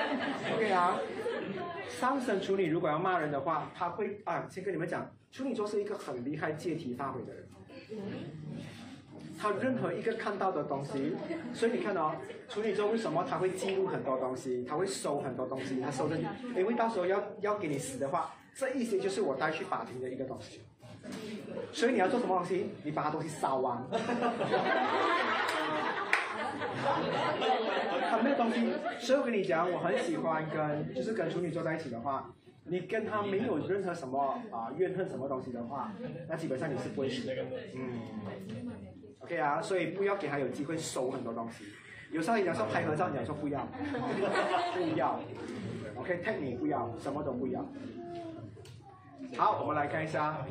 [0.55, 0.97] ？OK 啊，
[1.89, 7.45] 上升处女如果要骂人的话，他会啊，先跟你们讲，处女座是一个很厉害借题发挥的人。
[9.37, 11.15] 他任何一个看到的东西，
[11.53, 12.15] 所以你看哦，
[12.49, 16.17] 处女座为什么他会记录很多东西，他会收很多东西，他收的，
[16.55, 20.61] 因为到时候要要给你死的话，这一些就是我带去法庭的一个东西。
[21.71, 22.71] 所以你要做什么东西？
[22.83, 23.83] 你把他东西烧完。
[28.09, 32.33] 他没有东西，所以我跟你讲，我很喜欢跟就是跟处女座在一起的话，
[32.63, 35.93] 你跟他没有任何什么啊怨恨什么东西的话，
[36.27, 37.33] 那基本上你是不会死的。
[37.75, 37.99] 嗯。
[39.25, 41.65] OK 啊，所以不要给他有机会收很多东西。
[42.11, 43.65] 有时候你讲说拍合照，你讲说不要，
[44.75, 45.19] 不要。
[45.95, 47.65] OK，take 你不要，什么都不要。
[49.35, 50.45] 好，我们来看一下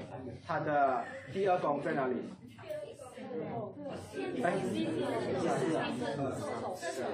[0.45, 2.17] 他的第二宫在哪里？
[4.43, 4.53] 哎，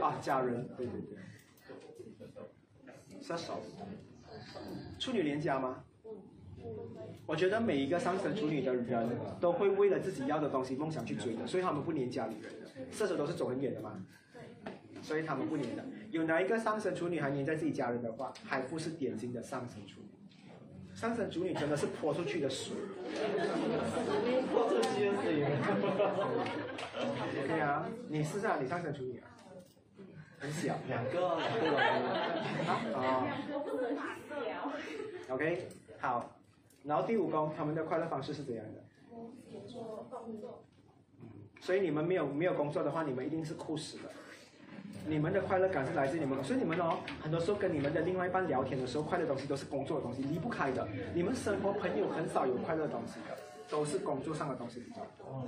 [0.00, 1.18] 啊，家人，对对对。
[3.20, 3.60] 射手，
[4.98, 5.84] 处女连家吗？
[7.26, 9.08] 我觉得每一个上升处女的人
[9.40, 12.66] 都会为了自己要的东西、梦想去追的，所以他们不黏家里人的。
[12.90, 14.02] 射手都是走很远的嘛，
[15.02, 15.84] 所以他们不黏的。
[16.10, 20.06] 有哪一个上升处女还黏在自己家人的话，还不是典型的上升处女。
[20.92, 22.74] 上升处女真的是泼出去的水。
[24.50, 25.46] 泼出去的水。
[27.46, 29.30] 对啊，你是啊，你上升处女啊？
[30.40, 31.38] 很小，两个，
[32.66, 33.24] 两个 啊。
[35.28, 35.68] OK，
[36.00, 36.36] 好。
[36.84, 38.82] 然后第五宫，他们的快乐方式是怎样的？
[41.60, 44.04] 所以你们没有没有工作的话，你们一定是酷死的。
[45.06, 50.86] 你们的快乐感是来自你们，所以你们哦，很多时候跟你们的另外一半聊天的时候，快乐东西都是工作的东西，离不开的。
[51.14, 53.36] 你们生活朋友很少有快乐东西的，
[53.68, 55.46] 都是工作上的东西比较多。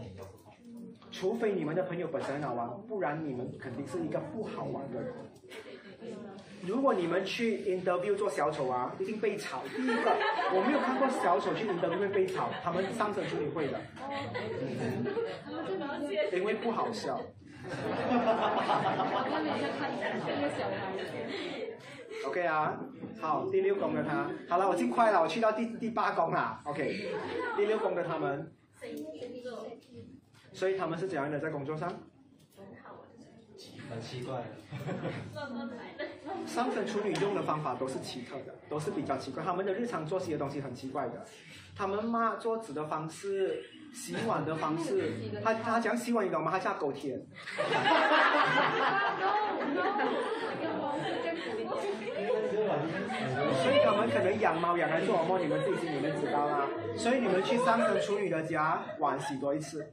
[1.10, 5.12] 除非你们的朋友本身很好玩，不然你们肯定是一个不好玩的人。
[6.64, 9.64] 如果你们去 interview 做小丑啊，一定被炒。
[9.74, 10.16] 第一个，
[10.54, 13.80] 我没有看过小丑去 interview 会被炒，他们上身处理会的，
[16.32, 17.20] 因为不好笑。
[22.24, 22.78] OK 啊，
[23.20, 26.60] 好，第六宫的他，好了，我尽快了，我去到第第八宫了。
[26.64, 27.10] OK，
[27.56, 28.52] 第六宫的他们，
[30.52, 31.92] 所以他们是怎样的在工作上？
[33.92, 34.42] 很奇怪。
[36.46, 39.44] 上升处女用的方法都是奇特的，都是比较奇怪。
[39.44, 41.24] 他们的日常作息的东西很奇怪的，
[41.76, 43.62] 他们抹桌子的方式、
[43.92, 45.12] 洗碗的方式，
[45.44, 46.50] 他他讲洗碗你懂吗？
[46.50, 47.20] 他叫狗舔。
[53.62, 56.66] 所以他们可能养猫养来做什么，你们自己心里面知道啦。
[56.96, 59.86] 所以你们去上升处女的家碗洗多一次。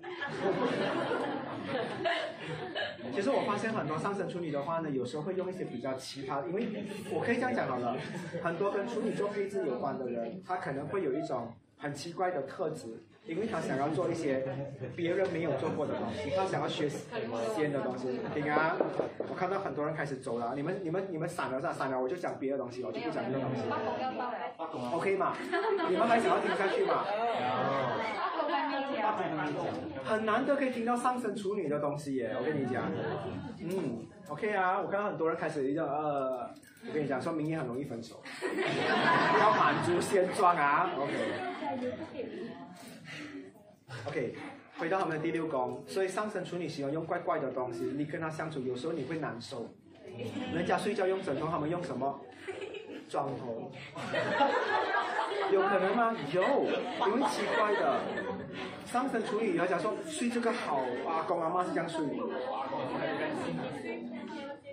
[3.14, 6.68] 其实我发现很多上升处女的话呢，有时候会用一些比较奇葩，因为
[7.11, 7.98] 我可以这样讲好了，
[8.44, 12.88] 很多跟处女座配置有关的人，他可能会有一种很奇怪的特质，
[13.26, 14.45] 因为他想要做一些
[14.95, 18.19] 别人没有做过的东西，他想要学新的东西。
[18.34, 18.76] 听啊，
[19.30, 21.73] 我看到很多人开始走了，你们你们你们闪了是吧？
[21.73, 23.64] 闪了我就讲别的东西，我就不讲这个东西。
[24.93, 25.34] OK 嘛？
[25.89, 27.06] 你们还想要听下去吗？
[30.03, 32.91] 很难得可以听到上升处女的东西耶，我跟你讲。
[33.61, 36.49] 嗯，OK 啊，我看到很多人开始就呃，
[36.88, 38.22] 我跟你讲，说明年很容易分手，
[39.39, 40.89] 要满足现状啊。
[40.97, 41.48] OK。
[44.08, 44.36] OK，
[44.78, 49.70] 回到他们的第六宫，所以上升处女喜欢用怪怪的东西，你跟他相处，有时候你会难受。
[50.54, 52.20] 人家睡觉用枕头，他们用什么？
[53.08, 53.72] 砖头。
[55.52, 56.16] 有可能吗？
[56.32, 56.41] 有，
[57.08, 58.00] 因为奇怪的。
[58.86, 62.04] 上升处女，人家说睡这个好，阿公阿妈是这样睡，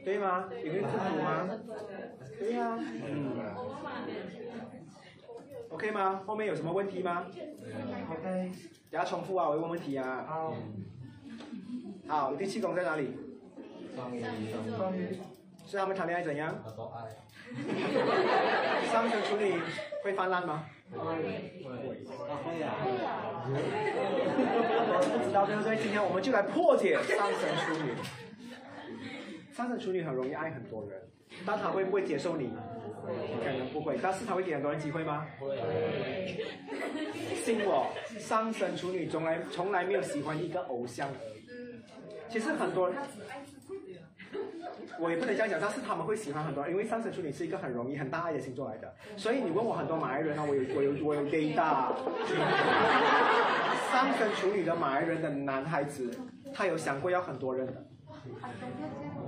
[0.05, 0.49] 对吗？
[0.65, 1.49] 有没有这谱吗？
[2.39, 3.37] 对呀、嗯。
[5.71, 6.23] OK 吗？
[6.27, 7.27] 后面有什么问题吗
[8.11, 8.53] ？OK，
[8.91, 10.25] 等下重复啊，我会问问题啊。
[10.29, 10.55] 好。
[12.09, 13.11] 好，第七宫在哪里？
[13.97, 14.15] 双
[14.97, 15.19] 鱼，
[15.67, 16.55] 是他们谈恋爱怎样？
[16.65, 17.11] 他说爱。
[18.87, 19.55] 上升处女
[20.05, 20.67] 会泛滥吗？
[20.93, 20.99] 会。
[21.65, 22.75] 会啊。
[25.19, 25.77] 不知道对不对？
[25.77, 27.93] 今天我们就来破解上升处女。
[29.53, 31.03] 上升处女很容易爱很多人，
[31.45, 32.51] 但他会不会接受你？
[33.45, 35.27] 可能不会，但是他会给很多人机会吗？
[35.39, 35.57] 会。
[37.45, 41.47] 信我，上升处女从来从来没有喜欢一个偶像而已。
[42.29, 42.99] 其实很多人，
[44.99, 48.93] 我也不能这样讲，但是他们会喜欢很多人，因为上升处女是一个很容易很大爱的星座来的。
[49.17, 51.95] 所以你问我很多马来人啊，我有我有我有 gay 大。
[53.93, 56.11] 上升处女的马来人的男孩子，
[56.53, 57.87] 他有想过要很多人的。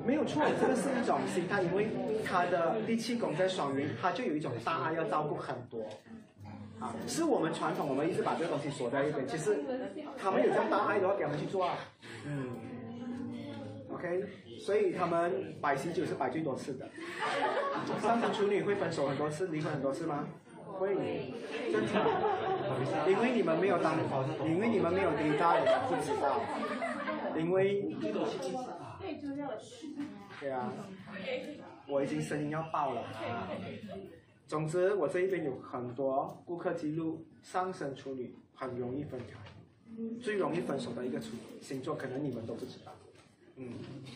[0.09, 1.91] 没有错，这个是一种心态，因为
[2.25, 5.83] 他的第七宫在双鱼，他就有一种大爱要照顾很多。
[6.81, 9.29] 啊，是我们传统，我们一直把这个东西锁在一边。
[9.29, 9.59] 其实
[10.17, 11.75] 他们有这样大爱的话，给他们去做啊。
[12.25, 12.57] 嗯。
[13.93, 14.25] OK，
[14.59, 16.89] 所以他们摆喜酒是摆最多次的。
[18.01, 20.25] 上升处女会分手很多次，离婚很多次吗？
[20.79, 20.95] 会，
[21.71, 22.03] 正常。
[23.07, 23.95] 因为你们没有当，
[24.47, 26.41] 因为你们没有离开，不知道。
[27.37, 27.85] 因为
[30.41, 30.73] 对啊，
[31.87, 33.03] 我已经声音要爆了。
[34.47, 39.37] 总之，我这一边有很多顾客记录，上升处女很容易分开，
[40.23, 41.29] 最容易分手的一个处
[41.61, 42.93] 星座，可能你们都不知道。
[43.57, 43.73] 嗯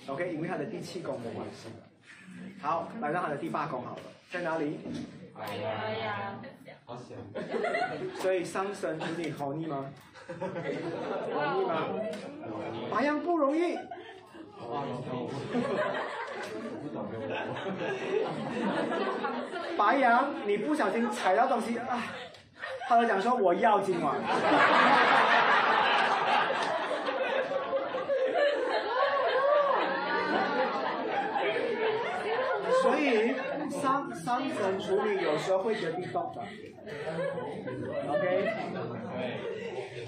[0.07, 1.69] ，OK，因为他的第七宫的关系。
[2.61, 4.79] 好，来到他的第八宫好了，在哪里？
[5.35, 6.41] 哎呀。
[6.85, 7.17] 好险。
[8.17, 9.91] 所以上升处女好腻吗？
[10.29, 11.89] 容易吗？
[12.91, 13.77] 白羊不容易。
[19.77, 22.03] 白羊，你不小心踩到东西啊！
[22.89, 24.17] 他就讲说我要今晚。
[32.83, 33.35] 所以
[33.71, 36.41] 上上升处女有时候会得地洞的
[38.11, 38.53] ，OK？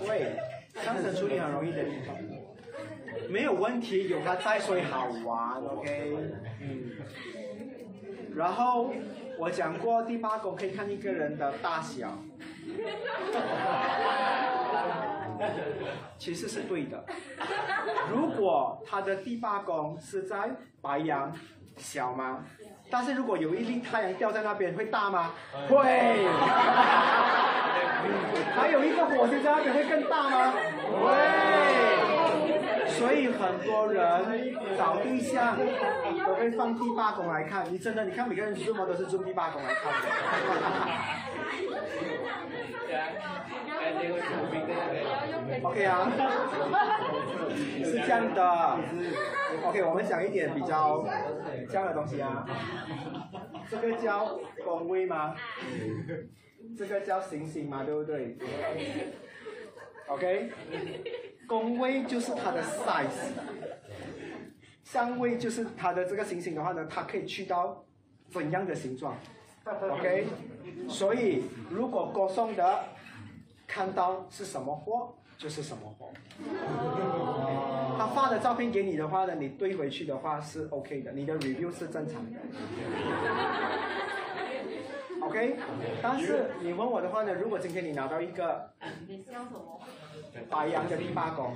[0.06, 0.36] 对，
[0.82, 2.16] 上升处女很容易得地洞，
[3.28, 6.12] 没有问题，有他在所以好玩，OK？
[6.60, 6.90] 嗯。
[8.34, 8.92] 然后
[9.38, 12.18] 我讲过第八宫可以看一个人的大小，
[16.18, 17.04] 其实是对的。
[18.10, 20.50] 如果他的第八宫是在
[20.80, 21.32] 白羊，
[21.76, 22.44] 小吗？
[22.90, 25.32] 但是如果有一粒太阳掉在那边，会大吗？
[25.68, 25.84] 会。
[28.54, 30.52] 还有一个火星在那边，会更大吗？
[31.00, 31.10] 会。
[32.88, 35.56] 所以很多人找对象
[36.24, 37.64] 都会放第八宫来看。
[37.72, 39.98] 你真的，你看每个人做么都是做第八宫来看的。
[45.62, 46.12] OK 啊，
[47.82, 48.78] 是这样的。
[49.64, 51.04] OK，我们讲一点比较
[51.68, 52.46] 这样的东西啊。
[53.70, 55.34] 这个叫宫位吗？
[56.76, 58.36] 这个叫行星嘛，对不对
[60.08, 60.50] ？OK，
[61.46, 63.32] 宫位就是它的 size，
[64.82, 67.84] 相位就是它的这个行星的话呢，它可以去到
[68.28, 69.16] 怎样的形状
[69.64, 70.26] ？OK，
[70.88, 72.84] 所以如果歌颂的
[73.74, 76.12] 看到是什么货，就是什么货。
[77.98, 82.38] 他发的照片给你的话呢，你对回去的话是 OK 的，你的 review 是正常的。
[85.20, 85.56] OK，
[86.00, 88.70] 但是你问我的话呢，如果今天你拿到一个
[90.48, 91.52] 白羊的第八宫，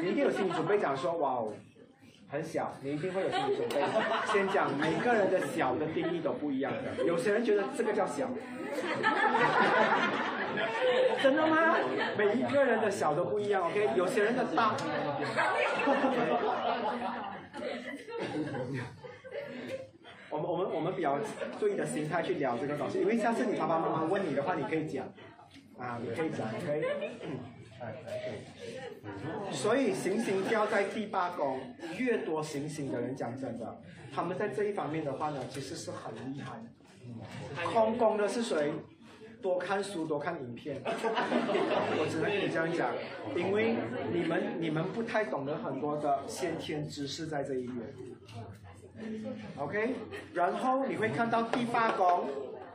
[0.00, 1.52] 你一定有心理准备，讲说哇哦，
[2.28, 3.80] 很小，你一定会有心理准备。
[4.32, 8.28] 先讲每个人的小的定义都不一样的，有些人觉得这个叫小，
[11.22, 11.76] 真的吗？
[12.16, 13.90] 每一个人的小都不一样，OK？
[13.96, 14.74] 有些人的大。
[20.28, 21.18] 我们我们我们比较
[21.58, 25.06] 注意的心态去聊这个东西，因为下次你爸爸妈妈问你的话，你可以讲，
[25.78, 26.82] 啊，你可以讲，可以。
[29.52, 31.60] 所以行星掉在第八宫，
[31.96, 33.80] 越多行星的人，讲真的，
[34.14, 36.66] 他们在这一方面的话呢，其实是很厉害的。
[37.72, 38.72] 空宫的是谁？
[39.46, 40.82] 多看书，多看影片。
[40.84, 42.90] 我只能跟你这样讲，
[43.36, 43.76] 因为
[44.12, 47.76] 你们你们不太懂得很多的先天知识在这一边。
[49.56, 49.94] OK，
[50.34, 52.28] 然后你会看到第八宫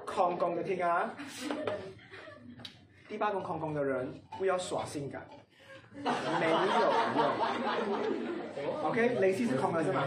[0.05, 1.13] 空宫的天啊，
[3.09, 5.27] 第八宫空宫的人不要耍性感，
[6.39, 6.81] 没有用。
[8.83, 10.03] OK，雷西是空的是吗？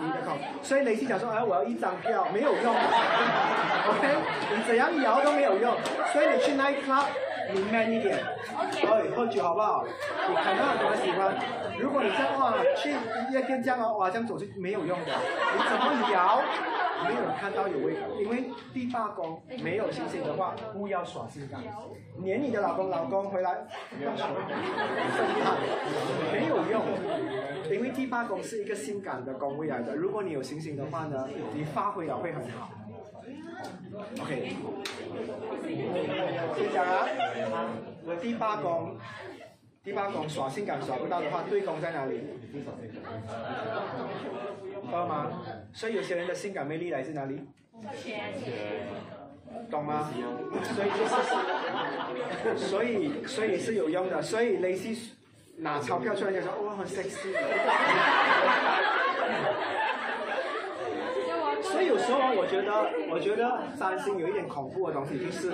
[0.00, 2.74] 你的空，所以雷西想说，哎，我要一张票，没有用。
[2.74, 4.16] OK，
[4.56, 5.74] 你怎样摇都没有用，
[6.12, 7.06] 所以你去 night club，
[7.52, 8.18] 你 man 一点，
[8.56, 9.84] 哎，喝酒好不好？
[10.28, 11.34] 你看到怎么喜欢？
[11.78, 12.94] 如果你这样哇，去
[13.32, 15.06] 夜店这样哦，哇，这样走是没有用的。
[15.06, 16.40] 你怎么摇，
[17.04, 21.60] 没有看到有位，因为第八宫没有星星的话，不要耍性感，
[22.16, 23.66] 黏你的老公老公回来，
[24.02, 24.56] 用手震
[25.42, 25.56] 撼，
[26.32, 26.82] 没有用，
[27.70, 29.94] 因为第八宫是一个性感的宫位来的。
[29.94, 32.70] 如果你有星星的话呢，你发挥了会很好。
[34.20, 34.56] OK，
[36.56, 37.06] 先讲啊，
[38.20, 38.96] 第八宫。
[39.82, 42.20] 第八宫耍性感耍不到的话，对宫在哪里？
[44.92, 45.30] 二吗？
[45.72, 47.40] 所以有些人的性感魅力来自哪里？
[47.96, 48.34] 钱
[49.70, 50.10] 懂吗？
[50.62, 51.06] 所以就
[52.56, 54.20] 是，所以所以是有用的。
[54.20, 55.12] 所以雷西
[55.56, 57.32] 拿钞票出来就说：“哇，很 sexy。”
[61.62, 65.52] 所以有时候啊，我觉得，我觉得三星有一点恐怖的东西，就是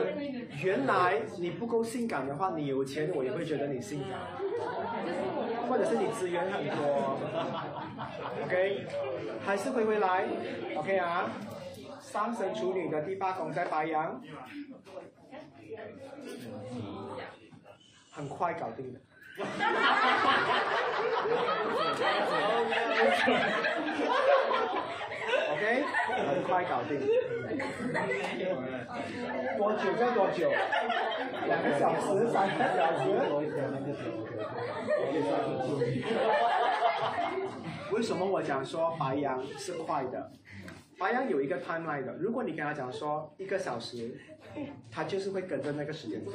[0.63, 4.19] 原来你不够性感的话，你有钱我也会觉得你性感，
[5.69, 7.19] 或者是你资源很多
[8.45, 8.87] ，OK，
[9.45, 10.25] 还是会回来
[10.77, 11.31] ，OK 啊，
[12.01, 14.21] 三神处女的第八宫在白羊，
[18.13, 19.01] 很快搞定的。
[25.53, 25.85] OK，
[26.29, 27.01] 很快搞定。
[29.59, 30.51] 多久叫多久？
[31.47, 33.05] 两个小时、三个小时？
[37.93, 40.33] 为什么我讲说白羊是快的？
[40.99, 44.19] 白羊有一个 timeline 的，如果你跟他讲说一个小时，
[44.91, 46.33] 他就是会跟着那个时间走。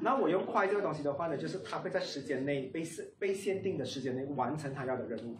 [0.00, 5.36] 那我用快这个东西的话呢，就是他会在时间内被限被限定的时间内完成他要的任务。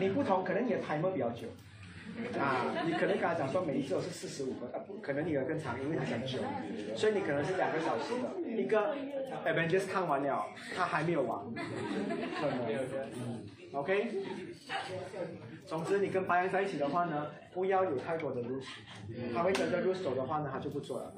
[0.00, 1.46] 你不同，可能你的 timer 比较久。
[2.38, 6.38] 啊，你可能跟他讲说每一次都是四十五个，啊不，可能你的更长，因为他讲久，
[6.96, 8.28] 所以你可能是两个小时的。
[8.56, 8.94] 一个
[9.44, 12.58] Avengers 看完了，他还没有完，可能
[13.72, 14.10] ，OK。
[15.66, 18.66] 总之，你跟白羊在一起的话呢，不要有太多的 rules，
[19.34, 21.14] 他会跟着入手的话呢，他就不做了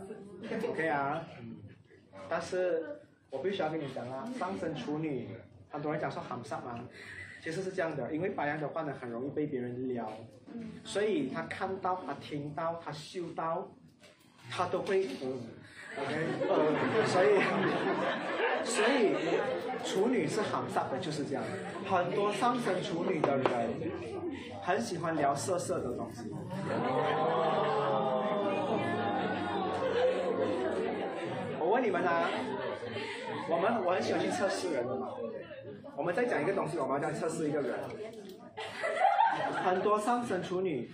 [0.68, 1.24] ，OK 啊。
[2.28, 3.00] 但是
[3.30, 5.28] 我必须要跟你讲啊，上升处女，
[5.70, 6.80] 很多人讲说很上嘛。
[7.42, 10.12] 其实是这样的，因为白羊的话呢，很容易被别人撩，
[10.84, 13.68] 所以他看到、他听到、他嗅到，
[14.50, 15.40] 他都会嗯
[15.98, 16.14] ，OK，
[16.48, 17.40] 呃，所以
[18.62, 19.14] 所以
[19.84, 21.42] 处女是很傻的，就是这样。
[21.88, 23.44] 很多上升处女的人
[24.62, 26.30] 很喜欢聊色色的东西。
[31.58, 32.28] 我问你们啊，
[33.48, 35.08] 我们我很喜欢去测试人的嘛。
[35.96, 37.78] 我们再讲一个东西，我们要这样测试一个人。
[39.62, 40.90] 很多上升处女，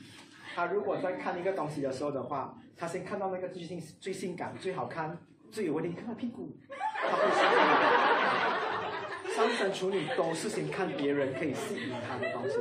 [0.55, 5.17] 他如果在看一个东西的时候的话，他先看到那个最性最性感、最好看、
[5.51, 7.43] 最有问题，看他屁股，他会先
[9.35, 12.57] 上升处女都是先看别人可以吸引他的东西，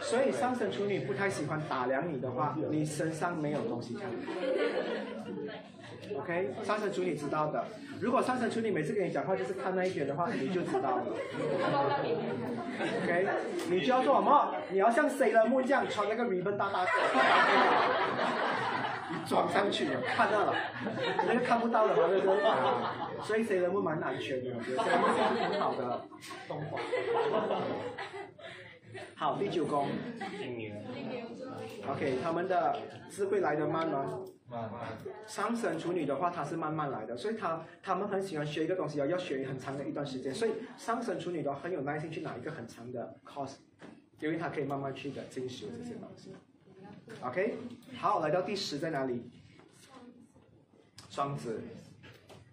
[0.00, 4.10] 所以上升处女不太喜欢打量你的话，你身上没有东西看。
[6.14, 7.64] OK，上升处女知道的。
[8.00, 11.04] 如果上升处女每次跟你讲话就是看那一点的话，你就知道了。
[13.02, 13.26] OK，
[13.70, 14.54] 你就要做什么？
[14.70, 16.90] 你要像 Sailor Moon 这样穿那个 ribbon 大大的，
[19.10, 20.54] 你装上去，看到了，
[21.26, 22.42] 那个看不到的嘛，对不对？
[23.22, 26.06] 所以 Sailor Moon 蛮安全的，我觉得 Sailor Moon 是很好的
[26.46, 26.78] 动画。
[29.14, 29.88] 好，第九宫
[30.38, 30.74] 金牛
[31.88, 32.78] ，，OK，他们的
[33.10, 34.20] 智慧来得慢吗？
[34.48, 34.96] 慢慢，
[35.26, 40.32] 上升处女的话，它是慢慢来的，所以他他们很喜欢学一个东西，要要学很长的一段时间。
[40.32, 43.56] 所以上升处女的话很有耐心去拿一个很长的 course，
[44.20, 46.36] 因为他可以慢慢去的进修这些东西。
[47.22, 47.56] OK，
[47.96, 49.28] 好，来到第十在哪里？
[51.10, 51.60] 双子。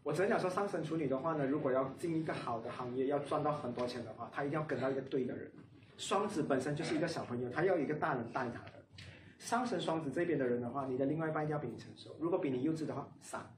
[0.01, 5.51] 我只能讲说，上升处女的话呢，如果要进一个好的行业，要赚到很多钱的话，他一定要跟到一个对的人。
[6.03, 8.83] 双子本身就是一个小朋友，他要一个大人带他的。
[9.39, 13.49] 上升双子这边的人的话，你的另外一半一定要比你成熟，如果比你幼稚的话，傻，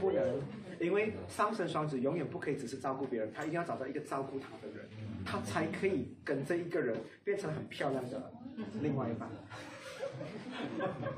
[0.00, 0.40] 不能，
[0.80, 4.88] 因为上升双子永远不可以只是照顾别人，他一定要找到一个照顾他的人，
[5.22, 8.32] 他才可以跟这一个人变成很漂亮的
[8.80, 9.28] 另外一半。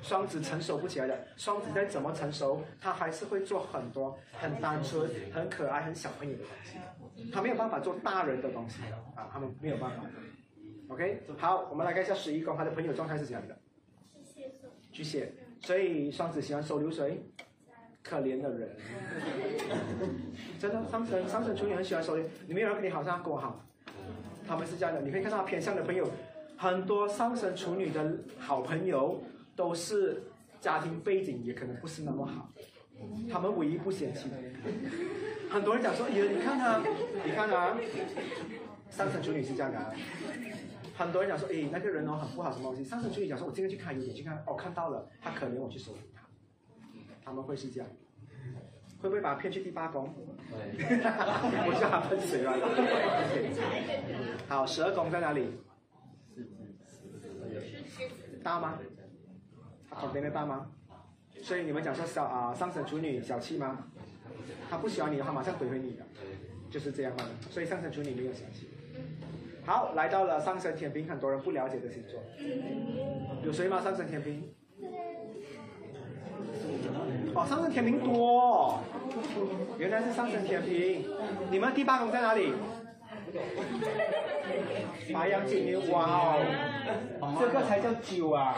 [0.02, 6.78] 双子成熟不起来的，双子再怎么成熟，他还是会做很多很单纯、很可爱、很小朋友的东西，
[7.32, 8.82] 他没有办法做大人的东西
[9.14, 10.04] 啊，他们没有办法。
[10.88, 13.58] OK，好，我们来看一下十一宫，他的朋友状态是怎样的？
[14.92, 17.22] 巨蟹，所以双子喜欢收留谁？
[18.02, 18.70] 可怜的人，
[20.60, 23.66] 真的，上升上升处女很喜欢收留，你没有人跟你好，像跟我好，
[24.46, 26.08] 他们是这样的，你可以看到偏向的朋友，
[26.56, 29.24] 很多上升处女的好朋友
[29.56, 30.22] 都是
[30.60, 32.48] 家庭背景也可能不是那么好，
[33.30, 34.36] 他们唯一不嫌弃的。
[35.50, 36.78] 很多人讲说，耶，你看他，
[37.24, 37.76] 你看他，
[38.90, 39.92] 上升处女是这样的、啊。
[40.96, 42.84] 很多人讲说，哎，那个人哦很不好，什么东西？
[42.84, 46.22] 上升处女讲说，我今天去看优点去看，哦，看到了，他可怜我去收留他，
[47.24, 47.88] 他们会是这样，
[49.00, 50.12] 会不会把他骗去第八宫？
[50.50, 52.52] 我叫他喷水了。
[54.48, 55.50] 好，十二宫在哪里？
[58.42, 58.78] 大吗？
[59.90, 60.70] 他旁边的大吗？
[61.46, 63.78] 所以你们讲说小啊、上升处女小气吗？
[64.68, 66.02] 他不喜欢你的话，马上怼回你的，
[66.68, 67.22] 就是这样嘛。
[67.52, 68.68] 所以上升处女没有小气。
[69.64, 72.20] 好，来到了上升天平，很多人不了解的星座，
[73.44, 73.80] 有谁吗？
[73.80, 74.42] 上升天平？
[77.32, 78.80] 哦，上升天平多、
[79.78, 81.04] 原来是上升天平。
[81.48, 82.54] 你们第八宫在哪里？
[85.14, 86.34] 白羊金牛，哇
[87.20, 88.52] 哦，这个才叫酒啊！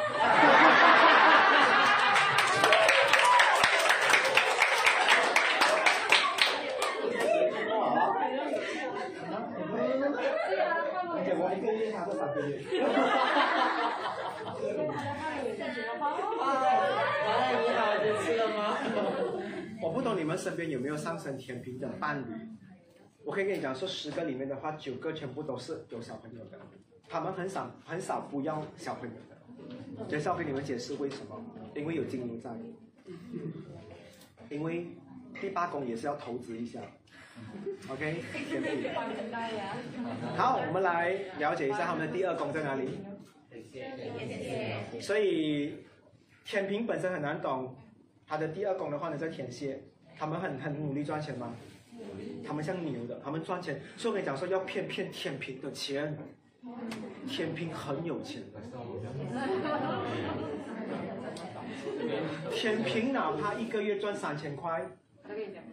[12.48, 14.38] 他说三个月。
[17.60, 18.76] 你好，就吃了吗？
[19.82, 22.24] 我不懂你们身边有没有上升天平的伴侣？
[23.24, 26.58] 我可以跟你讲，说十个里面的话，九个全部都是有小朋友的，
[27.08, 29.36] 他们很少很少不要小朋友的。
[30.08, 31.40] 接下来跟你们解释为什么？
[31.74, 32.50] 因为有金牛在，
[34.48, 34.86] 因为
[35.40, 36.80] 第八宫也是要投资一下。
[37.90, 38.22] OK。
[40.36, 42.98] 好，我们来了解一下他们的第二宫在哪里。
[45.00, 45.76] 所以
[46.44, 47.76] 天平本身很难懂，
[48.26, 49.80] 他的第二宫的话呢在天蝎，
[50.16, 51.54] 他们很很努力赚钱吗？
[52.46, 53.80] 他们像牛的，他们赚钱。
[53.96, 56.16] 所以我跟你讲说要骗骗天平的钱，
[57.26, 58.60] 天平很有钱的。
[62.50, 64.86] 天平哪怕一个月赚三千块，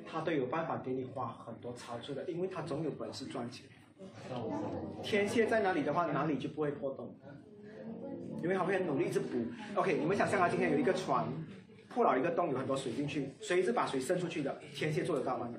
[0.06, 3.66] 他都有办法给你花很多超出的，因为他总有本事赚钱。
[5.02, 7.16] 天蝎在哪里的话，哪里就不会破洞，
[8.44, 9.46] 因为他会很努力一直补。
[9.76, 11.26] OK，你们想象啊，今天有一个船
[11.90, 14.56] 破了一个洞，有很多水进去，谁是把水渗出去的？
[14.74, 15.50] 天蝎做得到吗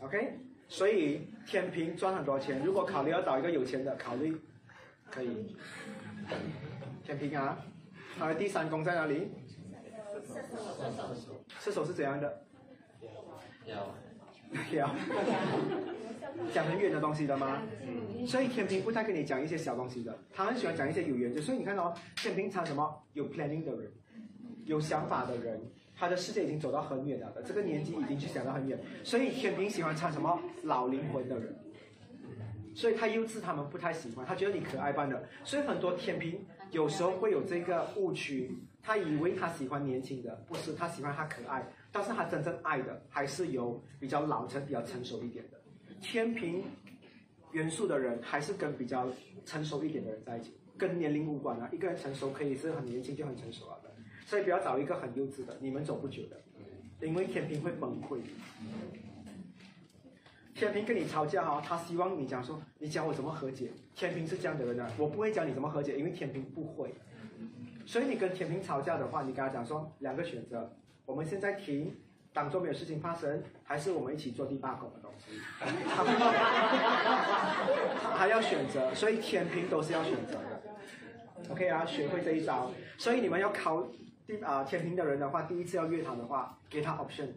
[0.00, 0.38] ？OK，
[0.68, 2.62] 所以天平赚很多钱。
[2.64, 4.36] 如果考虑要找一个有钱的，考虑
[5.10, 5.56] 可以。
[7.02, 7.58] 天平啊，
[8.18, 9.30] 他的第三宫在哪里？
[10.26, 10.44] 射
[11.14, 12.45] 手射手是怎样的？
[13.66, 13.94] 要
[14.72, 14.94] 要
[16.52, 17.62] 讲很远的东西的吗？
[18.26, 21.40] 所以天平不太跟你讲一些小东西的，他很喜欢讲一些有原则。
[21.40, 23.90] 所以你看哦，天平常什么有 planning 的人，
[24.64, 25.60] 有想法的人，
[25.94, 28.78] 他的世界已经走到很远了的，这个年纪已经去想到很远。
[29.02, 31.56] 所以天平喜欢唱什么老灵魂的人，
[32.74, 38.50] 所以太幼稚他们不太喜欢，他觉得你可爱般的，所以很多天平有时候会有这个误区，
[38.82, 45.58] 他以为他喜欢年轻的，不是他喜欢他可爱，但是他真正爱的还是有比较老成、比较成熟一点的。
[46.02, 46.62] 天平
[47.52, 49.08] 元素的人还是跟比较
[49.46, 51.66] 成熟一点的人在一起，跟年龄无关啊。
[51.72, 53.90] 一个人成熟可以是很年轻就很成熟了的，
[54.26, 56.38] 所以不要找一个很幼稚的，你们走不久的，
[57.00, 58.18] 因为天平会崩溃。
[60.54, 63.70] 天平跟你吵架哈、他希望你讲说，你教我怎么和解。
[63.94, 66.94] 天平是这样的人啊，我不会教你怎么和解，因为天平不会。
[67.86, 70.76] 所以你跟天平吵架的话，你跟他讲说两个选择，
[71.06, 71.96] 我们现在停，
[72.32, 75.40] 当做没有事情发生，还是我们一起做第八宫的东西。
[78.02, 80.60] 他还要选择，所以天平都是要选择的。
[81.48, 82.72] OK 啊，学会这一招。
[82.98, 83.88] 所以你们要考
[84.26, 87.28] 第啊、天平的人的话，第一次要约他的话，给他 option。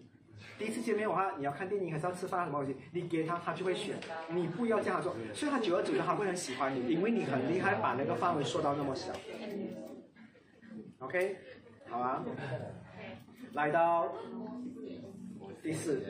[0.57, 3.97] 第一次见面的话，你要看电影还是要吃饭什么东西，你给他，他就会选。
[4.29, 9.13] 你不要这样做，所以他久而久之他会很喜欢你，因为你很厉害，把那个范围缩到那么小。
[10.99, 11.37] OK，
[11.89, 12.25] 好啊，
[13.53, 14.13] 来到
[15.61, 16.01] 第四，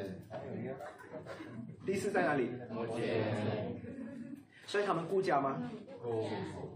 [1.86, 2.50] 第四在哪里？
[2.72, 3.00] 摩羯，
[4.66, 5.70] 所以他们顾家吗？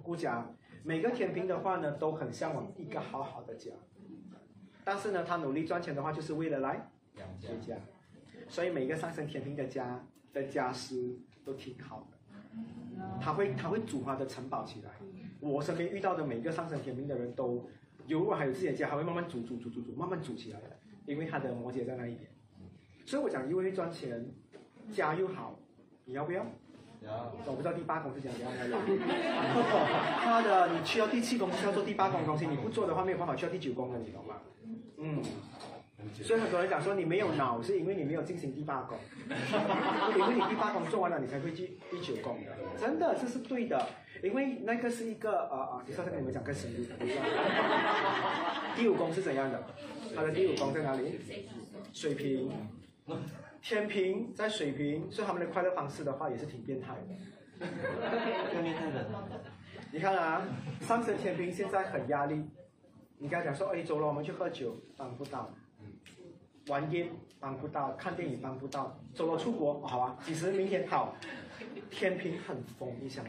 [0.04, 0.46] 顾家。
[0.84, 3.72] 每个天平的话呢，都很向往一个好好的家，
[4.84, 7.76] 但是呢，他努力赚钱的话，就是为了来两家，
[8.50, 12.18] 所以每个上升天平的家的家私都挺好的，
[13.22, 14.92] 他会他会组他的城堡起来。
[15.40, 17.70] 我身边遇到的每个上升天平的人都，
[18.08, 22.30] 有如果还有自己的家，还会慢慢组组组组组，慢慢组起来的，因为他的摩羯在那一边。
[23.06, 24.26] 所以我讲，因为赚钱，
[24.92, 25.60] 家又好，
[26.06, 26.46] 你要不要？
[27.02, 28.52] 然后我不知道第八宫是讲怎样。
[30.22, 34.36] 他的你去到第七宫是要做第八宫的东西，你不做的话没有办法去到第九宫的，你懂吗？
[34.98, 35.22] 嗯，
[36.22, 38.98] 所以很多人讲说你没有脑，是因为你没有进行第八宫，
[40.16, 43.86] 因为你第八宫做完了，你才会去第九宫的，真的这是对的，
[44.24, 46.96] 因为那个是一个呃呃，你稍再跟你们讲更深入的，
[48.76, 49.62] 第五宫是怎样的？
[50.16, 51.20] 它的第五宫在哪里？
[51.92, 52.50] 水瓶。
[53.62, 57.68] 天平在水瓶，所以他们的快乐方式的话也是挺变态的。
[58.52, 59.10] 更变态的，
[59.92, 60.42] 你看啊，
[60.82, 62.44] 上升天平现在很压力，
[63.18, 65.50] 你跟他讲说，哎，走了，我们去喝酒，帮不到；
[66.68, 71.16] 玩 game 帮不到，看电影帮不到，走了出国，好啊，其实明天好。
[71.90, 73.24] 天平很疯你想，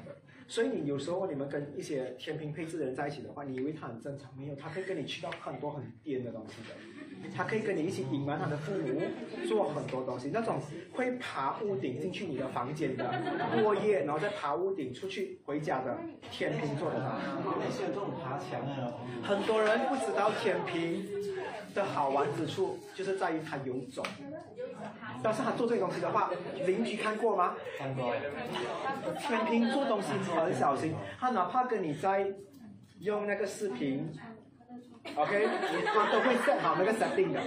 [0.47, 6.75] 所以你有时候你们跟一些天平配置的人在一起的话，你以为他很正常，没有，他可以跟你去到很多很颠的东西的。
[7.35, 9.01] 他可以跟你一起隐瞒他的父母，
[9.49, 10.29] 做很多东西。
[10.31, 10.61] 那种
[10.93, 13.11] 会爬屋顶进去你的房间的，
[13.63, 15.97] 过夜，然后再爬屋顶出去回家的，
[16.31, 17.19] 天平做得到。
[17.65, 18.93] 也是有这种爬墙的。
[19.23, 21.07] 很多人不知道天平
[21.75, 24.05] 的好玩之处，就是在于它有种。
[25.23, 26.31] 但是他做这个东西的话，
[26.67, 27.55] 邻居看过吗？
[27.79, 28.15] 看过，
[29.19, 32.27] 天平做东西很小心，他哪怕跟你在
[33.01, 34.13] 用那个视频
[35.15, 35.49] ，OK，
[35.87, 37.41] 他都会 set 好那个 setting 的，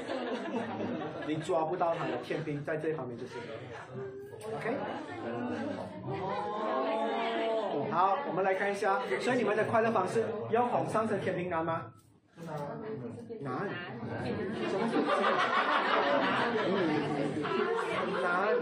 [1.27, 3.33] 你抓不到他的天平在这方面就是
[4.55, 4.75] ，OK。
[7.91, 11.85] 好，我们来看一下，所以你们的快乐方式用红上升天平难吗？
[12.45, 13.67] 难，
[18.21, 18.55] 难？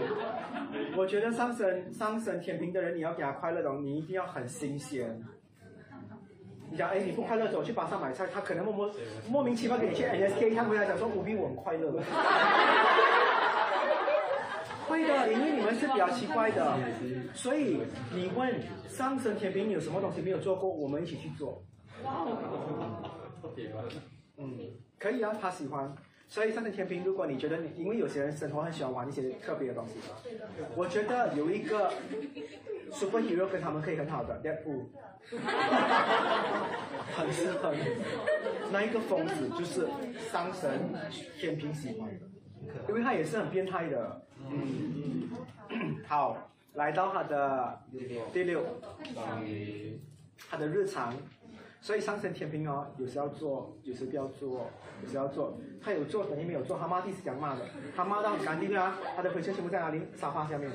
[0.96, 5.22] 我觉得上升上升天平的人，你要给他快乐的，你一定要很新鲜。
[6.70, 8.90] 你讲，哎，你不快乐，走去巴萨买菜，他可能默默
[9.28, 11.92] 莫名其妙给你去 NSK，他回来讲说，无比我很快乐。
[14.88, 16.78] 会的，因为你们是比较奇怪的，
[17.34, 17.82] 所以
[18.12, 21.62] 你问上升天平你有什么东西没有做过，我们一起去做。
[22.02, 22.10] 特
[24.38, 24.58] 嗯，
[24.98, 25.94] 可以啊，他喜欢。
[26.28, 30.16] 所以上升天平，如果你觉得你，因为有些人生活很喜欢玩一些特别的东西嘛，
[30.74, 31.92] 我觉得有一个
[32.90, 34.86] superhero 跟他们可以很好的 Deadpool，
[37.16, 37.72] 很适合。
[37.72, 37.80] 你。
[38.72, 39.86] 那一个疯子就是
[40.32, 40.92] 上神
[41.38, 42.26] 天平喜欢的，
[42.88, 44.22] 因为他也是很变态的。
[44.50, 45.30] 嗯，
[46.08, 47.82] 好，来到他的
[48.32, 48.64] 第六，
[50.50, 51.14] 他的日常，
[51.86, 54.68] 所以上升天平哦，有时要做，有时不要做，
[55.04, 55.56] 有时要做。
[55.80, 57.60] 他有做等于没有做，他骂地是讲骂的，
[57.94, 60.02] 他骂到很干净啊，他的灰尘全部在哪里？
[60.12, 60.68] 沙发下面，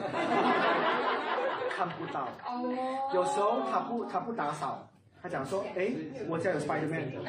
[1.70, 2.30] 看不到。
[2.48, 4.88] 哦有时候他不他不打扫，
[5.22, 5.92] 他讲说，哎，
[6.30, 7.20] 我家有 Spiderman。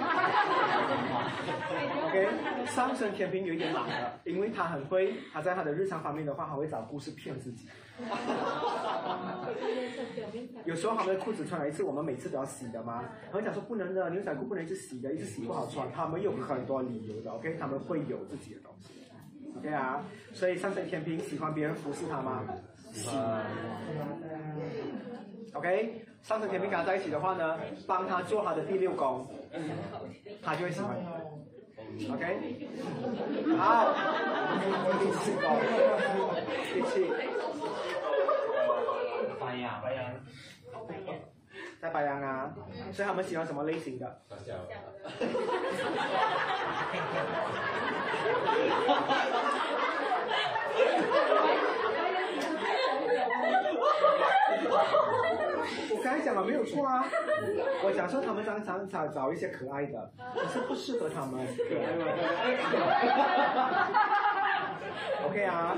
[2.06, 2.28] OK，
[2.66, 7.66] 上升天平有一点懒的，因为他很会，他在他的日常方面的话，他会找故事骗自己。
[10.64, 13.04] 有时候他们的裤子穿了一次，我们每次都要洗的嘛。
[13.30, 15.90] 他们讲说不能的，牛仔裤不能一直洗的，一直洗不好穿。
[15.92, 18.88] 他们有很多理由的，OK，他们会有自己的东西
[19.58, 20.04] ，OK 啊。
[20.32, 22.42] 所以上升天平喜欢别人服侍他吗？
[22.92, 23.44] 喜欢。
[25.54, 29.26] OK，上升天平跟他在一起的话呢，帮他做他的第六宫，
[30.42, 30.96] 他就会喜欢。
[32.10, 32.24] OK，
[33.58, 33.94] 好，
[34.98, 35.44] 第四宫，
[36.72, 37.12] 第七，
[39.38, 40.14] 白羊，白羊，
[41.80, 42.52] 在白羊啊，
[42.92, 44.22] 所以他们喜欢什么类型的？
[44.28, 44.54] 搞笑。
[55.90, 57.04] 我刚才讲了没有错啊，
[57.84, 61.46] 我假设他们常常找找一些可爱的，可是不适合他们。
[61.56, 62.04] 可爱吗？
[65.26, 65.76] OK 啊，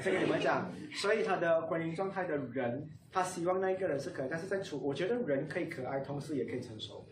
[0.00, 7.06] 先跟你们讲，所以他的婚姻状态的人，他希望那一个人是可爱，但是在处，我觉得人可以可爱，同时也可以成熟。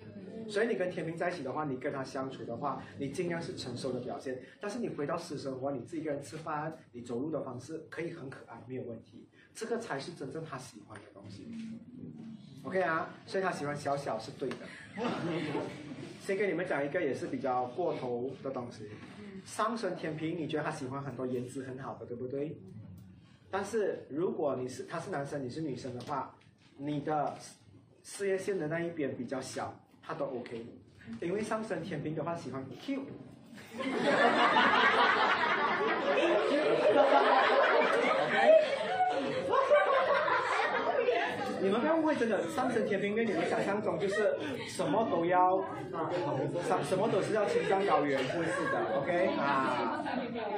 [0.48, 4.40] 所以你跟天平在一起的话，你跟他相处的话，你尽量是成熟的表现。
[4.60, 9.28] 但是你回到私生活，你自己一个人吃饭，你走路的方式可以很可爱，没有问题。
[9.54, 11.46] 这个才是真正他喜欢的东西。
[12.64, 14.56] OK 啊，所以他喜欢小小是对的。
[16.20, 18.88] 先给你们讲一个也是比较过头的东西。
[19.44, 22.56] 上升天平，你觉得他喜欢很多颜值很好的，对不对？
[23.50, 26.34] 但是如果你是他是男生，你是女生的话，
[26.76, 27.36] 你的
[28.04, 30.64] 事业线的那一边比较小，他都 OK。
[31.20, 33.02] 因为上升天平的话喜欢 Q。
[41.62, 44.36] 你们不要误会，真的上升天平跟你们想象中就是
[44.68, 45.62] 什么都要，
[46.66, 50.02] 什什么都是要青藏高原，不是的，OK 啊，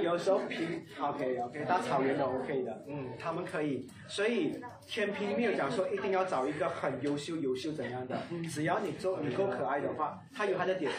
[0.03, 8.17] 有时候平 OK OK 大草原都 OK 的，嗯，他们可以，所以天平没有讲说一定要找一个很优秀优秀怎样的，
[8.49, 10.91] 只要你做你够可爱的话，他有他的点，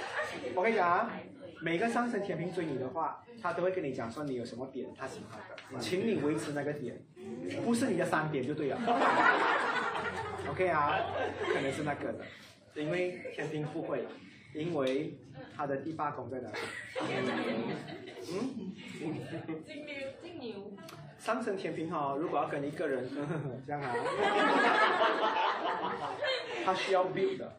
[0.54, 1.12] 我跟你讲啊。
[1.66, 5.40] 每个上升天平追你的话，他都会跟你讲说你有什么点他喜欢
[5.74, 6.96] 的，请你维持那个点，
[7.64, 8.78] 不是你的三点就对了。
[10.48, 11.00] OK 啊，
[11.40, 12.24] 不可能是那个的，
[12.76, 14.12] 因为天平不会了，
[14.54, 15.18] 因为
[15.58, 16.58] 他的第八宫在哪里？
[18.32, 18.72] 嗯？
[19.66, 20.72] 金牛，金牛。
[21.18, 23.10] 上升天平哈，如果要跟一个人
[23.66, 23.92] 这样啊，
[26.64, 27.58] 他需要 build 的。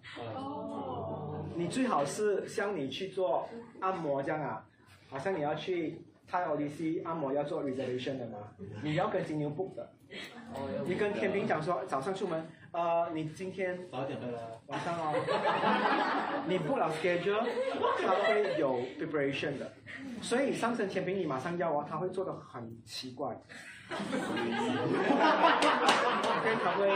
[1.57, 3.49] 你最好是像你去做
[3.81, 4.65] 按摩这样啊，
[5.09, 8.39] 好像你要去泰 O D C 按摩要做 reservation 的嘛，
[8.83, 9.91] 你要跟金牛 book 的。
[10.87, 14.41] 你跟天平讲说早上出门，呃，你今天早点回来。
[14.69, 15.13] 晚上哦，
[16.49, 17.45] 你不了 schedule，
[18.01, 19.73] 他会有 preparation 的，
[20.23, 23.37] 所以上升天平你马上要啊，他会做的很奇怪。
[23.89, 24.03] OK，
[26.65, 26.91] 他会，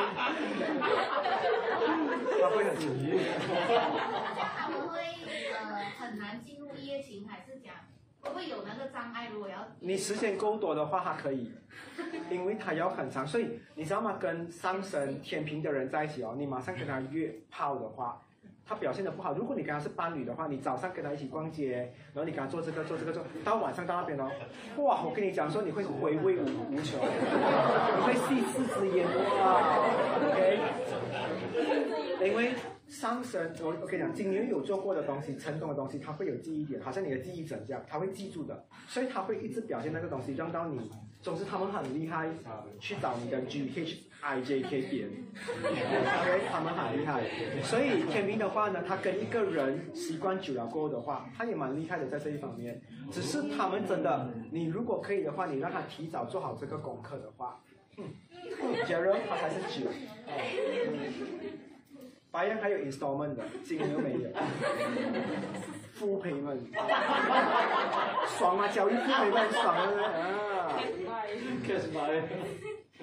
[2.40, 2.82] 他会很奇
[4.56, 4.94] 他们会
[5.52, 5.58] 呃
[5.98, 7.74] 很难进入一夜情，还是讲
[8.20, 9.28] 会不会有那个障碍？
[9.28, 11.52] 如果要你时间够多的话，他可以，
[12.30, 14.16] 因为他要很长，所以你知道吗？
[14.18, 18.20] 跟上升天平的人在一起哦，你马上跟他约炮的话。
[18.70, 24.30] 他表现的不好，如果你跟他是伴侣的话，你早上跟他一起逛街，然后你跟他做这个做这个做，到晚上到那边哦，
[24.76, 25.02] 哇！
[25.02, 26.46] 我跟你讲说，你会回味无
[26.80, 29.04] 穷， 你会细思之言
[29.42, 29.60] 哇
[30.22, 30.60] ，OK？
[32.28, 32.52] 因为
[32.86, 40.88] 上升，我我跟你讲，金牛有做过的东西，成功的东西，他会有记忆点，好像你的记忆枕这样，他会记住的，所以他会一直表现那个东西，让到你。
[41.22, 42.30] 总之，他们很厉害，
[42.78, 45.08] 去找你的 G H I J K 点
[45.64, 47.22] ，OK，他们很厉害。
[47.62, 52.80] 所以天平的话呢，他跟一个人习惯久了过后的话，他也蛮厉害的在这一方面。
[53.10, 57.60] 只是他们真的，你如果可以的话，你让他提早做好这个功课的话，
[57.96, 58.04] 嗯，
[58.86, 59.88] 假如他才是九，
[62.30, 64.30] 白羊还有 installment 的，金牛没有。
[65.94, 66.58] 副培们，
[68.38, 68.68] 爽啊！
[68.68, 69.88] 交易副培们爽啊！
[70.66, 70.80] 啊，
[71.66, 72.22] 确实白。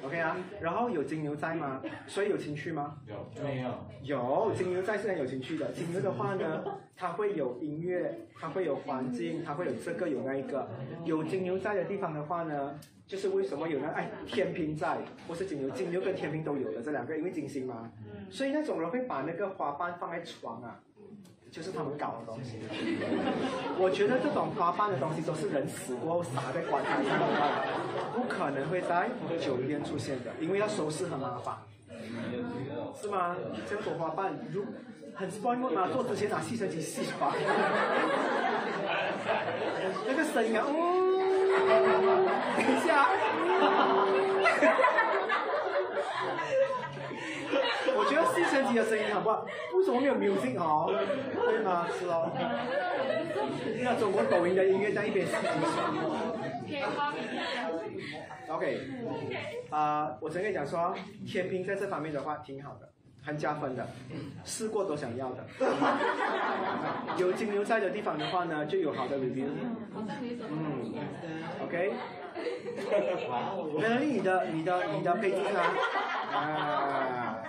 [0.04, 1.82] OK 啊，然后有金牛在吗？
[2.06, 2.98] 所以有情趣吗？
[3.08, 3.72] 有没有？
[4.04, 5.72] 有金牛在是很有情趣的。
[5.72, 6.64] 金牛的话呢，
[6.96, 10.70] 它会有音乐，它会有环境，它会有这个有那一个。
[11.04, 17.92] 有金牛在的地方的话呢，就是为什么有那哎天平在，或是金牛，金牛跟天平都有的这两个，因为金星嘛。
[18.30, 20.80] 所以那种人会把那个花瓣放在床啊。
[21.52, 22.60] 就是他们搞的东西。
[23.80, 27.26] 我觉得这种花瓣的东西都是人死过后撒在棺材上的，
[28.14, 29.10] 不可能会在
[29.40, 31.56] 酒店出现的，因为要收拾很麻烦，
[33.02, 33.36] 是吗？
[33.70, 34.66] 这朵花瓣如
[35.16, 37.34] 很 spoil 嘛，做之前拿吸尘器吸吧，
[40.06, 40.72] 那个声音啊，哦，
[42.58, 43.10] 等一下，
[48.64, 48.74] 我觉得。
[48.74, 49.46] 吸尘机的声音好不好？
[49.76, 50.92] 为什么没有 music 哦？
[51.48, 51.88] 对吗？
[52.00, 52.32] 是哦。
[53.84, 56.82] 那中国抖音的音乐在一边吸尘机。
[58.50, 58.80] OK，
[59.70, 62.90] 啊、我曾跟你讲说，天平在这方面的话挺好的，
[63.24, 63.86] 很加分的，
[64.46, 65.44] 试过都想要的。
[67.18, 69.48] 有金牛在的地方的话呢，就有好的 review。
[70.50, 70.94] 嗯
[71.64, 71.92] ，OK。
[73.80, 75.74] 那你的、你的、你的配置啊？
[76.34, 77.44] 啊，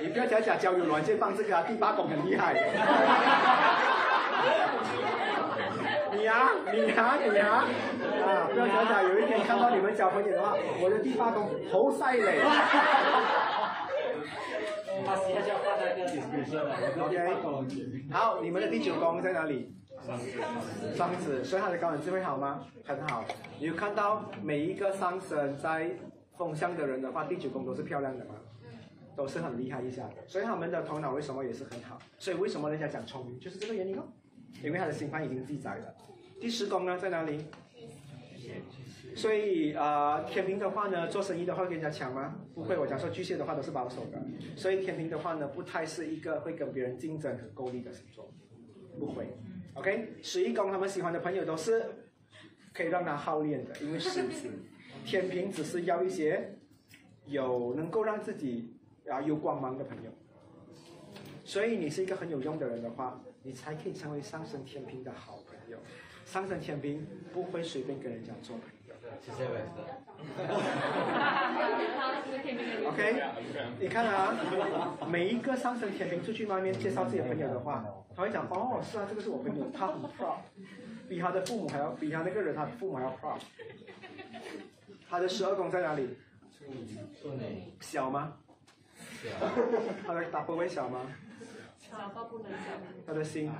[0.00, 2.54] 你不要假假交友软件放这个啊，第八宫很厉害。
[6.12, 7.64] 你啊、你啊、你啊、
[8.24, 12.40] 啊，不要假假，有一天看到你们小朋友的话，我的第八宫头晒嘞。
[15.06, 18.06] 他私下放在那个 description 了，我就放过去。
[18.10, 19.72] 好，你们的第九宫在哪里？
[20.94, 22.60] 双子，所以他的高等智慧好吗？
[22.86, 23.24] 很好。
[23.58, 25.90] 你有看到每一个上升在
[26.36, 28.34] 风象的人的话，第九宫都是漂亮的吗？
[29.16, 31.98] 都是很厉害一下的，所以他们的头脑为什么也是很好？
[32.18, 34.02] 所以为什么人家讲聪明，就是这个原因哦，
[34.62, 35.94] 因为他的星盘已经记载了。
[36.38, 37.46] 第十宫呢在哪里？
[39.14, 42.36] 所以呃，天平的话呢，做生意的话跟人家抢吗？
[42.54, 44.22] 不会，我讲说巨蟹的话都是保守的，
[44.54, 48.30] 所以天平的话呢，不太是一个会跟别人竞争很够力的星座，
[48.98, 49.34] 不会。
[49.72, 51.82] OK，十一宫他们喜欢的朋友都是
[52.74, 54.50] 可以让他好练的，因为 狮子，
[55.06, 56.58] 天平只是要一些
[57.24, 58.75] 有能够让自己
[59.10, 60.10] 啊有光芒的朋友。
[61.44, 65.78] 所以你是一个很有用的人的话，你才可以成为上升天平的好朋友。
[66.24, 68.94] 上升天平不会随便跟人家做朋友。
[69.24, 69.84] 谢谢伟哥。
[72.88, 73.22] OK，
[73.78, 74.34] 你看啊，
[75.08, 77.84] 每一个上升天平出去外面介绍自己的朋友的话，
[78.16, 80.38] 他会讲哦，是啊，这个是我朋友，他很 proud，
[81.08, 83.38] 比他的父母还要，比他那个人他的父母还要 proud。
[85.08, 86.16] 他的十二宫在哪里？
[87.22, 88.38] 处女，小吗？
[90.06, 91.00] 他的大部位小吗？
[91.78, 92.58] 小到不能小
[93.06, 93.50] 他的心，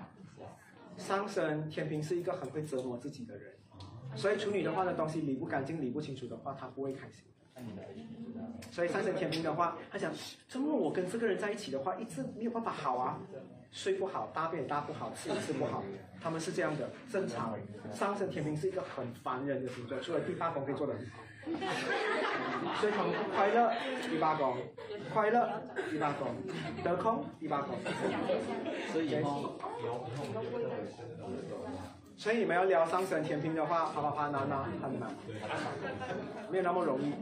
[0.97, 3.53] 上升天平是一个很会折磨自己的人，
[4.17, 7.25] 所以处女的话呢，东西理不干净、理不清楚的话，他不会开心。
[8.71, 10.13] 所以上升天平的话，他想，
[10.49, 13.19] 怎么我跟这个人在一起的话，一直没有办法好啊，
[13.71, 15.83] 睡不好，大便也大不好，吃也吃不好，
[16.21, 17.57] 他们是这样的，正常。
[17.93, 21.23] 上升天平是一个很烦人的星座，除了第八宫可以做得很好。
[22.81, 23.73] 所以他们不快乐，
[24.11, 24.57] 第八宫；
[25.17, 25.49] 快乐，
[25.91, 26.29] 第八宫；
[26.85, 27.75] 得空，第八宫。
[28.93, 29.57] 所以以后
[32.19, 35.09] 所以你们要聊上升天平的话，啪啪啪拿拿很难，
[36.51, 37.15] 没有那么容易。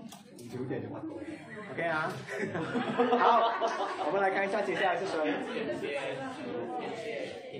[0.48, 0.88] 九点就
[1.72, 2.12] OK 啊，
[3.16, 3.52] 好，
[4.06, 5.34] 我们来看一下接下来是谁。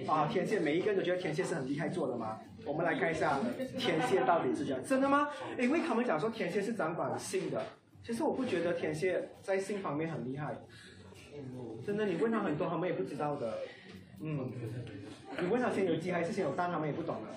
[0.09, 2.41] 啊，天蝎，每一个人都觉得天蝎是很厉害做的吗？
[2.67, 3.39] 我们来看一下
[3.79, 5.29] 天蝎到底是这样，真的吗？
[5.61, 7.63] 因为他们讲说天蝎是掌管性的，
[8.05, 10.55] 其实我不觉得天蝎在性方面很厉害，
[11.85, 13.59] 真的，你问他很多，他们也不知道的。
[14.21, 14.53] 嗯，
[15.41, 17.31] 你问他先有鸡还是先有蛋，他们也不懂的。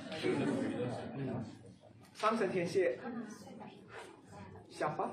[1.15, 1.44] 嗯，
[2.14, 2.99] 上升天蝎，
[4.69, 5.10] 小花。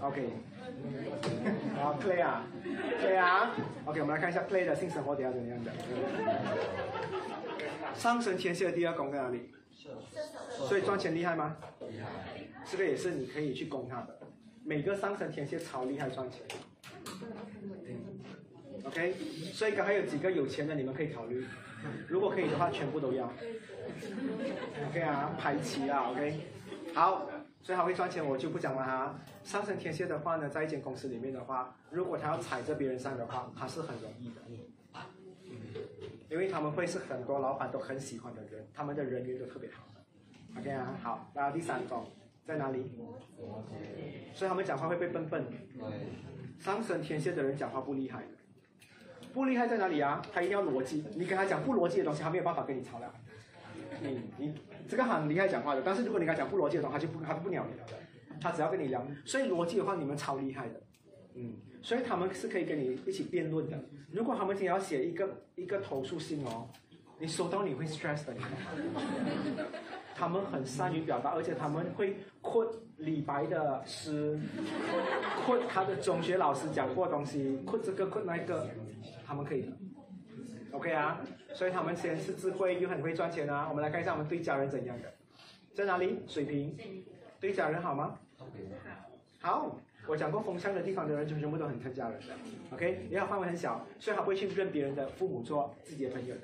[0.00, 0.30] OK，
[1.76, 2.46] 好，Clay 啊
[3.02, 3.54] ，Clay 啊
[3.84, 5.70] ，OK，我们来看一下 Clay 的性生活底下怎么样的。
[7.94, 9.50] 上升天蝎的第二宫在哪里？
[10.66, 11.56] 所以赚钱厉害吗？
[11.80, 12.08] 厉害
[12.70, 14.18] 这个也是你可以去攻他的。
[14.64, 16.42] 每个上升天蝎超厉害赚钱。
[18.84, 19.14] OK，
[19.52, 21.46] 所以刚才有几个有钱的你们可以考虑，
[22.08, 23.32] 如果可以的话全部都要。
[24.88, 26.40] OK 啊，排齐啊，OK，
[26.94, 27.28] 好。
[27.60, 29.18] 所以他会赚钱，我就不讲了哈。
[29.42, 34.40] 上升天蝎的话呢，在一间公司里面的话，如果他要踩着别人上的话，他是很容易的，
[36.30, 39.84] 因为他们会是很多老板都很喜欢的人，他们的人缘都特别好。
[40.58, 42.06] OK 啊，好，然后第三种
[42.44, 42.92] 在哪里？
[44.34, 45.44] 所以他们讲话会被笨笨。
[46.58, 48.24] 上升天蝎的人讲话不厉害，
[49.32, 50.20] 不厉害在哪里啊？
[50.32, 53.14] 他一定要逻辑，你跟他讲不逻辑的东西，他没有办法跟你吵了。
[54.02, 54.54] 你你
[54.88, 57.94] 这个很厉害讲话的，但是如果你跟他讲不逻辑的东西，他就不他就不鸟你了的，
[58.40, 59.06] 他只要跟你聊。
[59.24, 60.82] 所以逻辑的话，你们超厉害的，
[61.34, 63.78] 嗯，所以他们是可以跟你一起辩论的。
[64.10, 66.68] 如果他们今天要写一个一个投诉信哦，
[67.18, 68.34] 你收到你会 stress 的？
[70.14, 74.36] 他们很善于表达，而且他们会 quote 李白的诗
[75.46, 78.68] ，quote 他的中学老师讲过的东西，quote 这个 quote 那个，
[79.24, 79.68] 他们可以的。
[80.72, 81.20] OK 啊，
[81.54, 83.68] 所以他们先是智慧又很会赚钱啊。
[83.68, 85.12] 我们来看一下我们对家人怎样的，
[85.74, 86.18] 在哪里？
[86.26, 86.76] 水平，
[87.38, 88.18] 对家人好吗？
[89.40, 89.78] 好，
[90.08, 92.26] 我讲过风向的地方的人，就全部都很疼家人的。
[92.72, 96.42] OK，因为他范围很小，所以他不会去认别人的父母做自己的朋友的。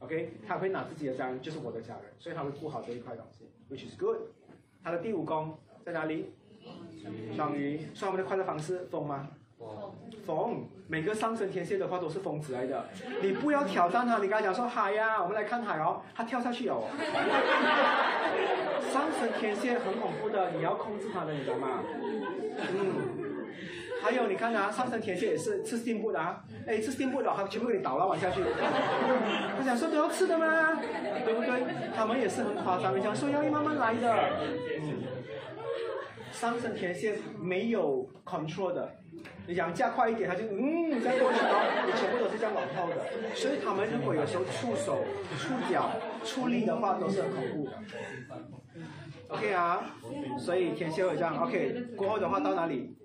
[0.00, 4.18] OK，他会拿自己的家人就是我的家人，所以他会顾好这一块东西，which is good。
[4.82, 6.34] 他的第五宫在哪里？
[7.36, 9.30] 双鱼，双鱼的快乐方式风吗？
[10.26, 12.84] 疯，每个上升天蝎的话都是疯子来的。
[13.22, 16.84] 你不要挑战他，你跟他讲说海呀，我们来看海哦，他跳下去哦。
[18.92, 21.82] 上升天蝎很恐怖的，你要控制他的，你知道吗？
[22.58, 23.24] 嗯。
[24.02, 28.42] 还有你看啊，上升天蝎也是吃进步的啊，哎，吃进步的，他全部给你倒了，往下去。
[29.56, 30.78] 他想说都要吃的吗？
[31.24, 31.64] 对不对？
[31.96, 34.14] 他们也是很夸张，你想说要慢慢来的。
[34.82, 35.02] 嗯。
[36.32, 38.94] 上升天蝎没有 control 的。
[39.46, 45.04] 你讲加快一点，他就嗯这样过去哦，全部都是这样往后的，所以他们如果有时候出手、
[45.38, 45.90] 出脚、
[46.24, 47.72] 出力的话，都是很恐怖的。
[49.28, 49.96] OK 啊，
[50.38, 51.36] 所以天蝎会这样。
[51.42, 52.96] OK，过后的话到哪里？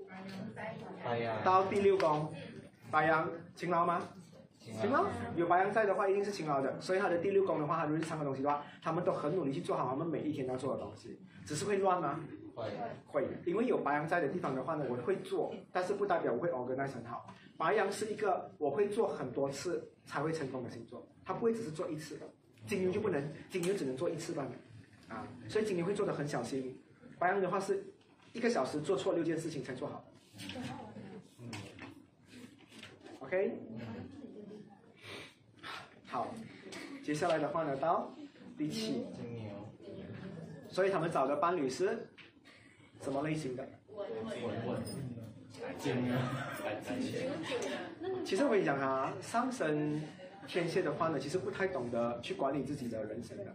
[1.44, 2.32] 到第六宫，
[2.92, 4.02] 白羊勤劳吗？
[4.60, 5.06] 勤劳，
[5.36, 6.80] 有白羊在的话，一定是勤劳的。
[6.80, 12.20] 所以他的第六宫的话，他日常的东西的话，他们都很努力去做好他们每一天要做的东西，只是会乱吗？
[13.08, 17.26] 会，因为有白羊在的地方的话呢，我会做，但是不代表我会 organize 很好。
[17.58, 22.26] 白羊是一个我会做很多次才会成功的星座，他不会只是做一次的。
[22.66, 24.52] 金牛就不能，金牛只能做一次罢了，
[25.10, 26.78] 啊，所以金牛会做的很小心。
[27.18, 27.86] 白羊的话是
[28.32, 30.06] 一个小时做错六件事情才做好。
[33.20, 33.58] OK，
[36.06, 36.34] 好，
[37.04, 38.10] 接下来的话呢到
[38.58, 39.54] 第七，金牛
[40.70, 42.08] 所以他们找的伴侣是。
[43.02, 43.68] 什么类型的？
[43.94, 44.06] 稳
[44.68, 44.78] 稳，
[48.24, 50.02] 其实我跟你讲啊，上升
[50.48, 53.46] 天蝎的话呢，其实不太懂得去管理自己的人生的。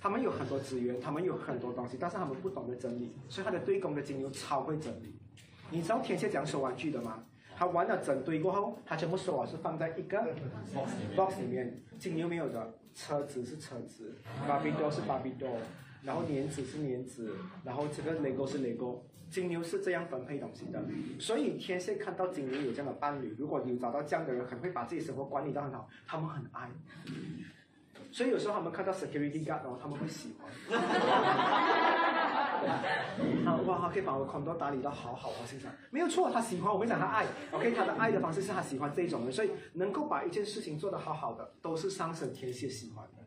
[0.00, 3.16] 他们有很多资源，他们有很多东西，但是他们不懂得整理。
[3.28, 5.18] 所以他的对宫的金牛超会整理。
[5.70, 7.24] 你知道天蝎怎样收玩具的吗？
[7.56, 10.22] 他玩了整堆过后，他全部收好是放在一个
[11.16, 11.80] box 里面。
[11.98, 14.12] 金牛没有的，车子是车子，
[14.46, 15.48] 芭比多是芭比多。
[16.04, 20.84] 然后年子是年子，然后这个雷勾是雷勾，金牛是这样分配东西的，
[21.18, 26.70] 所以天蝎看到金牛有这样的伴侣，如果你找到这样的人，很会把自己生活管理得很好，他们很爱，
[28.12, 30.46] 所以有时候他们看到 security guard 哦，他们会喜欢，
[33.46, 43.24] 好哇，他可以把我很多打理的好好啊，欣赏，没有错，他喜欢，我没讲他爱，OK，他的爱的方式是他喜欢这种人，所以能够把一件事情做得好好的，都是上升天蝎喜欢的，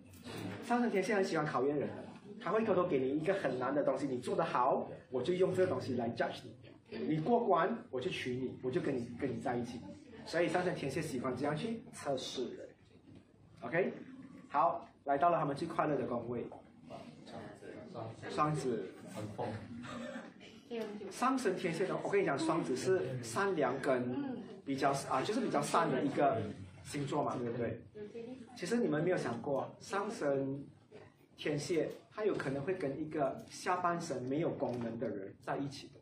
[0.63, 2.03] 上升天蝎很喜欢考验人的。
[2.47, 6.39] 他会偷偷给你一个很难的东西，你做得好，我就用这个东西来 judge
[6.89, 9.81] 你；你过关，我就娶你，我就跟你跟你在一起。
[10.25, 12.69] 所以上升天蝎喜欢这样去测试人。
[13.59, 13.91] OK，
[14.47, 16.45] 好，来到了他们最快乐的宫位，
[18.29, 19.45] 双子，很疯。
[21.11, 26.41] 上升天蝎的，我跟你讲，双子是善良跟比较啊，就是比较善的一个
[26.85, 27.81] 星座嘛，对不对？
[28.55, 30.63] 其实你们没有想过，上升
[31.35, 31.89] 天蝎。
[32.17, 35.99] 他有可能会跟一个下半身没有功能的人在一起的，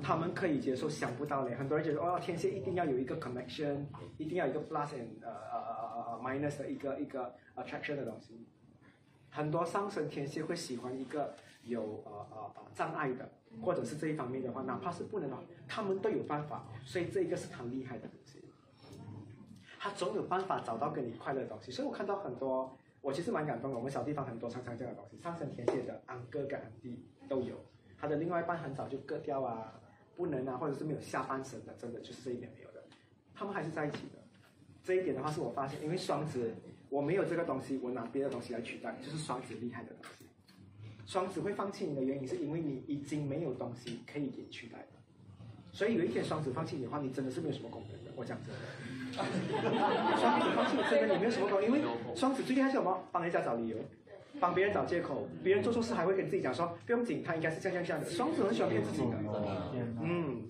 [0.00, 1.56] 他们可以接受，想不到嘞。
[1.56, 3.84] 很多人觉得哦，天蝎一定要有一个 connection，
[4.16, 8.46] 一定要有一个 plus and 呃呃呃呃 minus 的一个一个 attraction 的东西。
[9.28, 11.34] 很多上升天蝎会喜欢一个
[11.64, 13.28] 有呃呃障碍的，
[13.60, 15.36] 或者是这一方面的话，哪怕是不能的，
[15.66, 16.64] 他们都有办法。
[16.84, 18.40] 所以这一个是很厉害的东西，
[19.80, 21.72] 他总有办法找到跟你快乐的东西。
[21.72, 22.78] 所以我看到很多。
[23.06, 27.54] 我其实蛮感动的，我们小地方很多常常这样的东西，上升天蝎的安哥跟安弟都有，
[27.96, 29.80] 他的另外一半很早就割掉啊，
[30.16, 32.82] 不能啊，或者是没有下半身的，真的就是这一点没有的，
[33.32, 34.18] 他们还是在一起的。
[34.82, 36.52] 这一点的话是我发现，因为双子
[36.88, 40.26] 我没有这个东西，我拿别的东西来取代，就是双子厉害的东西。
[41.06, 44.88] 双子会放弃你的原因是因为你已经没有东西可以给取代的，
[45.70, 48.10] 所以有一天双子放弃你的话，你真的是没有什么功能的。
[48.16, 48.60] 我讲真的。
[50.20, 51.80] 双子放弃这个也没有什么搞，因为
[52.14, 53.04] 双子最厉害是什么？
[53.10, 53.76] 帮人家找理由，
[54.38, 58.08] 帮别人找借口，别人做错事还会跟自己讲说不用紧，他应该是这样这样的。
[58.08, 59.16] 双子很喜欢骗自己的，
[60.02, 60.42] 嗯，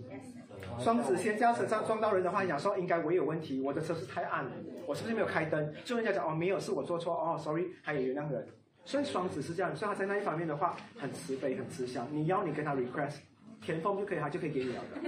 [0.78, 4.50] 双子先驾车上撞到人的话，讲说应该我有问题，我的车是太暗了，
[4.86, 5.72] 我是不是没有开灯？
[5.84, 8.46] 就人家讲哦没有，是我做错哦，sorry，还有原谅人。
[8.84, 13.18] 所以双子是这样，所以他在那一方面的话很慈悲很慈祥，你要你跟他 request。
[13.66, 15.00] 填缝就可以，他就可以给你了的。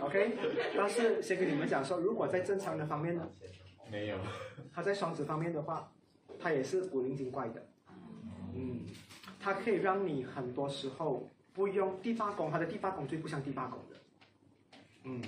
[0.00, 0.36] OK，
[0.76, 3.28] 但是先跟你们讲说，如果在正常的方面呢？
[3.88, 4.18] 没有。
[4.74, 5.88] 他在双子方面的话，
[6.40, 7.64] 他也是古灵精怪的。
[8.56, 8.80] 嗯，
[9.38, 13.96] 他可以让你很多时候不用第八宫，他的第八宫最不像第八宫的。
[15.04, 15.22] 嗯，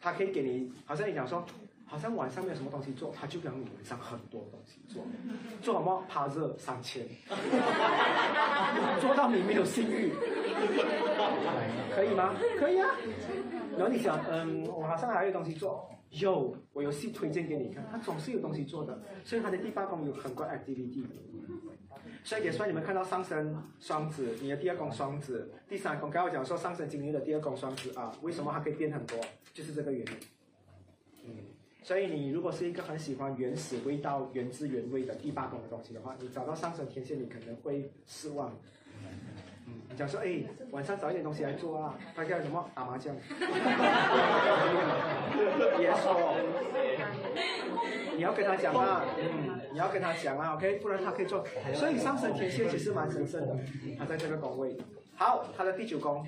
[0.00, 1.44] 他可以给你，好像你讲说。
[1.92, 5.04] 好像晚上没有什么东西做，他就让你晚上很多东西做，
[5.60, 6.02] 做什么？
[6.08, 7.06] 趴热三千，
[8.98, 10.10] 做到你没有性欲，
[11.94, 12.34] 可以吗？
[12.58, 12.88] 可以啊。
[13.76, 21.04] 然后你想，嗯，我好像还有东西做，有，我有戏推荐给你看，他总是有东西做的，所以他的第八宫有很多 activity。
[22.24, 29.18] 所以也算你们看到上升双子，你的第二宫双子，第三宫，刚刚我讲说上升金牛的第二宫双子啊，为什么它可以变很多？
[29.52, 30.12] 就是这个原因。
[31.82, 38.56] 所以你如果是一个很喜欢原始味道、原汁原味的第八宫的东西的话，你找到上升天蝎，你可能会失望。
[39.66, 43.16] 嗯，你讲说，哎，晚上找一点东西来做啊，大概什么打麻将，
[45.76, 46.36] 别说，
[48.16, 51.44] 你要跟他讲啊，嗯，你要跟他讲啊，OK，不然他可以做。
[51.74, 53.58] 所以上升天蝎其实蛮神圣的，
[53.98, 54.76] 他在这个宫位。
[55.14, 56.24] 好，他的第九宫，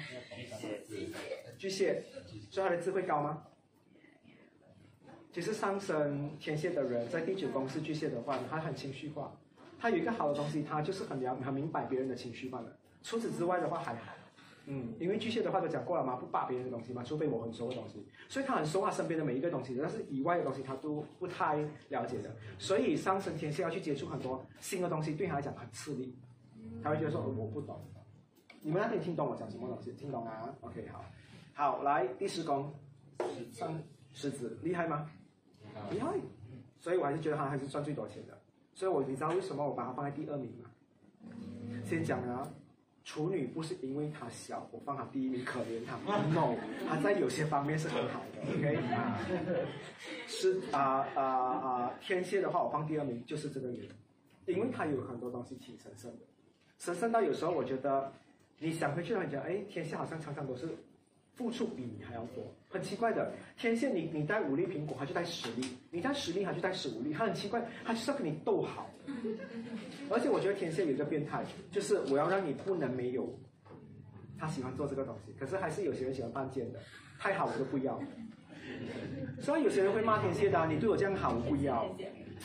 [1.57, 2.05] 巨蟹，
[2.51, 3.45] 所以他的智慧高吗？
[5.35, 9.37] 其实上升天蝎的人在第九宫是巨蟹的话，他很情绪化，
[9.81, 12.77] 他有一个好的东西，他就是很了很明白别人的情绪罢了。
[13.03, 14.13] 除此之外的话还好，
[14.67, 21.57] 嗯，因为巨蟹的话都讲过了嘛，不扒别人的东西嘛，除非我很熟的东西，所以他很熟他身边的每一个东西，但是以外的东西他都不太
[21.89, 22.31] 了解的。
[22.57, 26.17] 所以上升天蝎要去接触很多新的东西，对他来讲很吃力，
[26.81, 27.85] 他会觉得说我不懂。
[28.63, 29.91] 你们那天听懂我讲什么东西？
[29.95, 31.05] 听懂啊？OK，好，
[31.55, 32.73] 好，来第十宫，
[33.51, 33.77] 上
[34.13, 35.11] 狮子厉害吗？
[35.91, 36.15] 厉害，
[36.79, 38.39] 所以我还是觉得他还是赚最多钱的。
[38.75, 40.71] 所以我你知道为什么我把它放在第二名吗？
[41.85, 42.49] 先讲啊。
[43.07, 45.99] 处女不是因为她小，我放她第一名，可怜她。
[46.33, 46.57] No，
[46.89, 48.41] 她 在有些方面是很好的。
[48.41, 48.79] OK，
[50.27, 53.85] 是啊啊啊，天蝎的话我放第二名就是这个原
[54.47, 56.25] 因，因为她有很多东西挺神圣的，
[56.79, 58.11] 神圣到有时候我觉得
[58.59, 60.75] 你想回去你讲，哎，天蝎好像常常都是
[61.35, 63.33] 付出比你还要多，很奇怪的。
[63.57, 67.13] 天蝎你你带五粒苹果，他就带十粒；你带十粒，他就带十五粒。
[67.13, 68.89] 他很奇怪，他就是要跟你斗好。
[70.11, 73.33] 而且我觉得天蝎有一个变态，就是我要让你不能没有。
[74.39, 76.79] 他喜欢做这个东西，可是还是有些人喜欢犯贱的，
[77.19, 78.01] 太好我都不要。
[79.41, 81.95] 所以有些人会骂天蝎的，你对我这样好我不要。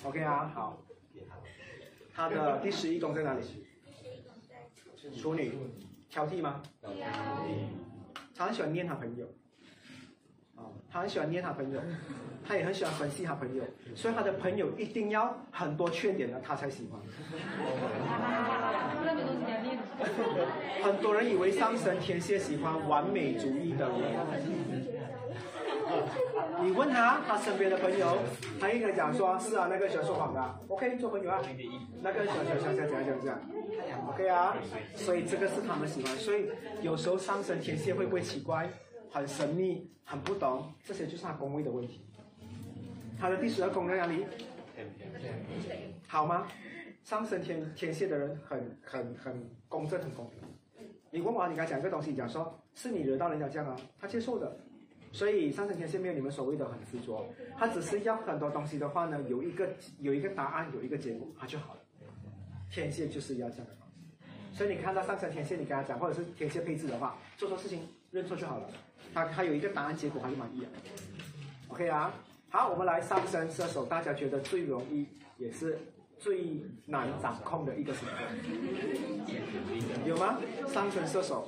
[0.03, 0.81] OK 啊，好。
[2.13, 3.43] 他的第十一宫在哪里？
[5.17, 5.53] 处女，
[6.09, 6.61] 挑剔吗？
[6.81, 6.95] 挑剔。
[8.39, 9.27] 他很喜欢念他朋友。
[10.91, 11.79] 他很喜欢念他朋友，
[12.45, 13.63] 他也很喜欢分析他朋友，
[13.95, 16.99] 所以他的朋友一定要很多缺点的他才喜欢。
[20.81, 24.01] 很多人以为上神天蝎喜欢完美主义的人，
[26.61, 28.17] 你问他他身边的朋友，
[28.59, 31.41] 他应该讲说，是啊，那个喜欢说谎的，OK 做朋友啊，
[32.01, 33.39] 那个小小小小讲讲讲
[34.07, 34.55] ，OK 啊，
[34.95, 36.49] 所以这个是他们喜欢，所以
[36.81, 38.69] 有时候上升天蝎会不会奇怪？
[39.11, 42.05] 很神秘，很不懂，这些就是他宫位的问题。
[43.19, 44.25] 他的第十二宫在哪里？
[46.07, 46.47] 好吗？
[47.03, 50.39] 上升天天蝎的人很很很公正，很公平。
[51.09, 54.55] 你问我，你刚讲一个东西，讲说是你惹到人家这样啊，他接受的。
[55.11, 57.25] 所以上升天蝎没有你们所谓的很执着，
[57.57, 59.67] 他只是要很多东西的话呢，有一个
[59.99, 61.79] 有一个答案，有一个结果，他就好了。
[62.71, 63.71] 天蝎就是要这样的。
[64.53, 68.69] 所以你看到上升天蝎，你跟他讲，或者是天蝎配置的话，做错事情认错就好了。
[69.13, 70.67] 他他有一个答案，结果还是满意了。
[71.69, 72.13] OK 啊，
[72.49, 75.07] 好，我们来上升射手，大家觉得最容易
[75.37, 75.79] 也是
[76.19, 78.15] 最难掌控的一个星座，
[80.05, 80.37] 有吗？
[80.67, 81.47] 上升射手。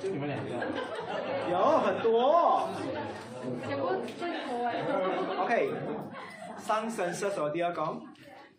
[0.00, 0.50] 就你们两个。
[2.04, 2.68] 有很多。
[5.42, 5.70] OK，
[6.58, 8.00] 上升射手第二宫，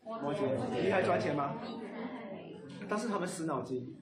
[0.04, 0.40] 摩羯，
[0.82, 1.54] 厉害赚钱吗？
[2.90, 3.96] 但是他们死脑筋，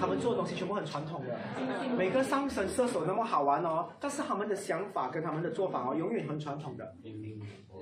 [0.00, 1.38] 他们做的东西全部很传统的。
[1.96, 6.94] 每个上升射手那么好玩哦，但是他们的想法跟他们的做法哦，永远很传统的。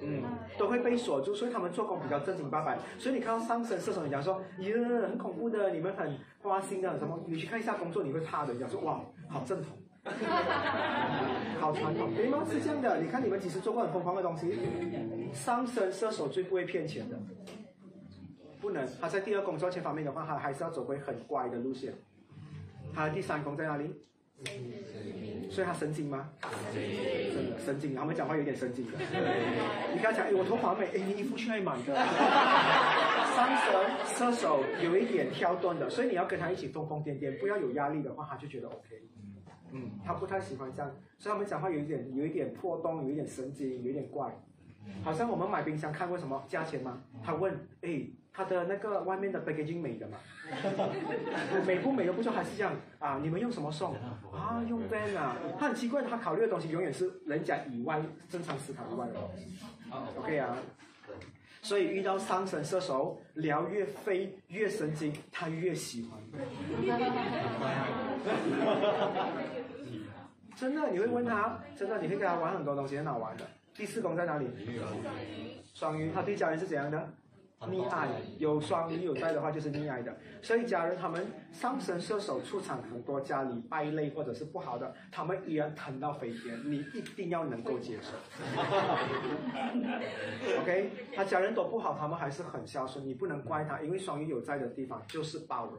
[0.03, 0.25] 嗯，
[0.59, 2.79] 都会被锁住，所以他们做工比较正经八百。
[2.99, 7.19] 所以你看到上升射手，你讲说，耶，很恐怖的，你们很花心的，什么？
[7.27, 8.55] 你去看一下工作，你会怕的。
[8.57, 9.79] 讲说，哇，好正统，
[11.61, 12.45] 好传统，对吗？
[12.51, 13.01] 是这样的。
[13.01, 14.59] 你看你们其实做过很疯狂的东西，
[15.33, 17.19] 上升射手最不会骗钱的。
[18.61, 21.95] 不能，他在第二工作钱方面的话，他还是要走回很乖的路线。
[22.95, 23.95] 他的第三宫在哪里？
[25.51, 26.31] 所以他神经吗？
[26.73, 28.93] 真的神经，他们讲话有点神经的。
[29.93, 31.95] 你跟他讲，哎，我头发美，哎，你衣服去哪里买的？
[33.37, 33.73] 三神
[34.17, 39.03] 射手有一点挑断的，所以你要跟他一起疯疯癫癫，不要有压力的话，他就觉得 OK。
[39.73, 44.35] 嗯，他不太喜欢这样，所以他们讲话有一点有一点破洞，有一点神经，有一点怪。
[45.05, 47.03] 好像我们买冰箱看过什么价钱吗？
[47.23, 48.03] 他问，哎。
[48.33, 50.17] 他的那个外面的 packaging 美的嘛，
[51.67, 53.19] 美不美的不说，还是这样啊？
[53.21, 53.93] 你们用什么送
[54.33, 54.63] 啊？
[54.69, 55.37] 用 van 啊？
[55.59, 59.15] 他很奇怪，他考虑的东西永远是人家以外正常思考以外的。
[60.17, 60.57] OK 啊，
[61.61, 66.21] 所以遇到上升射手，聊越飞越神经，他越喜欢。
[70.61, 73.45] 真的，你会问他，真的，你会跟他玩很多东西，很好玩的。
[73.75, 74.47] 第四宫在哪里？
[75.73, 77.09] 双鱼，他对家人是怎样的？
[77.61, 80.15] 溺爱，有双鱼有在的话就是溺爱的。
[80.43, 88.11] 所以家人他们上升射手出场很多，家里败类或者是不好的，他们依然疼到飞天，你一定要能够接受。
[90.61, 95.79] OK，他家人都不好，他们还是很孝顺，你不能怪他，因为双鱼有在的地方就是包容。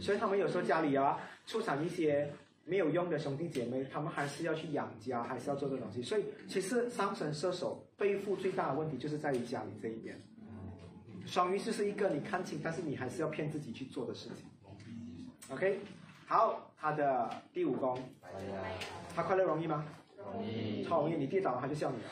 [0.00, 2.32] 所以他们有时候家里啊出场一些
[2.70, 6.00] 没有用的兄弟姐妹，他们还是要去养家，还是要做这东西。
[6.00, 10.16] 所以其实上升射手背负最大的问题就是在于家里这一边。
[11.26, 14.46] 双鱼就是一个你看清，但是你还是要骗自己去做的事情。
[15.52, 15.80] OK，
[16.26, 17.98] 好，他的第五宫，
[19.16, 19.84] 他快乐容易吗？
[20.16, 20.84] 容易。
[20.84, 22.08] 超容易，你跌倒了他就笑你了。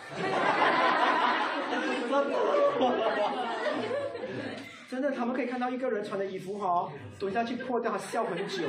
[4.89, 8.65] 真的，他们可以看到一个人穿的衣服哈、蹲下去破掉，他笑很久。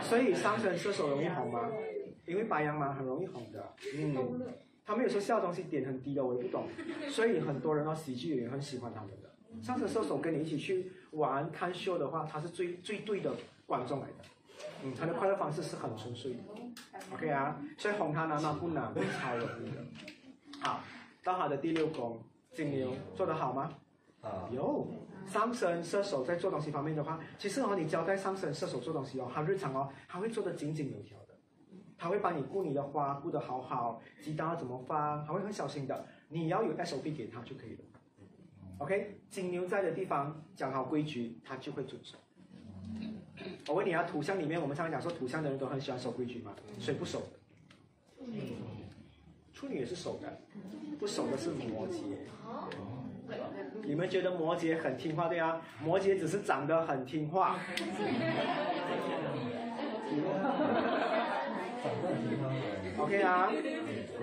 [0.00, 1.70] 所以上升射手容易红吗？
[2.26, 3.74] 因为白羊嘛，很容易红的。
[3.94, 4.40] 嗯，
[4.86, 6.66] 他们有时候笑的东西点很低的，我也不懂。
[7.08, 9.30] 所以很多人哦，喜剧演员很喜欢他们的。
[9.62, 13.30] 上升射手跟你一起去玩看秀的话，他是最最对的
[13.66, 14.14] 观众来的。
[14.84, 16.38] 嗯，他的快乐方式是很纯粹的。
[17.12, 18.56] OK 啊，所以哄他难吗？
[18.58, 19.84] 不难，超容易的。
[20.60, 20.80] 好，
[21.22, 22.22] 到他的第六宫，
[22.52, 23.70] 金牛做得好吗？
[24.22, 24.86] 啊，有。
[25.26, 31.34] 上升射手在做东西方面的话，其实哦，你交代上升射手做东西哦，他日常哦，他会做的井井有条的，
[31.96, 36.04] 他会帮你顾你的花，顾得好好，鸡蛋要怎么放，他会很小心的。
[36.28, 37.80] 你要有 SOP 给他就可以了。
[38.78, 42.16] OK，金牛在的地方讲好规矩，他就会遵守。
[43.68, 48.26] 我问你啊，土象里面我们常常讲说土象的人都很喜欢守规矩嘛，谁不守的？
[49.52, 50.40] 处女也是守的，
[50.98, 52.16] 不守的是摩羯。
[53.82, 55.60] 你们觉得摩羯很听话对啊？
[55.82, 57.56] 摩羯只是长得很听话。
[62.98, 63.50] OK 啊，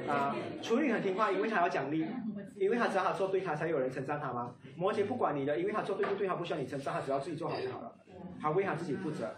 [0.07, 2.05] 啊，处女很听话，因为他要奖励，
[2.55, 4.53] 因为他知道他做对，他才有人称赞他嘛。
[4.75, 7.91] 摩羯不管你的，因为他做对不对，他不需要你称赞，他只要自己做好就好了，
[8.39, 9.33] 他为他自己负责。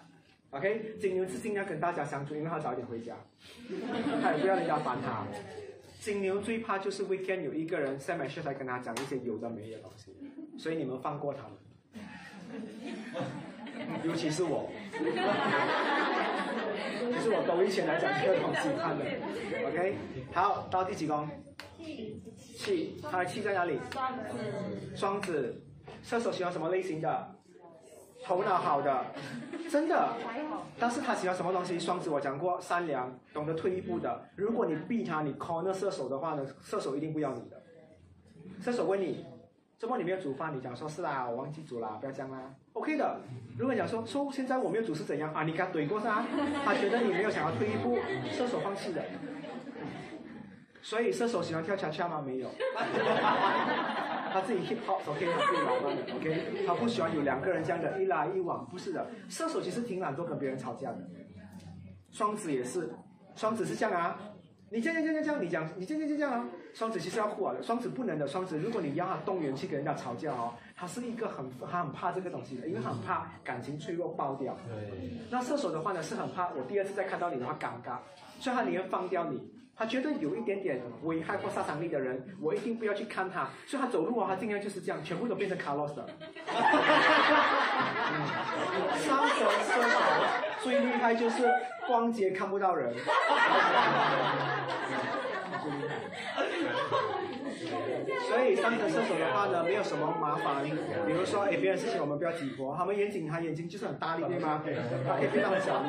[0.50, 3.16] OK，金牛是尽量跟大家相处，因为他早点回家，
[4.22, 5.26] 他也不要人家烦他。
[5.99, 10.15] 金牛最怕就是 weekend 有一个人 send message 来跟他讲一些有的没的东西，
[10.57, 11.57] 所以你们放过他们，
[14.05, 14.99] 尤其是我，其
[17.21, 19.03] 实我都以前来讲这个东西看的。
[19.67, 19.95] OK，
[20.34, 21.27] 好，到第几宫？
[22.55, 23.77] 气，他的气在哪里？
[23.91, 25.61] 双子，双子，
[26.01, 27.35] 射手喜欢什么类型的？
[28.30, 29.06] 头脑好的，
[29.72, 30.07] 真的。
[30.77, 31.80] 但是他喜欢什么东西？
[31.80, 34.23] 双子我讲过，善良，懂得退一步的。
[34.35, 37.60] 如果你逼他，你 call 那射手的话呢，射手一定不要你的。
[38.61, 39.26] 射手问你，
[39.80, 40.56] 周末你没有煮饭？
[40.56, 42.53] 你讲说是啦，我忘记煮啦，不要这样啦。
[42.73, 43.19] OK 的。
[43.57, 45.41] 如果讲说说现在我没有煮是怎样啊？
[45.43, 46.23] 你给他怼过是吧？
[46.64, 47.97] 他觉得你没有想要退一步，
[48.31, 49.03] 射手放弃的。
[50.90, 52.20] 所以射手喜欢跳恰恰吗？
[52.26, 52.49] 没有。
[54.34, 59.06] 他自己 hip hop OK，他自己玩玩的 OK，他不喜欢有两个人这样的一来一往，不是的。
[59.30, 60.98] 射手其实挺懒惰跟别人吵架的，
[62.10, 62.91] 双子也是，
[63.36, 64.18] 双子是这样啊，
[64.72, 74.57] 你这样这样这样，你讲你这样这样这样啊，双子其实要护我的，双子不能的，双子如果你要他动员去跟人家吵架哦，他是一个很他很怕这个东西的，因为他很怕感情脆弱爆掉。
[74.68, 77.99] 对，那射手的话呢，是很怕我第二次再看到你的话尴尬，
[78.40, 79.53] 所以他宁愿放掉你。
[79.80, 83.47] 他觉得有一点点危害或杀伤力的人，我一定不要去看他。
[83.65, 86.06] 所以他走路啊，他尽量就是这样，全部都变成卡洛斯的。
[88.97, 89.97] 上神射手
[90.61, 91.49] 最厉害就是
[91.88, 92.93] 逛街看不到人。
[98.30, 100.64] 所以上神射手的话呢，没有什么麻烦。
[100.64, 102.76] 比如说，哎，别人事情我们不要急迫。
[102.77, 104.61] 他们眼睛，他眼睛就是很大力，对吗？
[104.64, 105.88] 他可以变到很小力。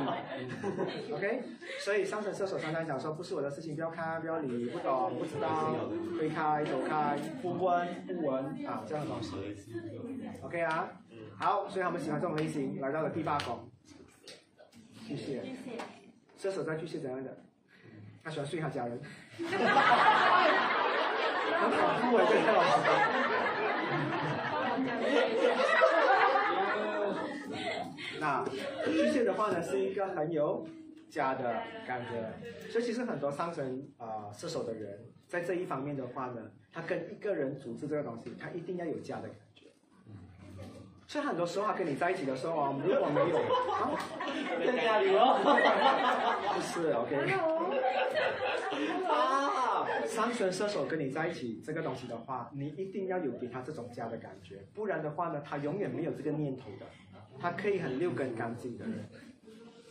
[1.12, 1.42] OK，
[1.78, 9.34] 所以上神射手常常讲说，不是我的事情，不要看，不要理，不懂，不知道，推开，走开，不问，不闻啊，这样的东西。
[10.42, 10.88] OK 啊，
[11.38, 12.80] 好，所以他们喜欢这种类型。
[12.80, 13.68] 来到了第八宫，
[15.06, 15.42] 巨蟹，
[16.38, 17.36] 射手在巨蟹怎样的？
[18.24, 18.98] 他喜欢睡他家人。
[21.50, 22.90] 很反复哎，这个太老实了。
[28.20, 28.44] 那
[28.84, 30.66] 巨蟹的话呢，是一个很有
[31.08, 32.32] 家的感觉，
[32.68, 39.49] 所以其实很多上升啊、射手的人，在这一方面的话呢，他跟一个人组织这个东西，他一定要有家的感觉。
[41.10, 43.36] 所以很多时候他跟你在一起的时候啊，如果没有
[43.74, 43.90] 啊，
[44.64, 45.42] 在家里哦，
[46.54, 47.16] 不是是 OK。
[49.08, 56.86] 啊，上升射手跟你在一起这个东西的话，你一定要有给他这种家的感觉，不然的话呢，他永远没有这个念头的。
[57.40, 59.04] 他可以很六根干净的人，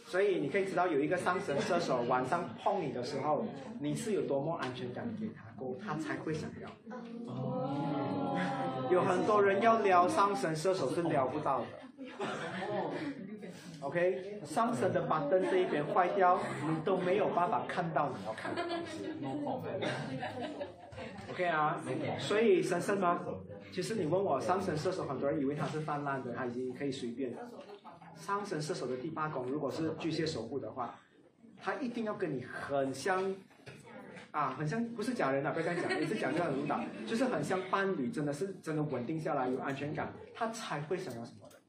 [0.05, 3.45] 所以你可以知道有一个上神射手晚上碰你的时候，
[3.81, 6.69] 你是有多么安全感给他过，他才会想要。
[8.90, 11.66] 有很多人要撩上神射手是撩不到的。
[13.82, 16.38] OK，上神的板凳这一边坏掉，
[16.68, 19.10] 你都没有办法看到你要看的东西。
[21.32, 21.82] OK 啊，
[22.20, 23.22] 所以神圣吗？
[23.72, 27.34] 其实你问我上神射手，很多人以为他是泛滥的，他已经可以随便。
[28.16, 30.99] 上神射手的第八宫，如果是巨蟹守护的话，
[31.61, 33.34] 他一定要跟你很像，
[34.31, 41.60] 啊，很像，不是假人啊，不要这样讲，也是讲这样的舞蹈， 就是很像伴侣，真的是真的稳定下来，有安全感，他才会想要什么的。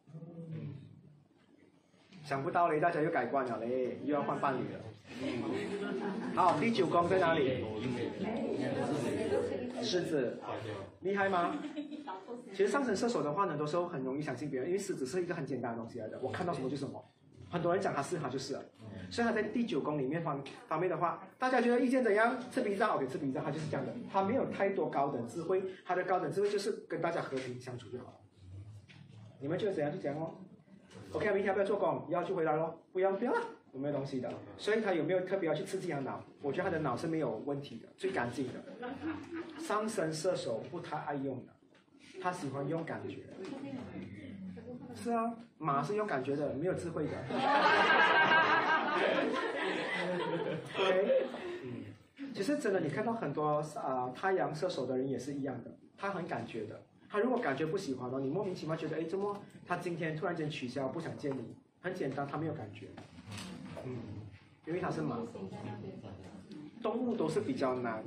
[2.23, 4.81] 想不到嘞，大家又改观了嘞，又要换伴侣了。
[6.35, 7.65] 好，第九宫在哪里？
[9.83, 10.39] 狮子，
[11.01, 11.57] 厉害吗？
[12.53, 17.03] 其实上升射手的话呢，都是很容易相信别人，因为狮子是一个很简单的东西来的，我看到什么就什么。
[17.49, 18.63] 很多人讲他是，他就是了。
[19.11, 22.39] 所以他在第九宫里面方方面的话，大家觉得意见怎样？
[22.51, 28.15] 吃鼻子，OK，吃鼻子，他就是这样的，他没有太多高等智慧，他的高等智慧就是跟大家和平相处就好了。
[29.41, 30.35] 你们觉得怎样就讲哦。
[31.13, 33.41] OK，明天不要做工，要就回来咯，不要不要了，
[33.73, 34.33] 有没有东西的？
[34.57, 36.23] 所以他有没有特别要去刺激他脑？
[36.41, 38.63] 我觉得他的脑是没有问题的，最干净的。
[39.59, 41.53] 上升射手不太爱用的，
[42.23, 43.19] 他喜欢用感觉。
[44.95, 47.13] 是啊，马是用感觉的，没有智慧的。
[50.79, 51.27] OK，
[51.63, 51.85] 嗯，
[52.35, 56.81] 其实真的，你看到很多啊太阳射手的人也是一样的，他很感觉的。
[57.09, 59.37] 他如果感觉不喜欢了，你莫名其妙觉得，哎，怎么
[59.67, 61.55] 他今天突然间取消，不想见你？
[61.81, 62.89] 很简单，他没有感觉。
[63.85, 63.97] 嗯，
[64.67, 65.19] 因为他是马。
[66.83, 68.03] 动物都是比较难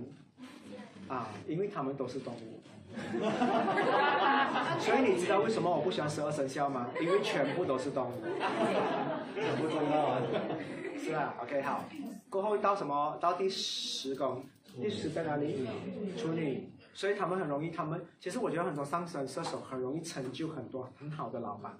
[1.07, 2.59] 啊，因为他们都是动物。
[4.79, 6.89] 所以你知道为什么我不喜欢十二生肖吗？
[7.01, 8.21] 因为全部都是动物。
[9.59, 10.21] 不重要啊。
[10.97, 11.83] 是啊，OK，好。
[12.29, 13.17] 过后到什么？
[13.19, 14.43] 到第十宫，
[14.81, 15.67] 第十在哪里？
[16.17, 16.69] 处女。
[16.95, 21.75] 所以他们很容易，他们其实我觉得很多上升射手很容易成就很多很好的老板，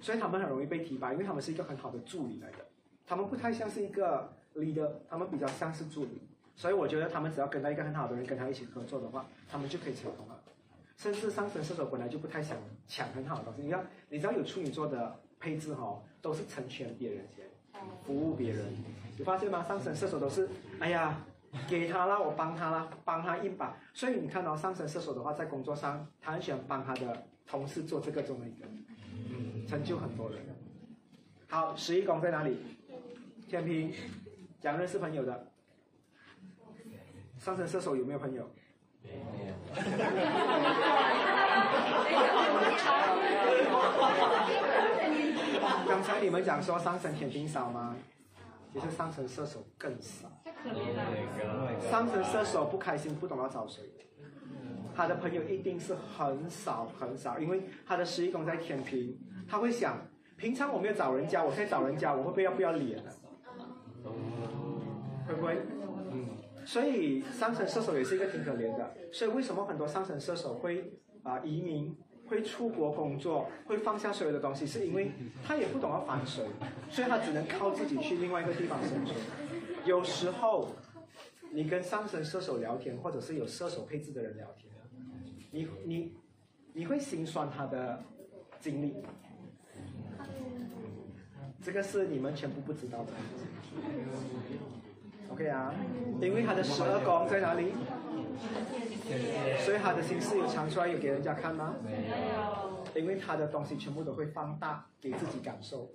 [0.00, 2.58] 所以他们很容易被提拔，因为他们是一个很好的助理来的，
[3.04, 6.27] 他们不太像是一个 leader，他们比较像是助理，
[6.58, 10.38] 所以我觉得他们只要跟到一个很好的人跟他一起合作的话，他们就可以成功了。
[10.96, 17.44] 甚至上升射手本来就不太想抢很好的东西，你要你知道有处女座的配置哈，都是成全别人先，
[18.04, 18.66] 服务别人，
[19.16, 19.62] 你发现吗？
[19.62, 20.48] 上升射手都是，
[20.80, 21.24] 哎呀。
[21.66, 23.74] 给他啦，我帮他啦，帮他一把。
[23.94, 28.70] 所以你看到上升射手的话，在工作上，他很喜欢帮他的同事做这个做那个，
[29.66, 30.40] 成就很多人。
[31.48, 32.58] 好，十一宫在哪里？
[33.48, 33.90] 天平，
[34.60, 35.50] 讲认识朋友的。
[37.38, 38.48] 上升射手有没有朋友？
[39.02, 39.12] 没
[39.46, 39.54] 有。
[45.88, 47.96] 刚才你们讲说上升天平少吗？
[48.72, 50.28] 其实上升射手更少。
[51.90, 53.82] 上升射手不开心，不懂要找谁，
[54.94, 59.16] 他的朋友一定是很少很少，因为他的十一宫在天平，
[59.48, 59.96] 他会想，
[60.36, 60.94] 平常我没有。
[60.94, 63.12] 找人家，我在找人家，我会不会要不要脸呢？
[65.26, 65.56] 会不会？
[66.68, 76.44] 所以上升射手也是一个挺可怜的，所以为什么很多上升射手会啊移民，会出国工作，会放下所有的东西，是因为他也不懂要防谁，
[76.90, 79.16] 所以他只能靠自己去另外一个地方生存。
[79.86, 80.68] 有时候，
[81.52, 84.70] 你跟上升射手聊天，或者是有射手配置的人聊天，
[85.50, 86.12] 你你
[86.74, 88.04] 你会心酸他的
[88.60, 88.94] 经历，
[91.62, 93.12] 这个是你们全部不知道的。
[95.30, 95.72] OK 啊，
[96.20, 97.72] 因为他的十二宫在哪里？
[99.64, 101.74] 所以他的心思有藏出来有给人家看吗？
[101.84, 103.00] 没有。
[103.00, 105.90] 因为他的东西全部都会放大给自己感受。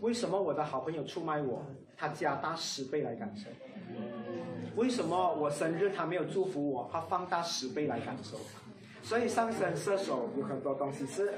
[0.00, 1.64] 为什么我的好朋友出卖我？
[1.96, 3.48] 他加大十倍来感受。
[4.76, 6.88] 为什么我生日他没有祝福我？
[6.92, 8.36] 他放大十倍来感受。
[9.02, 11.32] 所以上升射手有很多东西是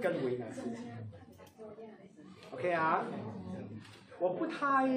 [0.00, 0.76] 更为难自己。
[2.52, 3.04] OK 啊，
[4.24, 4.88] 我不太，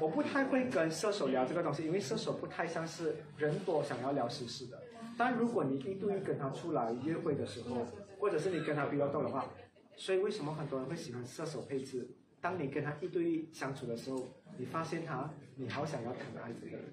[0.00, 4.82] 我不太会跟射手聊这个东西，因为射手不太像是人多想要聊实事的。
[5.16, 7.86] 但如果你一对一跟他出来约会的时候，
[8.18, 9.46] 或者是你跟他比较多的话，
[9.94, 12.08] 所以为什么很多人会喜欢射手配置？
[12.40, 14.26] 当你跟他一对一相处的时候，
[14.58, 16.84] 你发现他，你好想要疼爱这个人，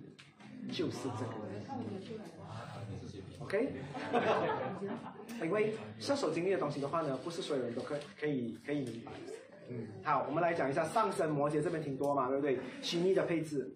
[0.72, 1.66] 就是这个人。
[3.40, 3.74] OK？
[5.42, 9.12] 因为射手经历的东西的话呢，不是所有人都可可以可以明白。
[9.72, 12.60] 嗯，好，我们来讲一下上升摩羯这边挺多嘛，对不对？
[12.82, 13.74] 心意的配置。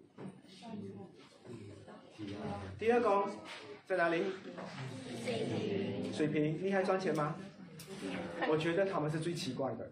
[2.78, 3.24] 第二宫
[3.86, 4.24] 在哪里？
[6.12, 7.34] 水瓶，厉害赚钱吗？
[8.50, 9.90] 我觉得他们是最奇怪的。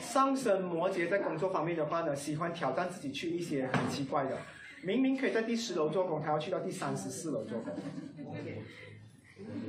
[0.00, 4.36] 上升摩羯在工作方面的话呢，喜欢挑战自己，去一些很奇怪的。
[4.82, 7.72] 明明可以在第十楼做工，他要去到第三十四楼做工。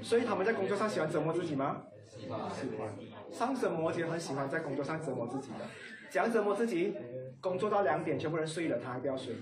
[0.02, 1.84] 所以他们在工作上喜欢折磨自己吗？
[2.18, 2.90] 喜欢。
[3.34, 5.66] 上升摩羯很喜欢在工作上折磨自己的，
[6.10, 6.94] 怎样折磨自己？
[7.42, 9.36] 工作到两点，全部人睡了，他还不要睡。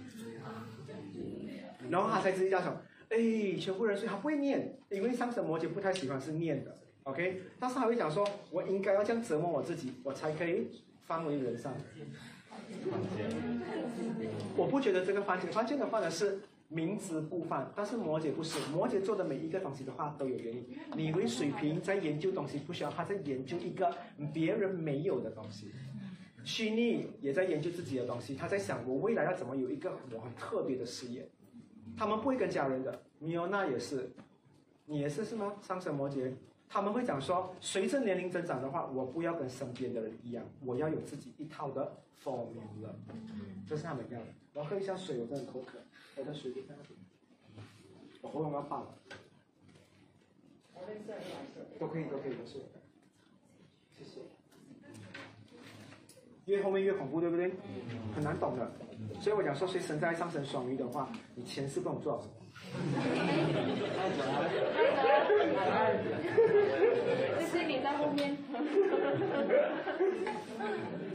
[1.89, 3.17] 然后他才自己在想，哎，
[3.59, 7.41] 全部人睡，他不会念，因为上升摩羯不太喜欢是念的，OK？
[7.59, 10.69] 但是他会讲说，我应该要这样折磨我自己，我才可以
[11.05, 11.73] 方为人上。
[14.55, 16.39] 我不觉得这个犯贱，犯贱的话呢是
[16.73, 20.65] 明知故犯，但是摩羯不是，摩羯做的每一个东西的话都有原因。
[20.95, 23.93] 你为水瓶在研究东西不需要，他在研究一个
[24.33, 25.69] 别人没有的东西。
[26.45, 31.29] 虚拟也在研究自己的东西，他在想我未来要怎么有一个我很特别的事业。
[31.97, 34.09] 他们不会跟家人的，米欧娜也是，
[34.85, 35.53] 你也是是吗？
[35.61, 36.31] 上升摩羯，
[36.69, 42.89] 他们会讲说，随着年龄增长的话，我不要跟身边的人一样，我要有自己一套的 formula，
[43.67, 44.27] 这是他们要的。
[44.53, 45.77] 我喝一下水，我真的口渴，
[46.21, 46.99] 我的水在那边，
[48.21, 48.93] 我喉咙要爆了。
[51.79, 52.59] 都可以，都可以，都是。
[53.89, 54.21] 谢谢。
[56.45, 57.51] 越后面越恐怖，对不对？
[58.13, 58.71] 很难懂的。
[59.19, 62.33] 所以我讲说，谁生在上升双鱼的话，你前世不懂做什么。
[67.39, 68.37] 就是你在后面。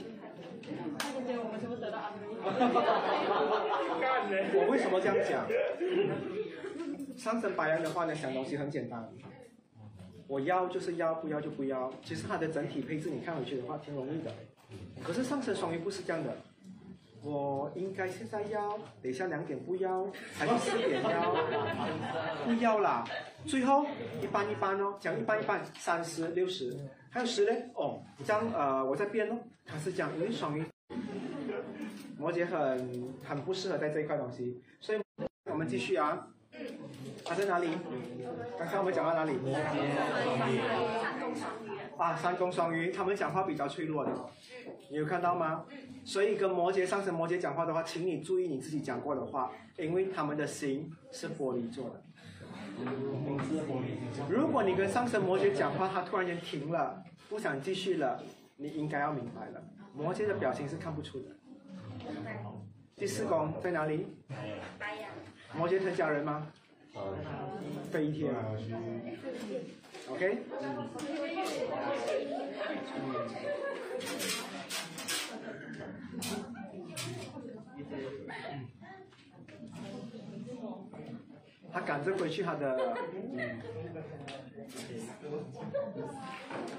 [0.99, 2.27] 看不见我们是不是得到安慰？
[4.55, 5.47] 我为什么这样讲？
[7.17, 9.09] 上升白羊的话呢，想东西很简单，
[10.27, 11.93] 我要就是要，不要就不要。
[12.03, 14.33] 其实它的整体配置你看回去的话，挺容易的。
[15.03, 16.37] 可是上升双鱼不是这样的。
[17.23, 21.35] 我应该现在要，等一下两点不要，还是四点要？
[22.45, 23.05] 不要啦，
[23.47, 23.85] 最后
[24.23, 26.77] 一般一般哦，讲一般一般，三十六十，
[27.11, 27.53] 还有十呢？
[27.75, 30.65] 哦，这样呃，我在变哦，他是讲因为双鱼，
[32.19, 34.99] 摩羯很很不适合在这一块东西，所以
[35.51, 36.29] 我们继续啊。
[37.25, 37.69] 他在哪里？
[38.59, 39.33] 刚才我们讲到哪里？
[41.99, 44.13] 啊，三宫双鱼，他们讲话比较脆弱的，
[44.91, 45.65] 你有看到吗？
[46.05, 52.03] 所以跟摩羯上升摩羯讲话的话，请你注意你自己讲过的话，因为他们的心是玻璃做的。
[54.29, 58.23] 如果你跟上升摩羯讲话，他突然间停了，不想继续了，
[58.57, 59.63] 你应该要明白了，
[59.95, 61.29] 摩羯的表情是看不出的。
[62.95, 64.07] 第四宫在哪里？
[65.55, 66.47] 摩羯疼家人吗？
[67.91, 68.35] 飞天。
[70.09, 70.39] OK。
[81.77, 82.95] 他赶着回去他的。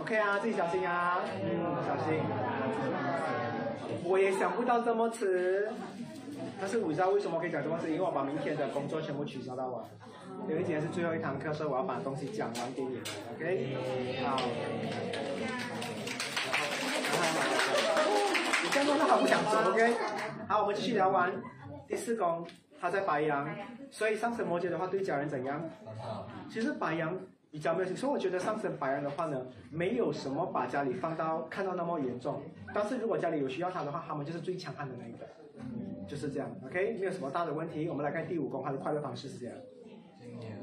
[0.01, 2.19] OK 啊，自己小心啊，嗯，小心。
[4.03, 5.69] 我也想不到这么迟，
[6.59, 9.85] 但是我知道为什么可以讲这么迟，因为我把明天的工作全部取消到完，
[10.49, 13.03] 因为今天是最后一堂课，所以我要把东西讲完给你们。
[13.35, 13.77] OK，
[14.25, 14.41] 好。
[18.63, 19.93] 你刚刚好不想走，OK？
[20.47, 21.31] 好，我们继续聊完。
[21.87, 22.47] 第四宫，
[22.79, 23.47] 他在白羊，
[23.89, 25.63] 所以上升摩羯的话对家人怎样？
[26.49, 27.17] 其实白羊
[27.49, 32.41] 比较没有，所以我觉得上升白羊的话呢，没有什么把家里放到看到那么严重。
[32.73, 35.27] 但是如果家里有需要他的话，他们就是最强悍的那一个，
[36.07, 36.97] 就是这样，OK？
[36.99, 37.87] 没有什么大的问题。
[37.89, 39.55] 我们来看第五宫，他的快乐方式是这样。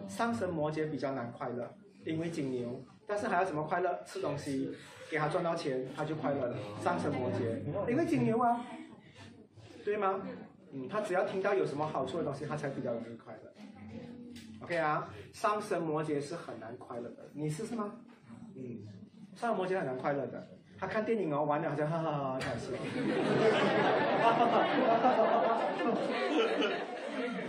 [0.07, 4.01] 上升摩羯比较难快乐，因为金牛，但是还要怎么快乐？
[4.05, 4.75] 吃东西。
[5.11, 6.57] 给他赚到钱，他就快乐了。
[6.83, 8.65] 上升摩羯，因为金牛啊，
[9.85, 10.23] 对吗？
[10.75, 13.53] 嗯，他只要听到有什么好处的东西，他才比较容易快乐。
[14.63, 17.95] OK 啊，上升摩羯是很难快乐的，你试试吗？
[18.57, 18.81] 嗯，
[19.37, 20.49] 上升摩羯很难快乐的。
[20.77, 22.75] 他看电影哦，玩的好像哈哈哈开心。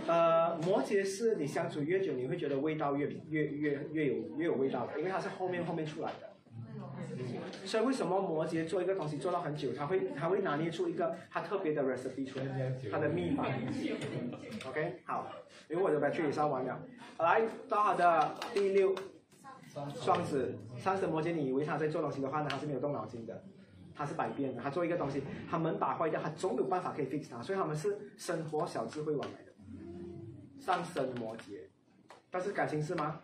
[0.06, 6.35] 呃，摩羯是你相处越久，你会觉得味道越越越越有越有味道的，因为它是后面后面出来的。
[7.64, 13.46] 所以为什么摩羯做一个东西做到很久，他会他会拿捏出一个他特别的 recipe 出来，他的秘法。
[14.68, 15.30] OK，好，
[15.68, 16.80] 因为我的 battery 也烧完了，
[17.18, 18.94] 来到他的第六，
[19.94, 23.44] 双子，双子摩羯，你以为他在做东西的话呢，他是没有动脑筋的，
[23.94, 29.52] 他是百变的，他做一个东西，他门打坏掉，他总有办法可以 fix 它，所以他们是生活小智慧往来的。
[30.60, 31.68] 上升摩羯，
[32.30, 33.20] 但是感情是吗？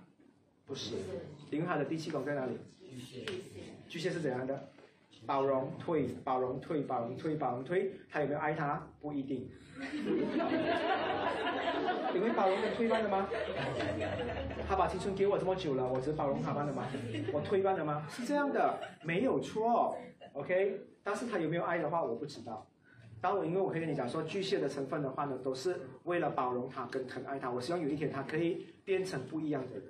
[0.66, 0.94] 不是，
[1.50, 2.58] 因为他的第七宫在哪里？
[3.92, 4.58] 巨蟹是怎样的？
[5.26, 8.82] 包容退，包容退，包容退，包容退，他有没有爱他？
[9.02, 9.46] 不一定。
[12.14, 13.28] 你会包容跟退让的吗？
[14.66, 16.86] 他把青春给我这么久了，我只包容他罢了吗？
[17.34, 18.06] 我退让了吗？
[18.08, 19.94] 是这样的，没有错
[20.32, 20.80] ，OK。
[21.04, 22.66] 但是他有没有爱的话，我不知道。
[23.20, 27.50] 当我因为我可以跟你讲说，巨蟹的成分的话呢，都是为了包容他跟疼爱他。
[27.50, 29.84] 我希望有一天他可以变成不一样的人。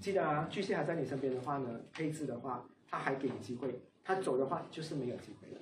[0.00, 3.80] 记得啊，巨蟹还在你身边的话呢，配置的话，他还给你机会。
[4.04, 5.60] 他走的话，就是没有机会了。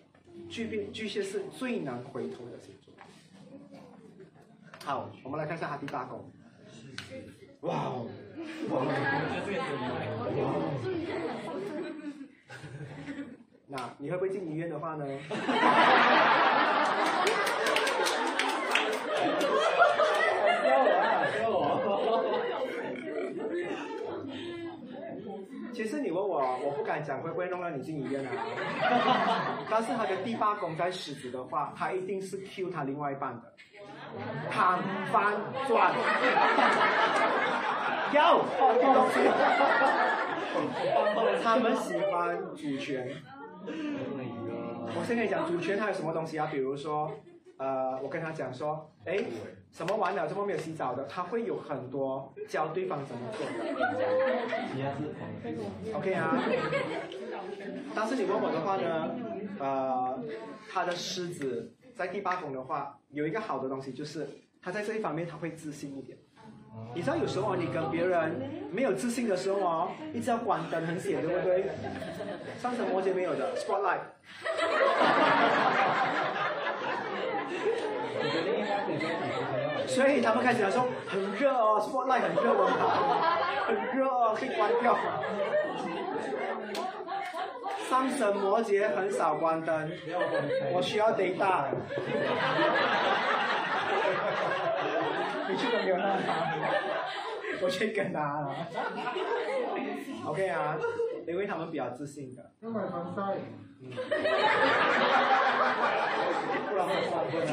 [0.51, 2.93] 巨变巨蟹是最难回头的星座。
[4.85, 6.31] 好，我们来看一下他第八宫。
[7.61, 8.07] 哇哦！
[13.69, 15.07] 那你会不会进医院的话呢？
[20.63, 21.81] 教我啊，教我。
[25.83, 28.31] 其实你问我，我不敢讲会不会弄到你进医院啊。
[29.69, 33.43] 但是他的第八宫在狮子的话，他一定是 Q 他另外一半的，
[34.49, 34.79] 躺
[35.11, 35.35] 翻
[35.67, 35.93] 转，
[38.15, 39.19] 要东西，
[41.43, 43.11] 他们喜欢主权。
[43.67, 46.49] 我先跟你讲，主权它有什么东西啊？
[46.49, 47.11] 比如说，
[47.63, 49.23] 呃，我跟他讲说，哎，
[49.71, 53.53] 什么完了，这么没有洗澡的，他会有很多教对方怎么做的。
[55.97, 56.43] OK 啊，
[57.95, 59.15] 但是你问我的话呢，
[59.61, 60.19] 呃，
[60.73, 64.29] 他的狮子在第八宫的话，有一个好的东西就是，
[64.61, 66.19] 他在这一方面他会自信一点。
[66.95, 68.41] 你知道有时候你跟别人
[68.73, 71.67] 没有自信的时候哦，一直要关灯很险，对不对？
[72.59, 74.01] 上层摩羯没有的，spotlight。
[79.87, 82.67] 所以他们开始讲说很热哦，spotlight 很热哦，
[83.67, 84.97] 很热哦，可以关掉。
[87.91, 89.91] 上神摩羯很少关灯，
[90.73, 91.67] 我需要 data。
[95.49, 96.31] 你去跟刘娜他，
[97.61, 98.57] 我去跟他了。
[100.25, 100.79] OK 啊，
[101.27, 102.53] 因为他们比较自信的。
[102.61, 103.39] 要买防晒。
[103.81, 103.91] 嗯。
[106.69, 107.53] 不然会算分的。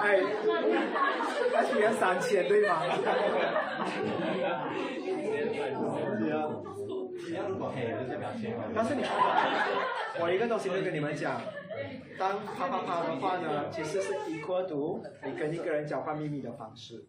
[0.00, 0.20] 哎，
[1.52, 2.82] 他需要三千对吗？
[8.74, 9.02] 但是你，
[10.20, 11.40] 我一个东西会跟你们讲，
[12.18, 17.04] 当啪啪啪的话呢，其实是 equal to 你跟一个人交换秘密的方式。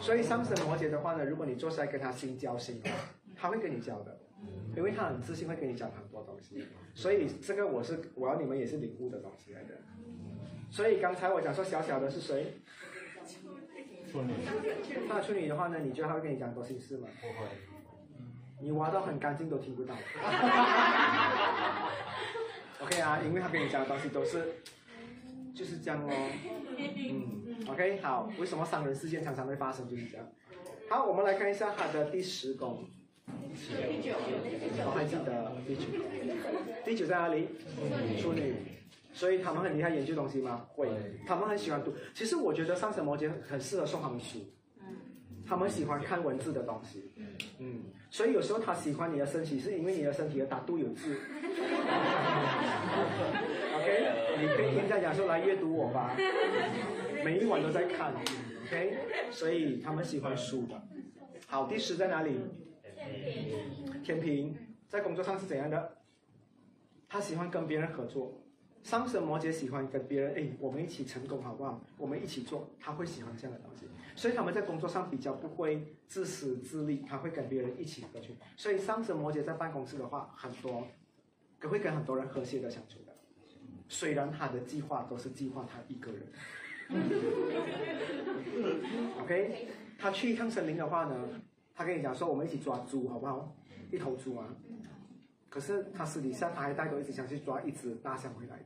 [0.00, 2.82] 所以上升摩羯的话呢，如果你坐下来跟他心交心，
[3.36, 4.18] 他会跟你交的，
[4.76, 6.64] 因为他很自信，会跟你讲很多东西。
[6.94, 9.74] 所以这个我是我要你们也是领悟的东西来的。
[10.70, 12.60] 所以刚才我讲说小小的是谁？
[14.10, 14.34] 处女。
[15.08, 17.08] 那处女的话呢，你觉得他会跟你讲很多心事吗？
[17.20, 17.46] 不会。
[18.62, 19.94] 你挖到很干净都听不到。
[22.80, 24.56] OK 啊，因为他跟你讲的东西都是
[25.54, 26.10] 就是这样哦。
[26.78, 30.26] 嗯，OK 好，为什么伤人事件常常会发生就是这样？
[30.88, 32.84] 好，我们来看一下他的第十宫。
[33.54, 34.14] 第九。
[34.86, 35.82] 我还记得第九。
[36.84, 37.48] 第九在哪里？
[38.20, 38.54] 处女。
[39.12, 40.66] 所以他们很厉害研究东西吗？
[40.68, 40.88] 会。
[41.26, 41.92] 他们很喜欢读。
[42.14, 44.38] 其实我觉得上升摩羯很适合送他们书。
[45.46, 47.10] 他们喜欢看文字的东西。
[47.58, 47.82] 嗯。
[48.08, 51.16] 所以有时候他喜欢你的身体，是因为你的身体的打度有字。
[53.76, 56.16] OK，你可以听在讲说来阅读我吧，
[57.24, 58.12] 每一晚都在看。
[58.66, 58.98] OK，
[59.30, 60.80] 所以他们喜欢书的。
[61.46, 62.40] 好，第十在哪里？
[64.02, 64.56] 天平，
[64.88, 65.96] 在工作上是怎样的？
[67.08, 68.36] 他喜欢跟别人合作。
[68.82, 71.78] 上升摩羯喜欢跟别人，哎，我们一起成功好不好？
[71.98, 73.86] 我们一起做，他会喜欢这样的东西。
[74.16, 78.34] 所以他们在工作上比较不会自私自利，他会跟别人一起合作。
[78.56, 80.88] 所以上升摩羯在办公室的话，很多，
[81.68, 83.14] 会跟很多人和谐的相处的。
[83.86, 86.22] 虽然他的计划都是计划他一个人。
[89.20, 91.28] OK，他去一趟森林的话呢，
[91.80, 93.56] 他跟你讲说我们一起抓猪好不好？
[93.90, 94.54] 一头猪啊。
[95.48, 98.60] 可是他私底下他还带着一直想去抓一只大象回来。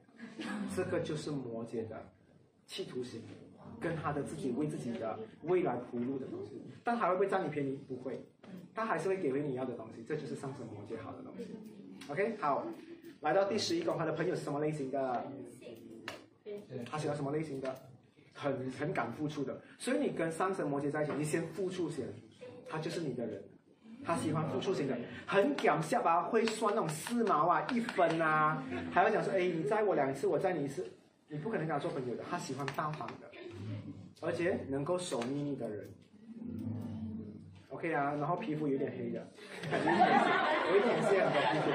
[0.74, 2.10] 这个就是摩羯的
[2.66, 3.22] 企图心，
[3.80, 6.60] 跟他的自己为自己的未来铺路的东西。
[6.82, 7.76] 但他会不会占你便宜？
[7.86, 8.20] 不会，
[8.74, 10.02] 他还是会给回你要的东西。
[10.02, 11.46] 这就是上升摩羯好的东西。
[12.08, 12.66] OK，好，
[13.20, 15.24] 来到第十一宫，他的朋友是什么类型的？
[16.84, 17.72] 他喜欢什么类型的？
[18.32, 19.62] 很很敢付出的。
[19.78, 22.08] 所以你跟上升摩羯在一起，你先付出先，
[22.74, 23.40] 他就是你的人。
[24.04, 24.94] 他喜欢付出型的，
[25.24, 28.62] 很搞笑啊，会算那种四毛啊、一分啊，
[28.92, 30.92] 还要讲说，哎，你载我两次，我载你一次，
[31.28, 32.22] 你不可能跟他做朋友的。
[32.28, 33.30] 他喜欢大方的，
[34.20, 35.88] 而且能够守秘密的人。
[37.70, 39.26] OK 啊，然后皮肤有点黑的，
[39.72, 41.70] 有一点线的皮肤。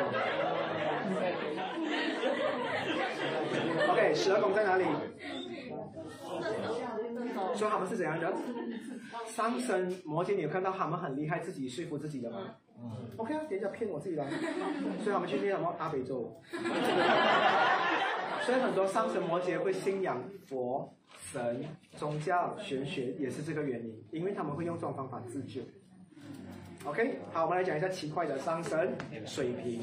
[4.14, 4.86] 十二宫在哪里？
[7.56, 8.34] 说他们是怎样的？
[9.28, 12.56] 上升摩羯，你有看到他们很厉害，自己说服自己的吗
[13.18, 14.26] ？OK 啊，人家骗我自己了，
[15.04, 16.42] 所以他们去念什么阿北咒。
[18.46, 20.92] 所以很多上升摩羯会信仰佛、
[21.32, 21.64] 神、
[21.98, 25.62] 宗教、玄学，也是这个原因，因为他们会用这种方法自救。
[26.86, 28.96] OK，好，我们来讲一下奇怪的上升
[29.26, 29.82] 水瓶。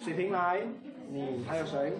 [0.00, 0.62] 水瓶来，
[1.10, 1.92] 你还有谁？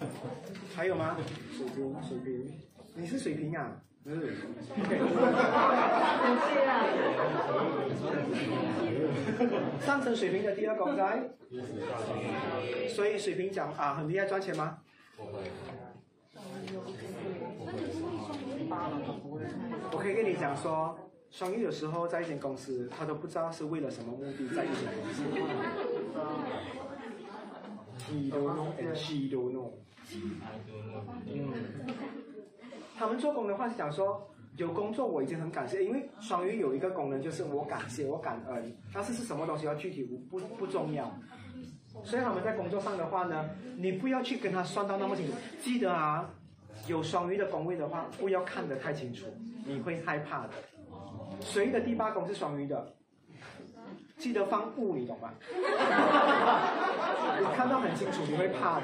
[0.76, 1.16] 还有吗？
[1.56, 2.46] 水瓶，水瓶，
[2.94, 3.80] 你是水瓶啊？
[4.04, 4.20] 嗯
[4.78, 4.98] ，OK。
[9.80, 11.30] 上升水平的第二宫在，
[12.88, 14.78] 所以水瓶讲啊，很厉害，赚钱吗？
[19.92, 20.98] 我可以跟你讲说，
[21.30, 25.22] 双鱼有时候在一间公司，他都不知道是为了什么目的在一间公司。
[28.10, 29.72] He don't know and she don't know。
[31.26, 31.52] 嗯，
[33.00, 41.10] 他们做工的话是讲说，有工作我已经很感谢，因为双鱼有一个功能就是我感谢我感恩，但是是什么东西要具体不不不重要。
[42.04, 43.48] 所以他们在工作上的话呢，
[43.78, 45.32] 你不要去跟他算到那么清楚。
[45.62, 46.28] 记得啊，
[46.88, 49.24] 有双鱼的宫位的话，不要看得太清楚，
[49.64, 50.50] 你会害怕的。
[51.40, 52.92] 谁的第八宫是双鱼的？
[54.18, 55.30] 记得放物，你懂吗？
[57.40, 58.82] 你看到很清楚，你会怕的。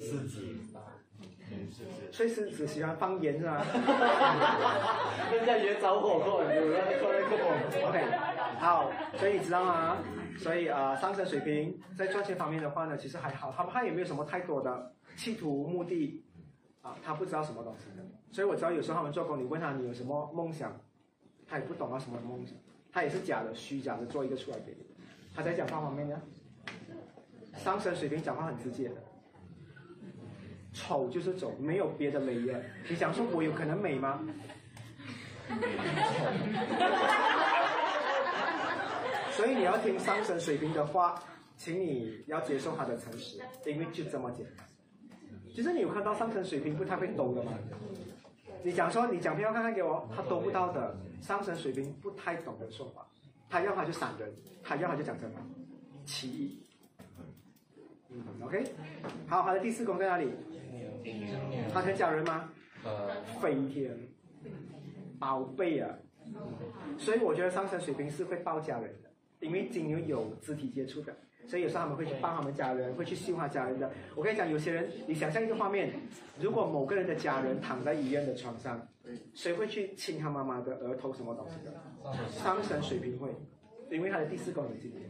[0.00, 0.42] 狮子，
[2.10, 3.62] 所以狮子喜欢方言是吧
[5.30, 7.52] 人家也找火过，有人过来跟我。
[7.88, 9.98] ？OK，好，所以你知道吗？
[10.38, 16.24] 所以呃，上升水平在赚钱方面的话呢，其实还好，他们他也没有什么太多的企图目的
[16.80, 18.02] 啊，他不知道什么东西的。
[18.32, 20.80] 所以我知道有时候他们做工，你问他你有什么梦想，
[21.46, 22.56] 他也不懂啊什么梦想，
[22.90, 24.86] 他也是假的、虚假的做一个出来给你。
[25.34, 26.22] 他在讲话方面呢，
[27.56, 28.94] 上升水平讲话很直接的，
[30.72, 32.62] 丑就是丑，没有别的美的。
[32.88, 34.20] 你想说我有可能美吗？
[39.32, 41.20] 所以你要听上升水平的话，
[41.56, 44.66] 请你要接受他的诚实，因为就这么简单。
[45.54, 47.52] 其实你有看到上升水平不太会兜的吗？
[48.62, 50.96] 你讲说你讲票看看给我，他兜不到的。
[51.20, 53.06] 上升水平不太懂得说法，
[53.48, 54.32] 他要他就闪人，
[54.62, 55.40] 他要他就讲真话，
[56.06, 56.59] 奇异。
[58.12, 58.64] 嗯，OK，
[59.26, 60.30] 好，他的第四宫在哪里？
[61.72, 62.50] 他可以讲人吗？
[62.84, 63.96] 呃，飞天，
[65.18, 65.98] 宝贝啊！
[66.98, 71.14] 所以我觉得上升水平是会抱家人的，因为金牛有肢体接触的，
[71.46, 73.90] 所以有时候他们会去抱他们家人，会去训话家人的。
[74.14, 75.92] 我跟你讲，有些人，你想象一个画面，
[76.40, 78.88] 如果某个人的家人躺在医院的床上，
[79.34, 81.72] 谁会去亲他妈妈的额头什么东西的？
[82.30, 83.30] 上升水平会，
[83.90, 85.00] 因为他的第四宫有金牛，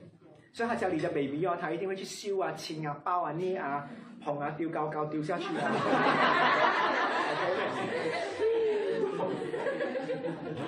[0.53, 3.89] 所以他家里的 baby 哦，他一定会去秀啊、亲啊、抱啊、捏啊、
[4.23, 5.73] 捧啊、丢高高丢下去啊。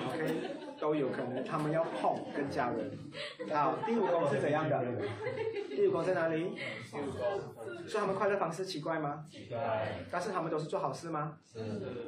[0.07, 2.97] OK，都有可能，他们要碰跟家人。
[3.51, 4.83] 好，第五宫是怎样的？
[5.75, 6.57] 第五宫在哪里？
[7.85, 9.25] 所以他们快乐方式奇怪吗？
[10.09, 11.37] 但是他们都是做好事吗？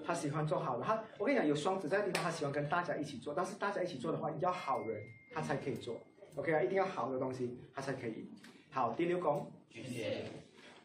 [0.06, 5.02] 他喜欢做好的，他我跟你讲，有双子在的地方，他喜欢跟大家一起做，但是大家一起做的话，要好人
[5.34, 6.02] 他才可以做
[6.36, 8.30] ，OK 啊，一定要好的东西他才可以。
[8.70, 10.26] 好，第六宫，巨蟹，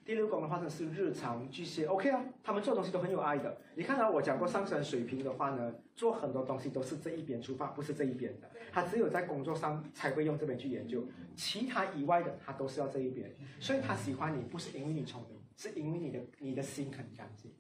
[0.05, 3.61] 第六宫的话呢是日常巨蟹，OK 啊，他们做东西都很有爱的。
[3.75, 8.51] 你看到我讲过上升水平的话呢，做很多东西都是这一边出发，不是这一边的。
[8.73, 11.05] 他只有在工作上才会用这边去研究，
[11.35, 13.31] 其他以外的他都是要这一边。
[13.59, 17.53] 所以他喜欢你，不是因为你聪明，是因为你的你的心很干净。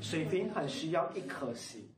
[0.00, 1.88] 水平很需要一颗心。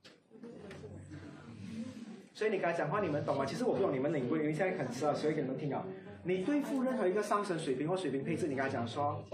[2.35, 3.47] 所以你刚才讲话，你们懂吗？
[3.47, 5.85] 其实我不懂你们领会，因为现在很迟了，所以给你们听啊。
[6.25, 9.25] 你对付任何一个上升水平或水平配置，你跟他讲说，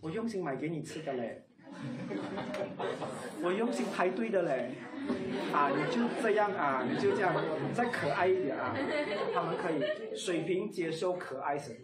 [0.00, 1.44] 我用心买给你吃的嘞，
[3.40, 4.72] 我用心排队的嘞，
[5.52, 7.32] 啊，你就这样啊，你就这样，
[7.72, 8.74] 再可爱一点啊，
[9.32, 11.76] 他们可以水平接受可爱什么？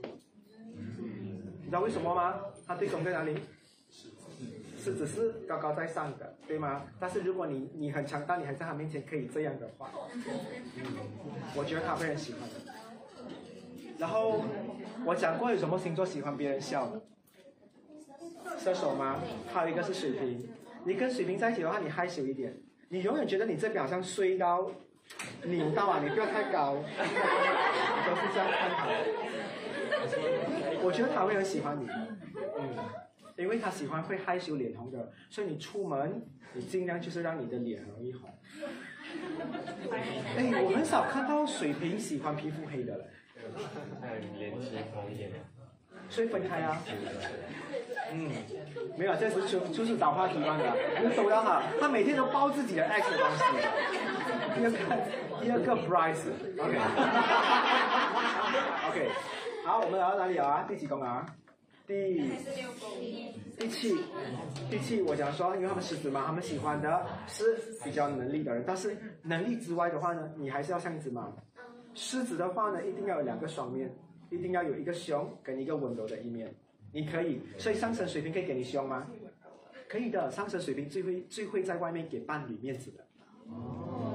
[1.60, 2.40] 你知道为什么吗？
[2.66, 3.36] 他对宫在哪里？
[4.76, 6.84] 狮子是高高在上的，对吗？
[7.00, 9.90] 但是如果你你很强大，你还在他面前可以这样的话，
[11.56, 12.54] 我觉得他会很喜欢的。
[13.98, 14.44] 然后
[15.04, 17.00] 我讲过有什么星座喜欢别人笑的？
[18.58, 19.20] 射手吗？
[19.52, 20.48] 还有一个是水瓶。
[20.84, 22.54] 你跟水瓶在一起的话，你害羞一点，
[22.90, 24.70] 你永远觉得你这边好像衰到
[25.44, 26.74] 扭到啊，你不要太高，
[28.06, 28.86] 都是这样看他。
[30.82, 31.88] 我觉得他会很喜欢你，
[33.36, 36.22] 因为他喜欢会害羞脸红的，所以你出门
[36.54, 38.30] 你尽量就是让你的脸容易红。
[40.36, 43.04] 哎，我很少看到水瓶喜欢皮肤黑的了。
[44.00, 45.30] 很年轻方言。
[46.08, 46.80] 所以分开啊。
[48.12, 48.30] 嗯，
[48.96, 53.42] 没有，这是就就是找话题嘛的，你走到他，他每天都包自己的 X 的东西。
[54.54, 54.78] 第二个，
[55.42, 56.78] 第二个 Bryce，OK。
[58.88, 59.10] OK，
[59.66, 60.64] 好，我们来到哪里啊？
[60.68, 61.26] 第几宫啊？
[61.86, 62.20] 第
[63.56, 63.94] 第七，
[64.68, 67.44] 第七，我讲说，因为他们狮子嘛，他们喜欢的是
[67.84, 71.32] 比较能力的人，但是能力之外的话呢，你还是要像只马。
[71.94, 73.94] 狮子的话呢，一定要有两个双面，
[74.30, 76.52] 一定要有一个凶跟一个温柔的一面。
[76.92, 79.06] 你可以，所以上升水平可以给你凶吗？
[79.88, 83.04] 可以的，上升水平最会最会在外面给伴侣面子的。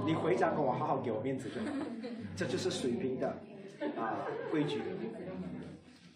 [0.06, 1.72] 你回家跟我好好给我面子就好，
[2.36, 3.30] 这就是水平的
[3.96, 4.82] 啊规矩。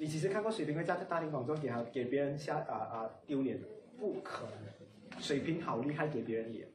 [0.05, 3.59] 你其实看过水瓶会在大庭广众给他给别人下啊啊丢脸？
[3.97, 6.67] 不可能，水瓶好厉害给别人脸。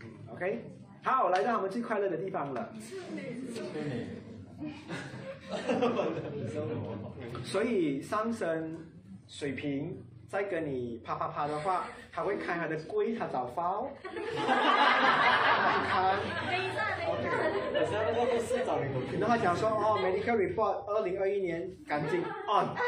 [0.00, 0.62] 嗯，OK，
[1.02, 2.72] 好，来到我们最快乐的地方了。
[7.44, 8.78] 所以上升
[9.26, 10.02] 水瓶
[10.34, 13.88] 在跟你啪啪啪的话， 他会开他的柜，他找包。
[14.02, 14.12] 看
[17.06, 17.28] ，OK。
[17.72, 22.74] 好像那个市长你跟他讲说哦，medical report 二零二一年干净 on。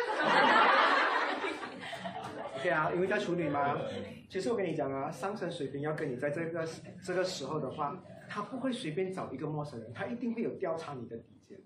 [2.57, 3.79] OK 啊，因为在处女嘛。
[4.29, 6.67] 其实我跟你讲啊，上升水平要跟你在这个
[7.01, 7.97] 这个时候的话，
[8.29, 11.57] 他不会随便找一个陌生人，他一定会有调查你的底线。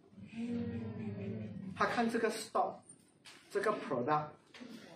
[1.75, 2.75] 他看这个 stock，
[3.50, 4.26] 这个 product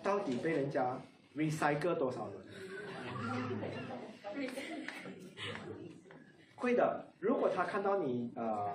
[0.05, 1.01] 到底被人家
[1.35, 2.35] recycle 多少人？
[6.55, 8.67] 会的，如果他看到你呃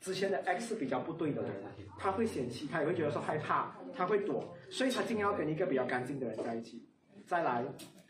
[0.00, 1.52] 之前的 X 比较不对的人，
[1.96, 6.84] 他会嫌弃，他也会觉得说害怕，他会躲，所以他尽量要跟一个比较干净的人在一起。
[7.24, 7.64] 再来，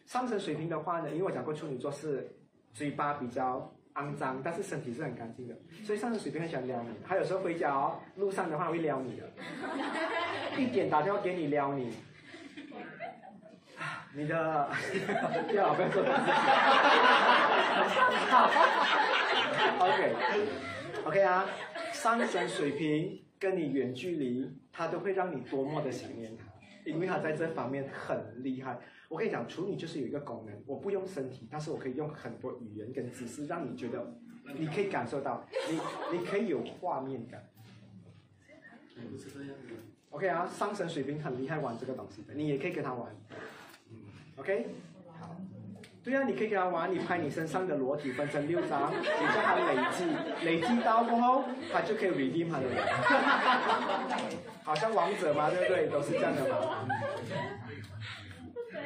[0.06, 2.34] 上升水平的话呢，因为我讲过处女座是
[2.72, 6.88] 嘴巴比较肮脏，但是身体是很干净的，所以上升水平很喜欢撩你。
[7.06, 9.30] 他有时候回家哦，路上的话会撩你的，
[10.58, 11.92] 一点打电话给你撩你。
[13.78, 14.68] 啊你的，
[15.48, 16.14] 不要不要说自己。
[19.80, 20.14] OK
[21.04, 21.44] OK 啊，
[21.92, 26.44] 上升水平跟你远距离，他都会让你多么的想念他，
[26.84, 28.78] 因为他在这方面很厉害。
[29.08, 34.14] 我跟你讲，处女就是有一个功能，我不用身体，但是我可以用很多语言跟姿势，让你觉得，
[34.56, 35.78] 你可以感受到，你
[36.18, 37.44] 你可以有画面感。
[40.10, 43.14] OK 啊，上升水平很厉害玩这个东西的，你也可以跟他玩。
[44.36, 44.66] OK，
[45.20, 45.36] 好，
[46.02, 50.04] 对啊，你可以跟他玩，你拍你身上的裸体分成六张，你叫他累积，
[50.44, 52.76] 累积到过后，他就可以 redeem 他的人。
[54.64, 55.86] 好像王者嘛，对不对？
[55.88, 56.86] 都是这样的嘛。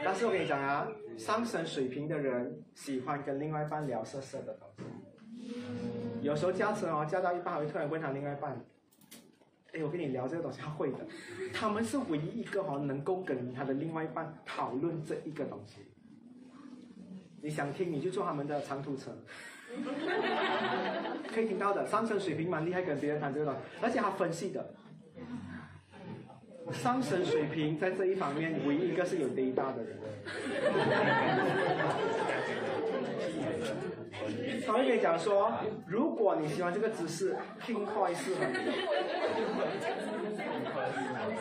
[0.04, 0.86] 但是我跟你讲啊，
[1.16, 4.84] 上升水平的人喜欢跟另外一半聊色色的东西。
[6.20, 8.60] 有时候驾车哦，驾到一半会突然问他另外一半。
[9.74, 10.98] 哎，我跟你聊这个东西，他会的。
[11.52, 15.82] 他们是唯一一个哈能够跟他的另外一半讨论这一个东西。
[17.42, 19.16] 你想听，你就坐他们的长途车，
[21.32, 21.86] 可以听到的。
[21.86, 24.74] 上升水平蛮厉害，跟别人谈这个东西，而且他分析的。
[26.72, 29.98] 上升水平在这一方面，唯一一个是有 data 的人。
[34.66, 35.52] 他会跟你讲说，
[35.86, 38.58] 如果你喜欢这个姿势，拼快适合你。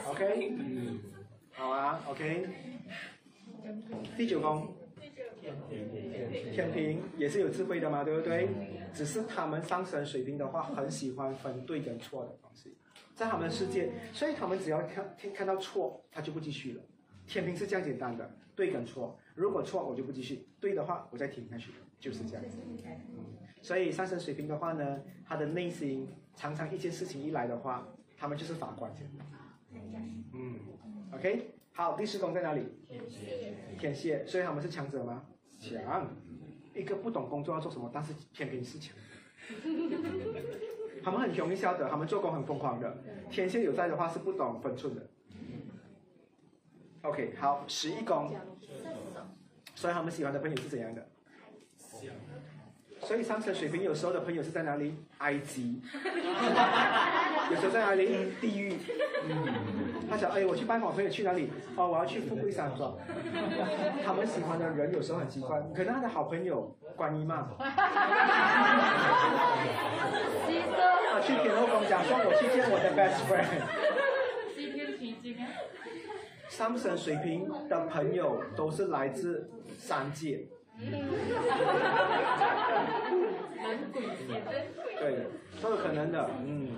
[0.08, 0.52] OK，
[1.52, 2.48] 好啊，OK。
[4.16, 4.74] 第九宫，
[6.54, 8.48] 天平也是有智慧的嘛，对不对？
[8.94, 12.76] 只是他们上升水平的话，很喜欢分对跟错的东西，
[13.14, 16.82] 在他们的世界，所以他们只要看看到错，他就不继续了。
[17.28, 22.58] 天平是这样简单的，对跟错，如果错我就不继续，对的话我再听下去，就是这样子。
[23.62, 29.10] 所以上升水平的话呢，他的内心常常一件事情一来的话，他们就是法官先。
[30.34, 30.60] 嗯
[31.14, 32.64] ，OK，好，第四宫在哪里？
[33.78, 35.26] 天蝎，所以他们是强者吗？
[35.60, 36.08] 强，
[36.74, 38.96] 一个不懂工作要做什么，但是偏偏是强。
[41.04, 43.04] 他们很容易笑的，他们做工很疯狂的。
[43.30, 45.10] 天蝎有在的话是不懂分寸的。
[47.02, 48.36] OK，好，十一宫，
[49.74, 51.08] 所以他们喜欢的朋友是怎样的？
[53.02, 54.98] 所以上升水平有时候的朋友是在哪里？
[55.20, 55.82] 埃及，
[57.52, 58.32] 有时候在哪里？
[58.42, 58.74] 地狱。
[60.10, 61.52] 他想，哎，我去拜访朋友去哪里？
[61.76, 62.98] 哦，我要去富贵山庄。
[64.04, 67.50] 他们喜欢的人有时候很奇怪，可能他的好朋友观音嘛。
[67.60, 67.70] 啊，
[71.22, 73.62] 去天后宫讲说，我去见我的 best friend。
[74.56, 75.48] 今天提今天。
[76.50, 80.48] 上升水平的朋友都是来自三界。
[85.00, 85.28] 对，
[85.62, 86.70] 都有可能的，嗯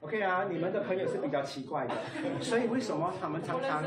[0.00, 1.94] OK 啊，你们的朋友是比较奇怪的，
[2.40, 3.84] 所以为什么他们常常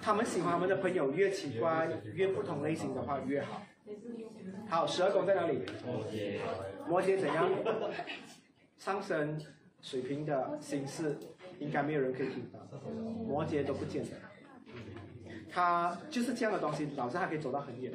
[0.00, 3.62] 他们喜欢他们的朋友越奇怪越不同类型的话越好。
[4.68, 5.62] 好，十二宫在哪里？
[6.88, 7.48] 摩羯怎样？
[8.78, 9.40] 上升
[9.82, 11.18] 水平的心事，
[11.58, 12.60] 应该没有人可以听到，
[13.26, 14.10] 摩羯都不见得。
[15.52, 17.92] 他就是这样的东西，导致他可以走到很远，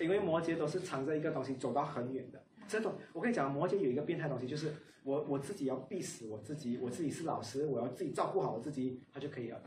[0.00, 2.42] 因为摩羯都是藏着一个东西走到很远的。
[2.68, 9.60] 这种我跟你讲，摩羯有一个变态东西，就是我我自己要逼死我自己，我自己是老师，我要自己照顾好我自己，他就可以了。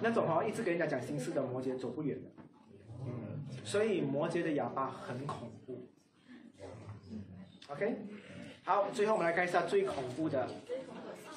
[0.00, 2.30] 那种哦，一直跟人家讲心事的摩羯走不远的。
[3.64, 5.88] 所以摩羯的哑巴很恐怖。
[7.68, 7.96] OK，
[8.64, 10.48] 好，最后我们来看一下最恐怖的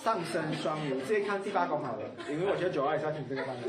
[0.06, 3.67] 上升双鱼，直接看第八宫好了，因为我觉得九二也是要听这个班的。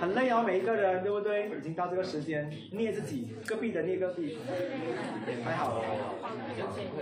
[0.00, 1.48] 很累哦，每一个人对不对？
[1.56, 4.36] 已经到这个时间，捏自己，隔壁的捏隔壁，
[5.44, 5.84] 还好了。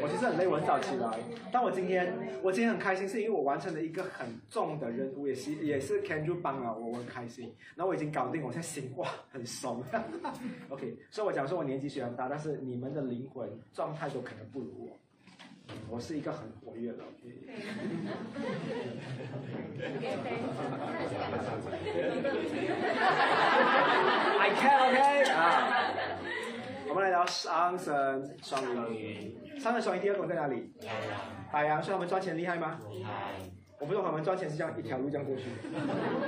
[0.03, 1.19] 我其实很累，我很早起来，
[1.51, 7.51] 但我今天我今天很开心，是因为我完成了一个很重的任务，也是也是 Kendra 帮了我，我很开心。
[7.75, 9.83] 然后我已经搞定，我现在心哇很松。
[10.69, 14.91] OK，所以我讲说我年纪虽然大，但是你们的灵魂状态都可能不如我。
[15.89, 16.99] 我是一个很活跃的。
[24.39, 25.95] I can OK 啊，
[26.89, 28.63] 我们来聊上升双
[28.95, 29.37] 鱼。
[29.59, 30.73] 上升双鱼第二宫在哪里？
[31.51, 32.79] 海洋，所以他们赚钱厉害吗？
[33.81, 35.45] 我不知道他们赚钱是这样一条路这样过去。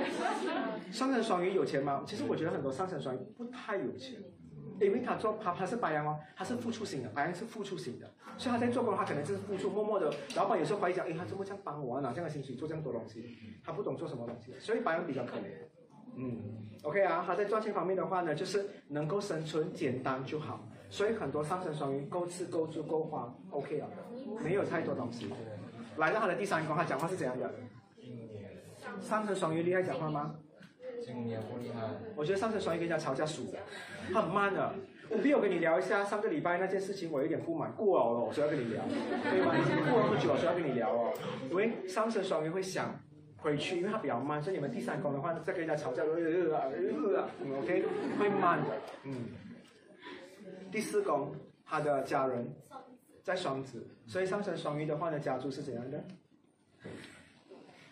[0.91, 2.03] 上升双鱼有钱吗？
[2.05, 4.21] 其实我觉得很多上升双鱼不太有钱。
[4.85, 10.13] 因为他做他他是白羊哦，他是付出型的，白羊是付出型的，所以他在做工，的话可能就是付出，默默的。
[10.35, 12.01] 老板有时候怀疑讲，哎，他怎么这样帮我啊？
[12.01, 15.43] 拿这样的薪水做这样多东西，他不懂做什么东西，所以白羊比较可怜。
[16.15, 16.39] 嗯
[16.83, 23.87] ，OK 啊，他在赚钱方面的话呢，就是能够生存简单就好，所以很多上升双鱼够吃够住够花，OK 啊，
[24.43, 25.29] 没有太多东西。
[25.97, 27.51] 来到他的第三宫，他讲话是怎样的？
[28.99, 30.35] 上升双鱼厉害讲话吗？
[31.03, 31.81] 今年不厉害。
[32.15, 33.59] 我觉得上升双鱼跟人家吵架输的，
[34.13, 34.73] 很慢的。
[35.09, 38.81] 我必有跟你聊一下上个礼拜那件事情，我有点不满，过了哦，所以要跟你聊，
[39.23, 39.53] 对吗？
[39.57, 41.13] 已经过了那么久，所以要跟你聊哦。
[41.49, 42.97] 因为上升双鱼会想
[43.37, 47.83] 回去，因为他比较慢，所以你们第三宫的话，再跟人家吵架，呃呃呃呃，OK，
[48.17, 48.69] 会慢的，
[49.03, 49.15] 嗯。
[50.71, 52.49] 第四宫，他的家人
[53.21, 56.01] 在双子，所以上升双鱼的话呢，家族是怎样的？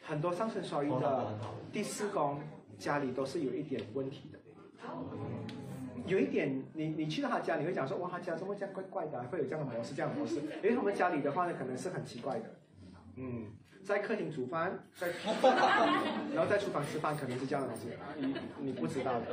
[0.02, 1.38] 很多上升双鱼的
[1.74, 2.40] 第四宫
[2.80, 4.40] 家里都是有一点问题的。
[6.08, 10.38] 有一点，你你去到他家，你会讲说，哇，他家怎么这样怪怪的，会有这样的模式，这样的模式。
[10.38, 12.46] 因为他们家里的话呢，可能是很奇怪的，
[13.18, 13.52] 嗯，
[13.84, 15.10] 在客厅煮饭，在，
[16.34, 19.28] 然后在厨房吃饭，可能是这样的东西，你你不知道的。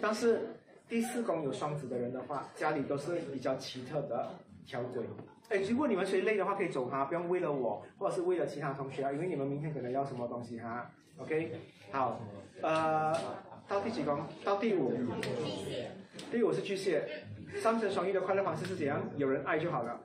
[0.00, 0.40] 但是
[0.88, 4.30] 第四宫有双子的人的话，家里都是比较奇特的
[4.64, 5.04] 条规。
[5.50, 11.52] 哎，如果你们谁累的话，可以走哈，不用为了我，或者是为了其他同学啊，因为你们明天可能要什么东西哈，OK，
[11.92, 12.20] 好，
[12.62, 13.14] 呃，
[13.68, 14.20] 到第几宫？
[14.44, 14.92] 到第五。
[16.30, 17.04] 第五是巨蟹，
[17.54, 19.02] 上升双鱼的快乐方式是怎样？
[19.16, 20.00] 有人爱就好了。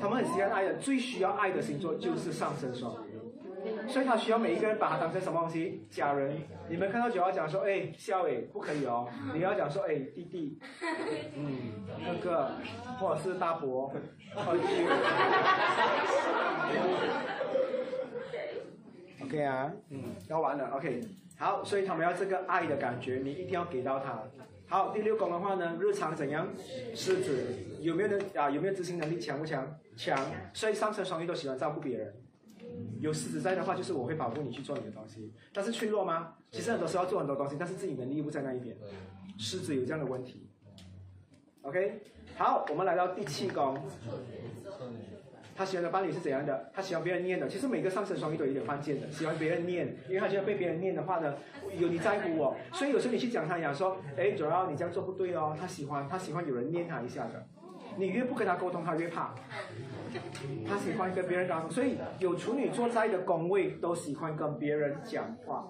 [0.00, 5.86] 他们很喜欢爱的，最需要爱的星座就是上升双鱼，所以他需要每一个人把他当成什么东西？
[5.90, 6.40] 家人。
[6.70, 9.08] 你们看到九号讲说，哎，笑伟，不可以哦。
[9.34, 10.58] 你要讲说，哎，弟弟，
[11.36, 11.58] 嗯，
[12.22, 12.50] 哥哥，
[12.98, 13.92] 或者是大伯。
[19.22, 21.00] OK 啊，嗯，要完了，OK，
[21.36, 24.22] 好，所以他们要这个爱的感觉，你一定要给到他。
[24.68, 26.46] 好，第六宫的话呢，日常怎样？
[26.94, 28.50] 狮子有没有能啊？
[28.50, 29.78] 有没有执行能力强不强？
[29.96, 30.30] 强。
[30.52, 32.14] 所以上升双鱼都喜欢照顾别人。
[33.00, 35.32] 有狮子在的话，就是我会保护你去做你的东西。
[35.52, 36.34] 但是脆弱吗？
[36.50, 38.76] 其实很多时候要做很多东西，但是自己能力不在那一边。
[39.38, 40.48] 狮子有这样的问题。
[41.62, 42.02] OK，
[42.36, 43.78] 好，我们来到第七宫。
[45.58, 46.70] 他喜欢的伴侣是怎样的？
[46.72, 47.48] 他喜欢别人念的。
[47.48, 51.34] 其实每个上升双鱼都有点犯贱的，喜欢别人念，因为他觉得被别人念的话呢，
[51.76, 52.56] 有你在乎我。
[52.72, 55.56] 所以有时候你去讲他讲说，哎，主要你这样做不对哦。
[55.60, 57.44] 他喜欢，他喜欢有人念他一下的。
[57.96, 59.34] 你越不跟他沟通，他越怕。
[60.64, 65.66] 他喜欢跟别人沟通，所以有处女座在的宫位都喜欢跟别人讲话。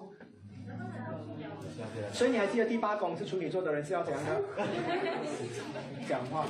[2.11, 4.41] 所以你还记得第八宫是处女座的人是要怎样的？
[6.07, 6.45] 讲话。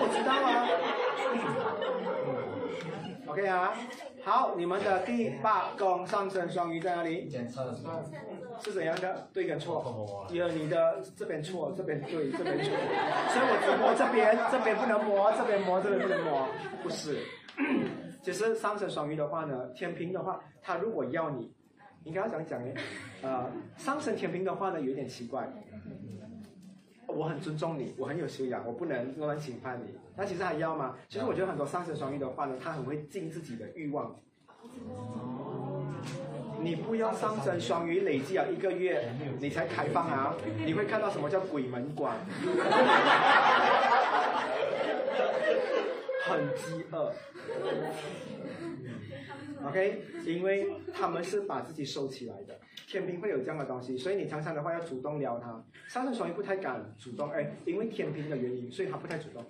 [0.00, 0.68] 我知道啊。
[3.26, 3.74] OK 啊，
[4.24, 7.28] 好，你们的第八宫上升双鱼在哪里？
[8.60, 9.28] 是怎样的？
[9.32, 10.26] 对跟错？
[10.30, 12.64] 有你的这边错，这边对，这边错。
[12.64, 16.48] 所以我只摸这边，这边不能摸，这边摸，这边不能摸，
[16.82, 17.18] 不是。
[18.22, 21.52] 其 实上升双鱼的话呢，天平的话，他如果要你。
[22.04, 22.74] 应该要讲讲诶，
[23.22, 25.48] 呃，上升天平的话呢，有点奇怪。
[27.06, 29.94] 我很尊重你，我很有修养，我不能乱侵犯你。
[30.16, 30.96] 那其实还要吗？
[31.08, 34.14] 其实我觉得很多上升双鱼的话呢，他很会尽自己的欲望。
[36.60, 39.08] 你不要上升双鱼累积了一个月，
[39.40, 40.34] 你才开放啊！
[40.66, 42.16] 你会看到什么叫鬼门关，
[46.26, 47.12] 很饥饿。
[49.64, 55.64] OK，因为他们是把自己收起来的，天平会有这样的东西，所以你常常的话要主动撩他。
[55.88, 59.44] 上升双鱼不太敢主动，哎，因为天平的原因，所以他不太主动。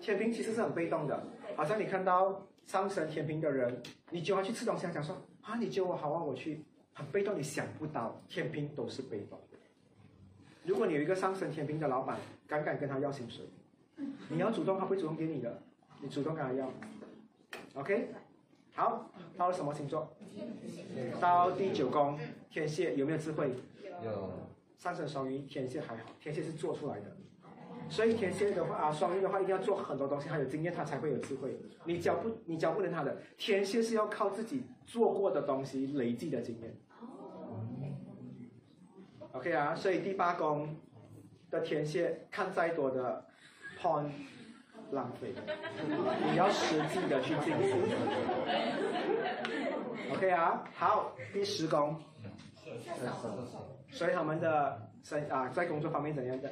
[0.00, 9.40] 天平其实是很被动的，好像你看到上升天平的人，你叫他去吃东西，他讲说啊，你叫我好啊，我去，很被动，你想不到天平都是被动。
[10.64, 12.18] 如果你有一个上升天平的老板，
[12.48, 13.46] 敢敢跟他要薪水，
[14.28, 15.62] 你要主动，他不会主动给你的，
[16.02, 16.70] 你主动跟他要
[17.74, 18.08] ，OK。
[18.76, 20.14] 好，到了什么星座？
[21.18, 22.18] 到第九宫，
[22.50, 23.54] 天蝎有没有智慧？
[24.04, 24.30] 有。
[24.76, 27.16] 上升双鱼，天蝎还好，天蝎是做出来的。
[27.88, 31.58] 所以天蝎的话啊，双鱼的话一定要做很多东西，他有经验，他才会有智慧。
[31.84, 33.16] 你教不，你教不能他的。
[33.38, 36.76] 天蝎是要靠自己做过的东西累积的经验。
[39.32, 40.76] OK 啊，所以第八宫
[41.50, 43.24] 的天蝎看再多的
[43.80, 44.10] porn。
[44.92, 45.34] 浪费，
[46.30, 47.76] 你要实际的去进行。
[50.12, 51.96] OK 啊，好，第十宫，
[53.90, 56.50] 所以他们的生啊，在工作方面怎样的？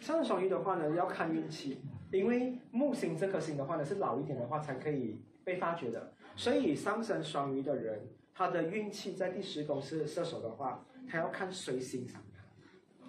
[0.00, 1.80] 上升双鱼的话呢，要看运气，
[2.12, 12.20] 因为木星这颗星的话呢，是老一点的话才可以被发掘的，所以上升双鱼的人，他的运气在第十宫是射手的话，他要看谁欣赏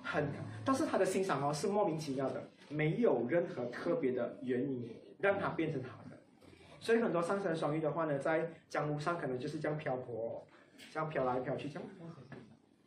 [0.04, 0.30] 他，很，
[0.64, 2.48] 但是他的欣赏哦是莫名其妙的。
[2.70, 6.18] 没有任何特别的原因让它变成好的，
[6.80, 10.46] 所以很多上升双鱼的话呢，在江湖上可能就是这样漂泊，
[10.92, 11.90] 这样飘来飘去这样。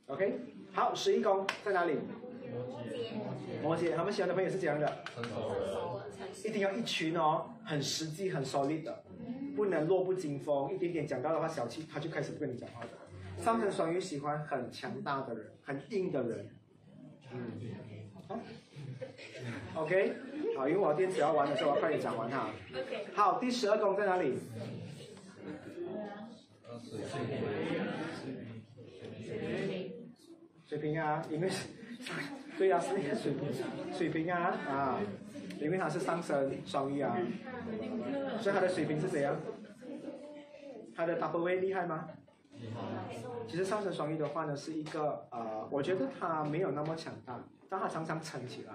[0.07, 0.41] OK，
[0.73, 1.95] 好，十一宫在哪里？
[2.51, 3.63] 摩羯。
[3.63, 5.05] 摩羯，他们喜欢的朋友是怎样的？
[6.45, 9.05] 一定要一群哦，很实际、很 solid 的，
[9.55, 12.89] 不能弱不禁风，一点点讲到的话小气，他就开始不跟你讲话的。
[13.37, 16.51] 上升双鱼喜欢很强大的人，很硬的人。
[17.33, 17.53] 嗯。
[19.75, 20.15] OK，
[20.57, 22.47] 好，因为我电池要完的时候，我要快点讲完它。
[22.73, 23.07] OK。
[23.15, 24.39] 好，第十二宫在哪里？
[30.67, 31.49] 水平啊，因为
[32.59, 33.49] 对啊，是那个水平，
[33.93, 35.01] 水瓶啊啊，
[35.61, 37.17] 因为它是上升双鱼啊，
[38.41, 39.37] 所以它的水平是怎样？
[40.95, 42.09] 它的 double way 厉害吗？
[43.49, 48.75] 其实上升双鱼的话呢，是一个呃，我觉得它没有那么强大，但它常常撑起来。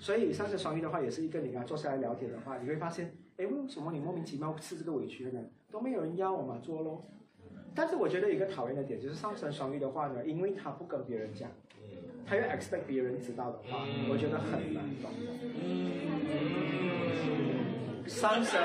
[0.00, 5.44] 所以上升双鱼的话，也是一个你跟他坐下来聊天的话，你会发现，哎，为什么你莫名其妙吃这个委屈的呢？
[5.70, 7.04] 都没有人要我嘛，做咯。
[7.74, 11.50] 但是我觉得一个讨厌的点就是上升双鱼的话呢，因为他不跟别人讲，
[12.26, 15.10] 他又 expect 别人知道的话，我觉得很难懂。
[18.06, 18.58] 上升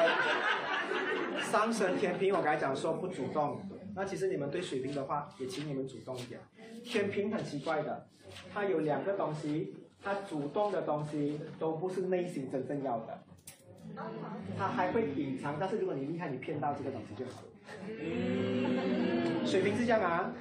[1.42, 3.60] 上升天平，我刚才讲说不主动，
[3.94, 6.40] 那其实你们对水瓶的话，也请你们主动一点。
[6.82, 8.08] 天平很奇怪的，
[8.54, 9.76] 它有两个东西。
[10.06, 13.20] 他主动的东西都不是内心真正要的，
[14.56, 15.58] 他还会隐藏。
[15.60, 17.48] 但是如果你厉害，你骗到这个东西就好了。
[19.48, 20.32] 水瓶是这样啊，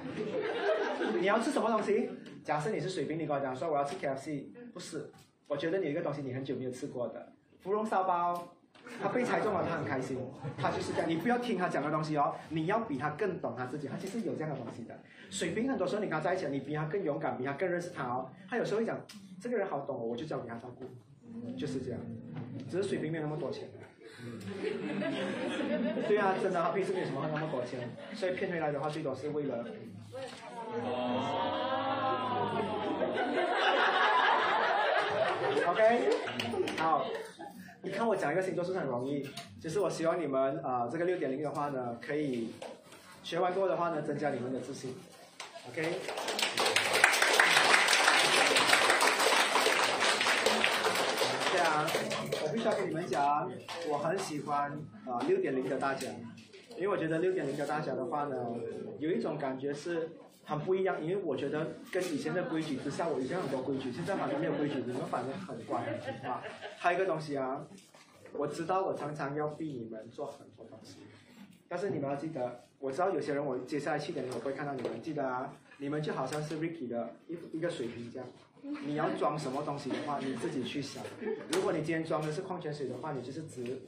[1.19, 2.11] 你要吃什么东西？
[2.43, 5.09] 假设你是水瓶，你跟我讲说我要吃 KFC，不是，
[5.47, 8.54] 我觉得你一个东西你很久没有吃过的，芙蓉烧包。
[9.01, 10.17] 他被猜中了，他很开心。
[10.57, 13.87] 他就是这样，你不要听他讲的东西哦，你要比他更懂他自己。
[13.87, 14.97] 他其实有这样的东西的。
[15.29, 18.29] 水平很多时候你跟他在一起，你比他更勇敢，比他更认识他哦。
[18.49, 18.97] 他有时候会讲，
[19.41, 20.85] 这个人好懂，我就交给他照顾，
[21.57, 21.99] 就是这样。
[22.69, 23.67] 只是水平没有那么多钱。
[26.07, 27.79] 对啊，真的，他平时没有什么那么多钱，
[28.13, 29.65] 所以骗回来的话，最多是为了。
[35.67, 36.09] OK，
[36.77, 37.05] 好。
[37.85, 39.29] 你看我讲一个星座是不是很容易，
[39.61, 42.49] 就是我希望你们啊，这个六点零的话呢，可以
[43.23, 44.95] 学完过的话呢，增加你们的自信。
[45.69, 45.83] OK。
[51.51, 51.87] 对啊，
[52.41, 53.51] 我必须要跟你们讲，
[53.87, 54.71] 我很喜欢
[55.05, 56.11] 啊六点零的大奖，
[56.77, 58.35] 因为我觉得六点零的大奖的话呢，
[58.97, 60.09] 有一种感觉是。
[60.45, 66.41] 很不一样，因为我觉得跟以前的规矩之下，我以前很多规矩，现在反正没有规矩，你们反正很乖很听话。
[66.77, 67.65] 还有一个东西啊，
[68.31, 70.97] 我知道我常常要逼你们做很多东西，
[71.67, 78.27] 但是你们要记得，我知道有些人我接下来七点我会看到你们，记得啊，你们就好像是 Ricky 的一一个水瓶这样，
[78.85, 81.03] 你要装什么东西的话，你自己去想。
[81.53, 83.81] 如果你今天装的是矿泉水的话，你就是值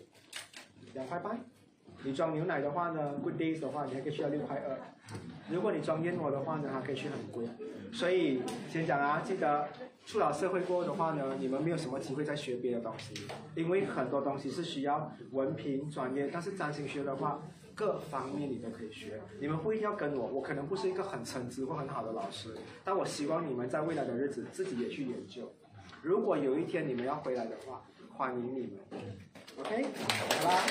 [0.93, 1.39] 两块半。
[2.03, 4.77] 你装牛奶的话呢，Good Days 的话，你还可以去到六块二。
[5.49, 7.45] 如果你装燕窝的话呢，还可以去很贵。
[7.91, 9.67] 所以先讲啊，记得
[10.05, 13.13] 出了社会过后的话呢，你们没有什么机会再学别的东西，
[13.55, 17.41] 因为很多东西是需要文凭专业，但是占星学的话，
[17.73, 19.21] 各方面你都可以学。
[19.39, 22.53] 你们不一定要跟我，我可能不是一个很称职或很好的老师，
[22.83, 25.51] 但我希望你们在未来的日子自己也去研究。
[26.01, 27.81] 如果有一天你们要回来的话，
[28.13, 28.79] 欢迎你们。
[29.59, 29.85] OK，
[30.43, 30.61] 好啦。